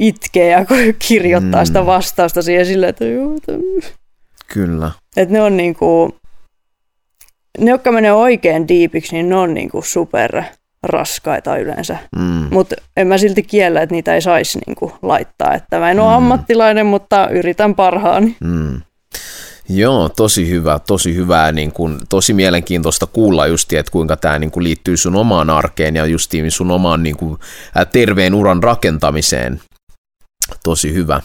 itkee 0.00 0.50
ja 0.50 0.66
kirjoittaa 1.08 1.62
mm. 1.62 1.66
sitä 1.66 1.86
vastausta 1.86 2.42
siihen 2.42 2.66
silleen, 2.66 2.90
että 2.90 3.04
juu, 3.04 3.40
Kyllä. 4.46 4.90
Että 5.16 5.32
ne 5.32 5.42
on 5.42 5.56
niinku, 5.56 6.16
ne, 7.58 7.70
jotka 7.70 7.92
menee 7.92 8.12
oikein 8.12 8.68
diipiksi, 8.68 9.14
niin 9.14 9.28
ne 9.28 9.36
on 9.36 9.54
niinku 9.54 9.82
super 9.82 10.42
raskaita 10.82 11.56
yleensä. 11.56 11.96
Mm. 12.16 12.48
Mutta 12.50 12.76
en 12.96 13.06
mä 13.06 13.18
silti 13.18 13.42
kiellä, 13.42 13.82
että 13.82 13.94
niitä 13.94 14.14
ei 14.14 14.22
saisi 14.22 14.58
niinku 14.66 14.92
laittaa. 15.02 15.54
Että 15.54 15.78
mä 15.78 15.90
en 15.90 16.00
ole 16.00 16.08
mm. 16.08 16.14
ammattilainen, 16.14 16.86
mutta 16.86 17.28
yritän 17.28 17.74
parhaani. 17.74 18.36
Mm. 18.40 18.80
Joo, 19.68 20.08
tosi 20.08 20.48
hyvä, 20.48 20.78
tosi 20.86 21.14
hyvää, 21.14 21.52
niin 21.52 21.72
kuin, 21.72 21.98
tosi 22.08 22.32
mielenkiintoista 22.32 23.06
kuulla 23.06 23.46
just, 23.46 23.72
että 23.72 23.92
kuinka 23.92 24.16
tämä 24.16 24.38
niin 24.38 24.50
kuin, 24.50 24.64
liittyy 24.64 24.96
sun 24.96 25.16
omaan 25.16 25.50
arkeen 25.50 25.96
ja 25.96 26.06
justiin 26.06 26.50
sun 26.50 26.70
omaan 26.70 27.02
niin 27.02 27.16
kuin, 27.16 27.38
terveen 27.92 28.34
uran 28.34 28.62
rakentamiseen. 28.62 29.60
Tosi 30.64 30.94
hyvä. 30.94 31.20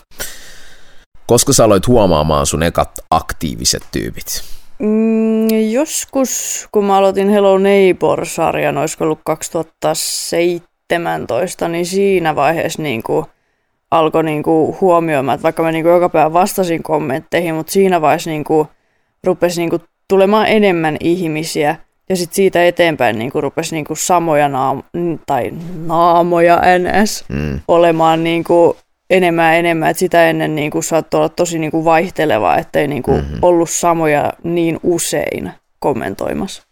Koska 1.27 1.53
sä 1.53 1.63
aloit 1.63 1.87
huomaamaan 1.87 2.45
sun 2.45 2.63
ekat 2.63 2.99
aktiiviset 3.11 3.83
tyypit? 3.91 4.43
Mm, 4.79 5.47
joskus, 5.71 6.67
kun 6.71 6.85
mä 6.85 6.97
aloitin 6.97 7.29
Hello 7.29 7.57
Neighbor-sarjan, 7.57 8.77
olisiko 8.77 9.03
ollut 9.03 9.19
2017, 9.25 11.67
niin 11.67 11.85
siinä 11.85 12.35
vaiheessa 12.35 12.81
niin 12.81 13.03
kuin– 13.03 13.25
alkoi 13.91 14.23
niinku 14.23 14.77
huomioimaan, 14.81 15.35
että 15.35 15.43
vaikka 15.43 15.63
mä 15.63 15.71
niinku 15.71 15.89
joka 15.89 16.09
päivä 16.09 16.33
vastasin 16.33 16.83
kommentteihin, 16.83 17.55
mutta 17.55 17.71
siinä 17.71 18.01
vaiheessa 18.01 18.29
niinku 18.29 18.67
rupesi 19.23 19.61
niinku 19.61 19.79
tulemaan 20.07 20.47
enemmän 20.47 20.97
ihmisiä 20.99 21.75
ja 22.09 22.15
sitten 22.15 22.35
siitä 22.35 22.65
eteenpäin 22.65 23.19
niinku 23.19 23.41
rupesi 23.41 23.75
niinku 23.75 23.95
samoja 23.95 24.47
naam- 24.47 25.19
tai 25.25 25.51
naamoja 25.85 26.61
ns. 26.79 27.25
Mm. 27.29 27.59
olemaan 27.67 28.23
niinku 28.23 28.77
enemmän 29.09 29.45
ja 29.45 29.59
enemmän, 29.59 29.89
että 29.89 29.99
sitä 29.99 30.29
ennen 30.29 30.55
niinku 30.55 30.81
saattoi 30.81 31.17
olla 31.17 31.29
tosi 31.29 31.59
niinku 31.59 31.85
vaihtelevaa, 31.85 32.57
ettei 32.57 32.87
niinku 32.87 33.11
mm-hmm. 33.11 33.39
ollut 33.41 33.69
samoja 33.69 34.33
niin 34.43 34.79
usein 34.83 35.51
kommentoimassa. 35.79 36.63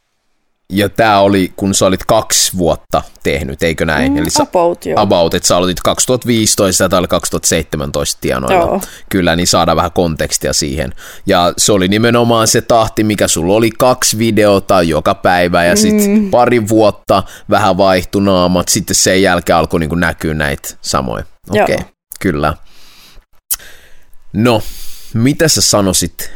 Ja 0.73 0.89
tämä 0.89 1.19
oli, 1.19 1.51
kun 1.55 1.73
sä 1.73 1.85
olit 1.85 2.05
kaksi 2.05 2.57
vuotta 2.57 3.03
tehnyt, 3.23 3.63
eikö 3.63 3.85
näin? 3.85 4.11
Mm, 4.11 4.17
Eli 4.17 4.29
sä, 4.29 4.43
about, 4.43 4.85
joo. 4.85 5.01
About, 5.01 5.33
että 5.33 5.47
sä 5.47 5.57
aloitit 5.57 5.79
2015 5.79 6.83
ja 6.83 6.89
tämä 6.89 6.99
oli 6.99 7.07
2017 7.07 8.21
tienoilla. 8.21 8.65
Joo. 8.65 8.81
Kyllä, 9.09 9.35
niin 9.35 9.47
saadaan 9.47 9.75
vähän 9.75 9.91
kontekstia 9.91 10.53
siihen. 10.53 10.93
Ja 11.25 11.53
se 11.57 11.71
oli 11.71 11.87
nimenomaan 11.87 12.47
se 12.47 12.61
tahti, 12.61 13.03
mikä 13.03 13.27
sulla 13.27 13.53
oli 13.53 13.69
kaksi 13.77 14.17
videota 14.17 14.81
joka 14.81 15.15
päivä 15.15 15.65
ja 15.65 15.75
sitten 15.75 16.09
mm. 16.09 16.29
pari 16.29 16.67
vuotta 16.67 17.23
vähän 17.49 17.77
vaihtui 17.77 18.21
naamat, 18.21 18.67
sitten 18.67 18.95
sen 18.95 19.21
jälkeen 19.21 19.57
alkoi 19.57 19.79
niin 19.79 19.99
näkyä 19.99 20.33
näitä 20.33 20.69
samoja. 20.81 21.23
Okei, 21.49 21.75
okay, 21.75 21.85
kyllä. 22.19 22.53
No, 24.33 24.61
mitä 25.13 25.47
sä 25.47 25.61
sanoisit 25.61 26.31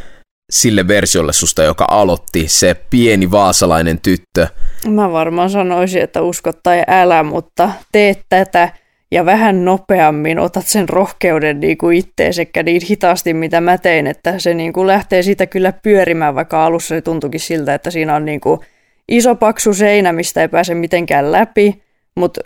sille 0.51 0.87
versiolle 0.87 1.33
susta, 1.33 1.63
joka 1.63 1.87
aloitti, 1.91 2.47
se 2.47 2.75
pieni 2.89 3.31
vaasalainen 3.31 3.99
tyttö? 4.01 4.47
Mä 4.87 5.11
varmaan 5.11 5.49
sanoisin, 5.49 6.01
että 6.01 6.21
usko 6.21 6.53
tai 6.53 6.83
älä, 6.87 7.23
mutta 7.23 7.71
tee 7.91 8.15
tätä 8.29 8.69
ja 9.11 9.25
vähän 9.25 9.65
nopeammin 9.65 10.39
otat 10.39 10.67
sen 10.67 10.89
rohkeuden 10.89 11.59
niin 11.59 11.77
kuin 11.77 11.97
itteen 11.97 12.33
sekä 12.33 12.63
niin 12.63 12.81
hitaasti, 12.89 13.33
mitä 13.33 13.61
mä 13.61 13.77
tein, 13.77 14.07
että 14.07 14.39
se 14.39 14.53
niin 14.53 14.73
kuin 14.73 14.87
lähtee 14.87 15.23
siitä 15.23 15.45
kyllä 15.45 15.73
pyörimään, 15.83 16.35
vaikka 16.35 16.65
alussa 16.65 16.95
se 16.95 17.01
tuntukin 17.01 17.39
siltä, 17.39 17.73
että 17.73 17.91
siinä 17.91 18.15
on 18.15 18.25
niin 18.25 18.41
kuin 18.41 18.59
iso 19.07 19.35
paksu 19.35 19.73
seinä, 19.73 20.13
mistä 20.13 20.41
ei 20.41 20.47
pääse 20.47 20.75
mitenkään 20.75 21.31
läpi, 21.31 21.83
mutta 22.15 22.41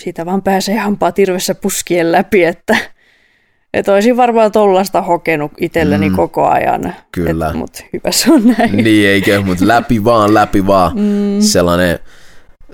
siitä 0.00 0.26
vaan 0.26 0.42
pääsee 0.42 0.76
hampaa 0.76 1.12
tirvessä 1.12 1.54
puskien 1.54 2.12
läpi, 2.12 2.44
että 2.44 2.76
että 3.74 3.92
olisin 3.92 4.16
varmaan 4.16 4.52
tollasta 4.52 5.02
hokenut 5.02 5.52
itselleni 5.60 6.10
mm, 6.10 6.16
koko 6.16 6.48
ajan. 6.48 6.94
Kyllä. 7.12 7.52
Mutta 7.52 7.82
hyvä 7.92 8.12
se 8.12 8.32
on 8.32 8.46
näin. 8.46 8.76
Niin, 8.76 9.08
eikä, 9.08 9.40
mutta 9.40 9.68
läpi 9.68 10.04
vaan, 10.04 10.34
läpi 10.34 10.66
vaan. 10.66 10.92
Mm. 10.94 11.40
Sellainen 11.40 11.98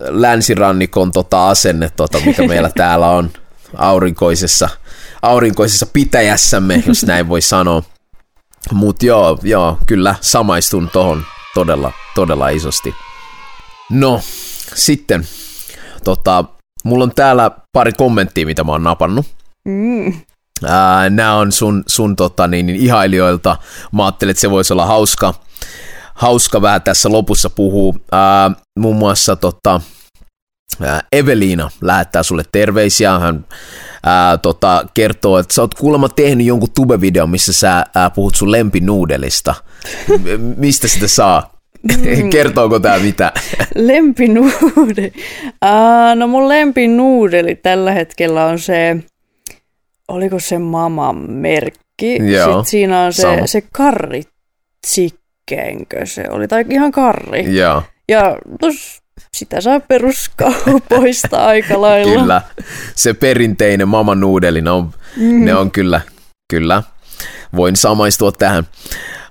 länsirannikon 0.01 1.13
tota 1.13 1.49
asenne, 1.49 1.91
tota, 1.97 2.21
mikä 2.27 2.47
meillä 2.47 2.71
täällä 2.77 3.11
on 3.11 3.31
aurinkoisessa, 3.77 4.69
aurinkoisessa 5.23 5.87
pitäjässämme, 5.87 6.83
jos 6.87 7.05
näin 7.05 7.29
voi 7.29 7.41
sanoa. 7.41 7.83
Mutta 8.73 9.07
joo, 9.07 9.39
joo, 9.43 9.79
kyllä 9.87 10.15
samaistun 10.21 10.91
tohon 10.93 11.23
todella, 11.55 11.93
todella 12.15 12.49
isosti. 12.49 12.95
No, 13.91 14.21
sitten, 14.75 15.27
tota, 16.05 16.45
mulla 16.87 17.05
on 17.05 17.13
täällä 17.15 17.51
pari 17.73 17.93
kommenttia, 17.93 18.47
mitä 18.47 18.65
mä 18.65 18.73
oon 18.73 18.85
napannut. 18.85 19.27
Mm. 19.65 20.13
Nämä 21.11 21.35
on 21.35 21.53
sun, 21.53 21.83
sun 21.87 22.17
tota, 22.17 22.47
niin, 22.47 22.67
niin, 22.67 22.81
ihailijoilta. 22.81 23.57
Mä 23.93 24.05
ajattelin, 24.05 24.31
että 24.31 24.41
se 24.41 24.51
voisi 24.51 24.73
olla 24.73 24.87
hauska. 24.87 25.35
hauska 26.15 26.63
vähän 26.63 26.83
tässä 26.83 27.13
lopussa 27.13 27.51
puhuu. 27.51 27.97
Ää, 28.13 28.51
muun 28.79 28.97
muassa 28.97 29.37
tota, 29.37 29.81
Eveliina 31.13 31.71
lähettää 31.81 32.23
sulle 32.23 32.43
terveisiä. 32.53 33.19
Hän 33.19 33.47
ää, 34.05 34.39
tota, 34.39 34.87
kertoo, 34.95 35.39
että 35.39 35.55
sä 35.55 35.63
oot 35.63 35.75
kuulemma 35.75 36.09
tehnyt 36.09 36.47
jonkun 36.47 36.71
tube-videon, 36.75 37.31
missä 37.31 37.53
sä 37.53 37.87
ää, 37.95 38.11
puhut 38.11 38.35
sun 38.35 38.53
lempinuudelista. 38.53 39.55
Mistä 40.57 40.89
sitä 40.89 41.09
saa? 41.09 41.56
Mm. 41.89 42.31
Kertooko 42.31 42.81
tämä 42.81 42.99
mitä? 42.99 43.33
Lempinuudeli. 43.75 45.13
Uh, 45.65 46.17
no 46.17 46.27
mun 46.27 46.49
lempinuudeli 46.49 47.55
tällä 47.55 47.93
hetkellä 47.93 48.45
on 48.45 48.59
se, 48.59 48.97
oliko 50.09 50.41
se 50.41 50.59
mama 50.59 51.13
merkki? 51.13 52.33
Joo, 52.33 52.47
Sitten 52.47 52.65
siinä 52.65 53.01
on 53.01 53.13
se, 53.13 53.43
se 53.47 53.63
karri 53.73 54.23
tsikkeenkö 54.87 56.07
se 56.07 56.25
oli, 56.31 56.49
tai 56.49 56.65
ihan 56.71 56.93
karri. 56.93 57.57
Joo. 57.57 57.83
Ja 58.09 58.39
tos, 58.61 59.03
sitä 59.37 59.61
saa 59.61 59.81
peruskaupoista 59.81 61.45
aika 61.47 61.81
lailla. 61.81 62.21
Kyllä, 62.21 62.43
se 62.95 63.15
perinteinen 63.15 63.89
mama 63.89 64.15
nuudeli, 64.15 64.63
on, 64.69 64.91
mm. 65.17 65.45
ne 65.45 65.55
on 65.55 65.71
kyllä, 65.71 66.01
kyllä. 66.51 66.83
Voin 67.57 67.77
samaistua 67.77 68.33
tähän. 68.33 68.65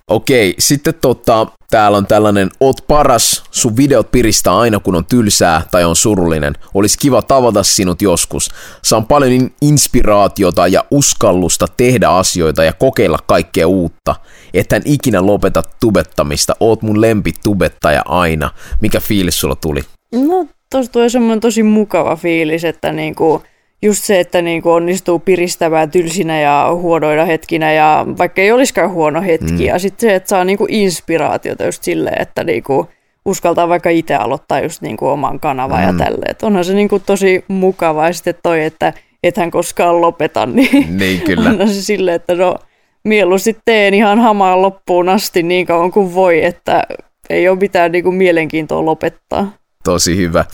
Okei, 0.08 0.56
sitten 0.60 0.94
tota, 0.94 1.48
täällä 1.70 1.98
on 1.98 2.08
tällainen, 2.08 2.50
oot 2.60 2.78
paras, 2.88 3.44
sun 3.52 3.78
videot 3.78 4.12
piristää 4.12 4.58
aina 4.58 4.80
kun 4.80 4.96
on 4.96 5.06
tylsää 5.06 5.62
tai 5.72 5.84
on 5.84 5.96
surullinen. 5.96 6.54
Olisi 6.74 6.98
kiva 7.00 7.22
tavata 7.22 7.64
sinut 7.64 8.02
joskus. 8.02 8.50
Saan 8.82 9.06
paljon 9.06 9.50
inspiraatiota 9.62 10.68
ja 10.68 10.86
uskallusta 10.92 11.66
tehdä 11.78 12.10
asioita 12.10 12.64
ja 12.64 12.74
kokeilla 12.74 13.20
kaikkea 13.28 13.68
uutta. 13.68 14.16
Ethän 14.54 14.82
ikinä 14.86 15.26
lopeta 15.26 15.64
tubettamista, 15.80 16.56
oot 16.60 16.82
mun 16.82 17.02
lempitubettaja 17.02 18.02
aina. 18.06 18.52
Mikä 18.82 19.00
fiilis 19.00 19.40
sulla 19.40 19.56
tuli? 19.56 19.82
No, 20.12 20.48
tossa 20.70 20.92
tulee 20.92 21.10
semmoinen 21.10 21.40
tosi 21.40 21.64
mukava 21.64 22.16
fiilis, 22.16 22.64
että 22.64 22.92
niinku, 22.92 23.44
just 23.86 24.04
se, 24.04 24.20
että 24.20 24.42
niinku 24.42 24.72
onnistuu 24.72 25.20
piristämään 25.20 25.92
tylsinä 25.92 26.40
ja 26.40 26.68
huonoina 26.74 27.26
hetkinä 27.26 27.74
ja 27.74 28.06
vaikka 28.18 28.42
ei 28.42 28.52
olisikaan 28.52 28.92
huono 28.92 29.22
hetki. 29.22 29.52
Mm. 29.52 29.66
Ja 29.66 29.80
sitten 29.80 30.10
se, 30.10 30.16
että 30.16 30.30
saa 30.30 30.44
niinku 30.44 30.66
inspiraatiota 30.70 31.66
just 31.66 31.84
silleen, 31.84 32.22
että 32.22 32.44
niinku 32.44 32.88
uskaltaa 33.26 33.70
vaikka 33.70 33.90
itse 33.90 34.16
aloittaa 34.16 34.60
just 34.60 34.82
niinku 34.82 35.08
oman 35.08 35.40
kanavan 35.40 35.80
mm. 35.80 35.88
ja 35.88 36.06
tälleen. 36.06 36.32
Et 36.32 36.44
onhan 36.44 36.66
se 36.66 36.74
niinku 36.74 37.00
tosi 37.00 37.44
mukava 37.48 38.08
ja 38.08 38.14
sitten 38.14 38.36
toi, 38.44 38.64
että 38.64 38.94
ethän 39.24 39.52
koskaan 39.52 40.02
lopeta, 40.02 40.46
niin, 40.56 40.98
niin 40.98 41.22
kyllä. 41.22 41.50
onhan 41.50 41.70
se 41.70 41.82
silleen, 41.82 42.16
että 42.16 42.36
no 42.36 42.56
mieluusti 43.04 43.58
teen 43.66 43.94
ihan 43.94 44.20
hamaan 44.20 44.62
loppuun 44.62 45.10
asti 45.10 45.44
niin 45.44 45.66
kauan 45.66 45.92
kuin 45.92 46.16
voi, 46.16 46.46
että 46.46 46.84
ei 47.30 47.50
ole 47.50 47.60
mitään 47.60 47.92
niinku 47.92 48.12
mielenkiintoa 48.12 48.86
lopettaa 48.86 49.52
tosi 49.86 50.18
hyvä. 50.18 50.46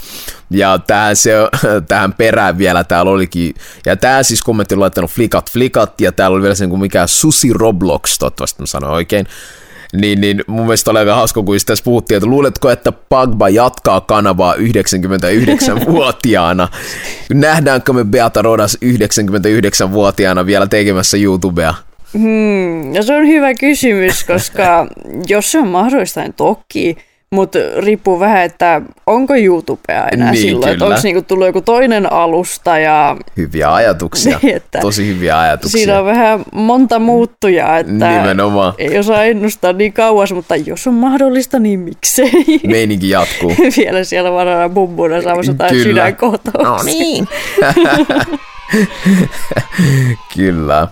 Ja 0.49 0.79
tähän, 0.87 1.15
se, 1.15 1.33
tähän 1.87 2.13
perään 2.13 2.57
vielä 2.57 2.83
täällä 2.83 3.11
olikin, 3.11 3.53
ja 3.85 3.95
tämä 3.95 4.23
siis 4.23 4.43
kommentti 4.43 4.75
on 4.75 4.79
laittanut 4.79 5.11
flikat 5.11 5.51
flikat, 5.51 6.01
ja 6.01 6.11
täällä 6.11 6.35
oli 6.35 6.43
vielä 6.43 6.55
sen 6.55 6.69
kuin 6.69 6.81
mikä 6.81 7.07
Susi 7.07 7.53
Roblox, 7.53 8.17
toivottavasti 8.17 8.61
mä 8.61 8.65
sanoin 8.65 8.93
oikein. 8.93 9.27
Niin, 9.93 10.21
niin 10.21 10.43
mun 10.47 10.65
mielestä 10.65 10.91
oli 10.91 10.99
aika 10.99 11.15
hauska, 11.15 11.43
kun 11.43 11.57
tässä 11.65 11.83
puhuttiin, 11.83 12.17
että 12.17 12.29
luuletko, 12.29 12.69
että 12.69 12.91
Pagba 12.91 13.49
jatkaa 13.49 14.01
kanavaa 14.01 14.55
99-vuotiaana? 14.55 16.67
Nähdäänkö 17.33 17.93
me 17.93 18.03
Beata 18.03 18.41
Rodas 18.41 18.77
99-vuotiaana 18.85 20.45
vielä 20.45 20.67
tekemässä 20.67 21.17
YouTubea? 21.17 21.73
Hmm, 22.13 22.93
no 22.95 23.03
se 23.03 23.15
on 23.15 23.27
hyvä 23.27 23.53
kysymys, 23.53 24.23
koska 24.23 24.87
jos 25.27 25.51
se 25.51 25.59
on 25.59 25.67
mahdollista, 25.67 26.21
niin 26.21 26.33
toki. 26.33 26.97
Mutta 27.35 27.59
riippuu 27.77 28.19
vähän, 28.19 28.43
että 28.43 28.81
onko 29.07 29.35
YouTubea 29.35 30.07
enää 30.11 30.31
niin, 30.31 30.41
silloin, 30.41 30.71
että 30.71 30.85
onko 30.85 30.99
niinku 31.03 31.21
tullut 31.21 31.47
joku 31.47 31.61
toinen 31.61 32.11
alusta. 32.13 32.79
Ja... 32.79 33.17
Hyviä 33.37 33.73
ajatuksia, 33.73 34.39
niin, 34.43 34.55
että 34.55 34.79
tosi 34.79 35.07
hyviä 35.07 35.39
ajatuksia. 35.39 35.77
Siinä 35.79 35.99
on 35.99 36.05
vähän 36.05 36.43
monta 36.53 36.99
muuttujaa, 36.99 37.77
että 37.77 37.91
Nimenomaan. 37.91 38.73
ei 38.77 38.99
osaa 38.99 39.23
ennustaa 39.23 39.73
niin 39.73 39.93
kauas, 39.93 40.33
mutta 40.33 40.55
jos 40.55 40.87
on 40.87 40.93
mahdollista, 40.93 41.59
niin 41.59 41.79
miksei. 41.79 42.31
Meininki 42.67 43.09
jatkuu. 43.09 43.55
Vielä 43.77 44.03
siellä 44.03 44.31
vanhana 44.31 44.69
bumbuna 44.69 45.21
saamassa 45.21 45.51
jotain 45.51 45.83
sydänkohtauksia. 45.83 46.69
No 46.69 46.83
niin. 46.83 47.27
Kyllä. 50.35 50.87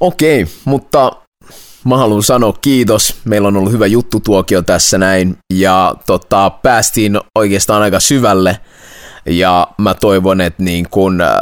Okei, 0.00 0.42
okay, 0.42 0.54
mutta 0.64 1.12
mä 1.86 1.96
haluan 1.96 2.22
sanoa 2.22 2.52
kiitos. 2.52 3.14
Meillä 3.24 3.48
on 3.48 3.56
ollut 3.56 3.72
hyvä 3.72 3.86
juttutuokio 3.86 4.62
tässä 4.62 4.98
näin 4.98 5.38
ja 5.54 5.94
tota, 6.06 6.50
päästiin 6.50 7.20
oikeastaan 7.34 7.82
aika 7.82 8.00
syvälle 8.00 8.60
ja 9.26 9.68
mä 9.78 9.94
toivon, 9.94 10.40
että 10.40 10.62
niin 10.62 10.86
kun 10.90 11.20
äh, 11.20 11.36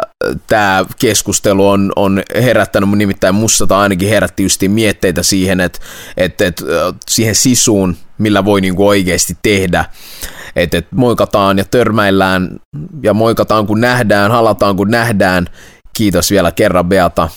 tämä 0.47 0.85
keskustelu 1.01 1.69
on, 1.69 1.93
on 1.97 2.23
herättänyt 2.35 2.91
nimittäin 2.91 3.35
musta 3.35 3.67
tai 3.67 3.79
ainakin 3.79 4.09
herätti 4.09 4.43
just 4.43 4.63
mietteitä 4.69 5.23
siihen, 5.23 5.61
että 5.61 5.79
että 6.17 6.47
että 6.47 6.65
äh, 6.65 6.95
siihen 7.11 7.35
sisuun, 7.35 7.97
millä 8.19 8.45
voi 8.45 8.61
niin 8.61 8.75
oikeasti 8.79 9.37
tehdä. 9.43 9.85
Että 10.57 10.79
että 10.79 10.97
moikataan 10.97 11.59
ja 11.59 11.65
törmäillään 11.65 12.61
ja 13.03 13.15
moikataan 13.15 13.67
kun 13.67 13.81
nähdään, 13.81 14.31
halataan 14.31 14.77
kun 14.77 14.91
nähdään. 14.91 15.47
Kiitos 15.97 16.31
vielä 16.31 16.53
kerran 16.53 16.89
Beata. 16.89 17.29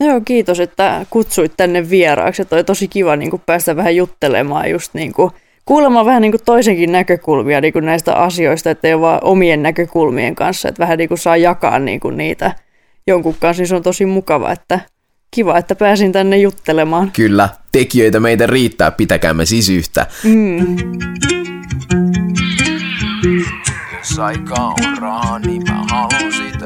Joo, 0.00 0.20
kiitos, 0.24 0.60
että 0.60 1.06
kutsuit 1.10 1.52
tänne 1.56 1.90
vieraaksi. 1.90 2.42
Oli 2.50 2.64
tosi 2.64 2.88
kiva 2.88 3.16
niin 3.16 3.30
kuin 3.30 3.42
päästä 3.46 3.76
vähän 3.76 3.96
juttelemaan 3.96 4.70
just 4.70 4.94
niin 4.94 5.12
kuin, 5.12 5.30
kuulemaan 5.64 6.06
vähän 6.06 6.22
niin 6.22 6.32
kuin 6.32 6.44
toisenkin 6.44 6.92
näkökulmia 6.92 7.60
niin 7.60 7.72
kuin 7.72 7.86
näistä 7.86 8.14
asioista, 8.14 8.70
että 8.70 8.88
ei 8.88 8.94
ole 8.94 9.00
vaan 9.00 9.20
omien 9.22 9.62
näkökulmien 9.62 10.34
kanssa, 10.34 10.68
että 10.68 10.80
vähän 10.80 10.98
niin 10.98 11.08
kuin 11.08 11.18
saa 11.18 11.36
jakaa 11.36 11.78
niin 11.78 12.00
kuin 12.00 12.16
niitä 12.16 12.52
jonkun 13.06 13.36
kanssa, 13.40 13.60
niin 13.60 13.68
se 13.68 13.76
on 13.76 13.82
tosi 13.82 14.06
mukava, 14.06 14.52
että 14.52 14.80
kiva, 15.30 15.58
että 15.58 15.74
pääsin 15.74 16.12
tänne 16.12 16.36
juttelemaan. 16.36 17.10
Kyllä, 17.12 17.48
tekijöitä 17.72 18.20
meitä 18.20 18.46
riittää, 18.46 18.90
pitäkäämme 18.90 19.46
siis 19.46 19.68
yhtä. 19.68 20.06
Mm. 20.24 20.76
Jos 23.98 24.18
aika 24.18 24.54
on 24.54 24.98
rahaa, 25.00 25.38
niin 25.38 25.62
mä 25.62 25.84
haluan 25.90 26.15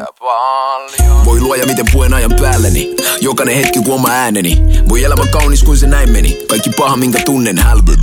sitä 0.01 0.12
paljon. 0.18 1.24
Voi 1.24 1.40
luoja, 1.40 1.66
miten 1.66 1.86
puen 1.92 2.14
ajan 2.14 2.32
päälleni. 2.40 2.94
Jokainen 3.20 3.57
hetki 3.57 3.82
kuin 3.82 3.94
oma 3.94 4.09
ääneni. 4.11 4.62
Voi 4.88 5.05
elämä 5.05 5.26
kaunis 5.26 5.64
kuin 5.64 5.78
se 5.78 5.86
näin 5.86 6.11
meni. 6.11 6.38
Kaikki 6.48 6.70
paha, 6.70 6.96
minkä 6.96 7.18
tunnen 7.24 7.59
hälveni. 7.59 8.03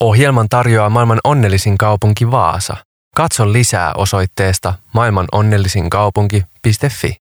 Ohjelman 0.00 0.48
tarjoaa 0.48 0.90
maailman 0.90 1.20
onnellisin 1.24 1.78
kaupunki 1.78 2.30
Vaasa. 2.30 2.76
Katso 3.16 3.52
lisää 3.52 3.94
osoitteesta 3.94 4.74
maailmanonnellisinkaupunki.fi. 4.94 7.16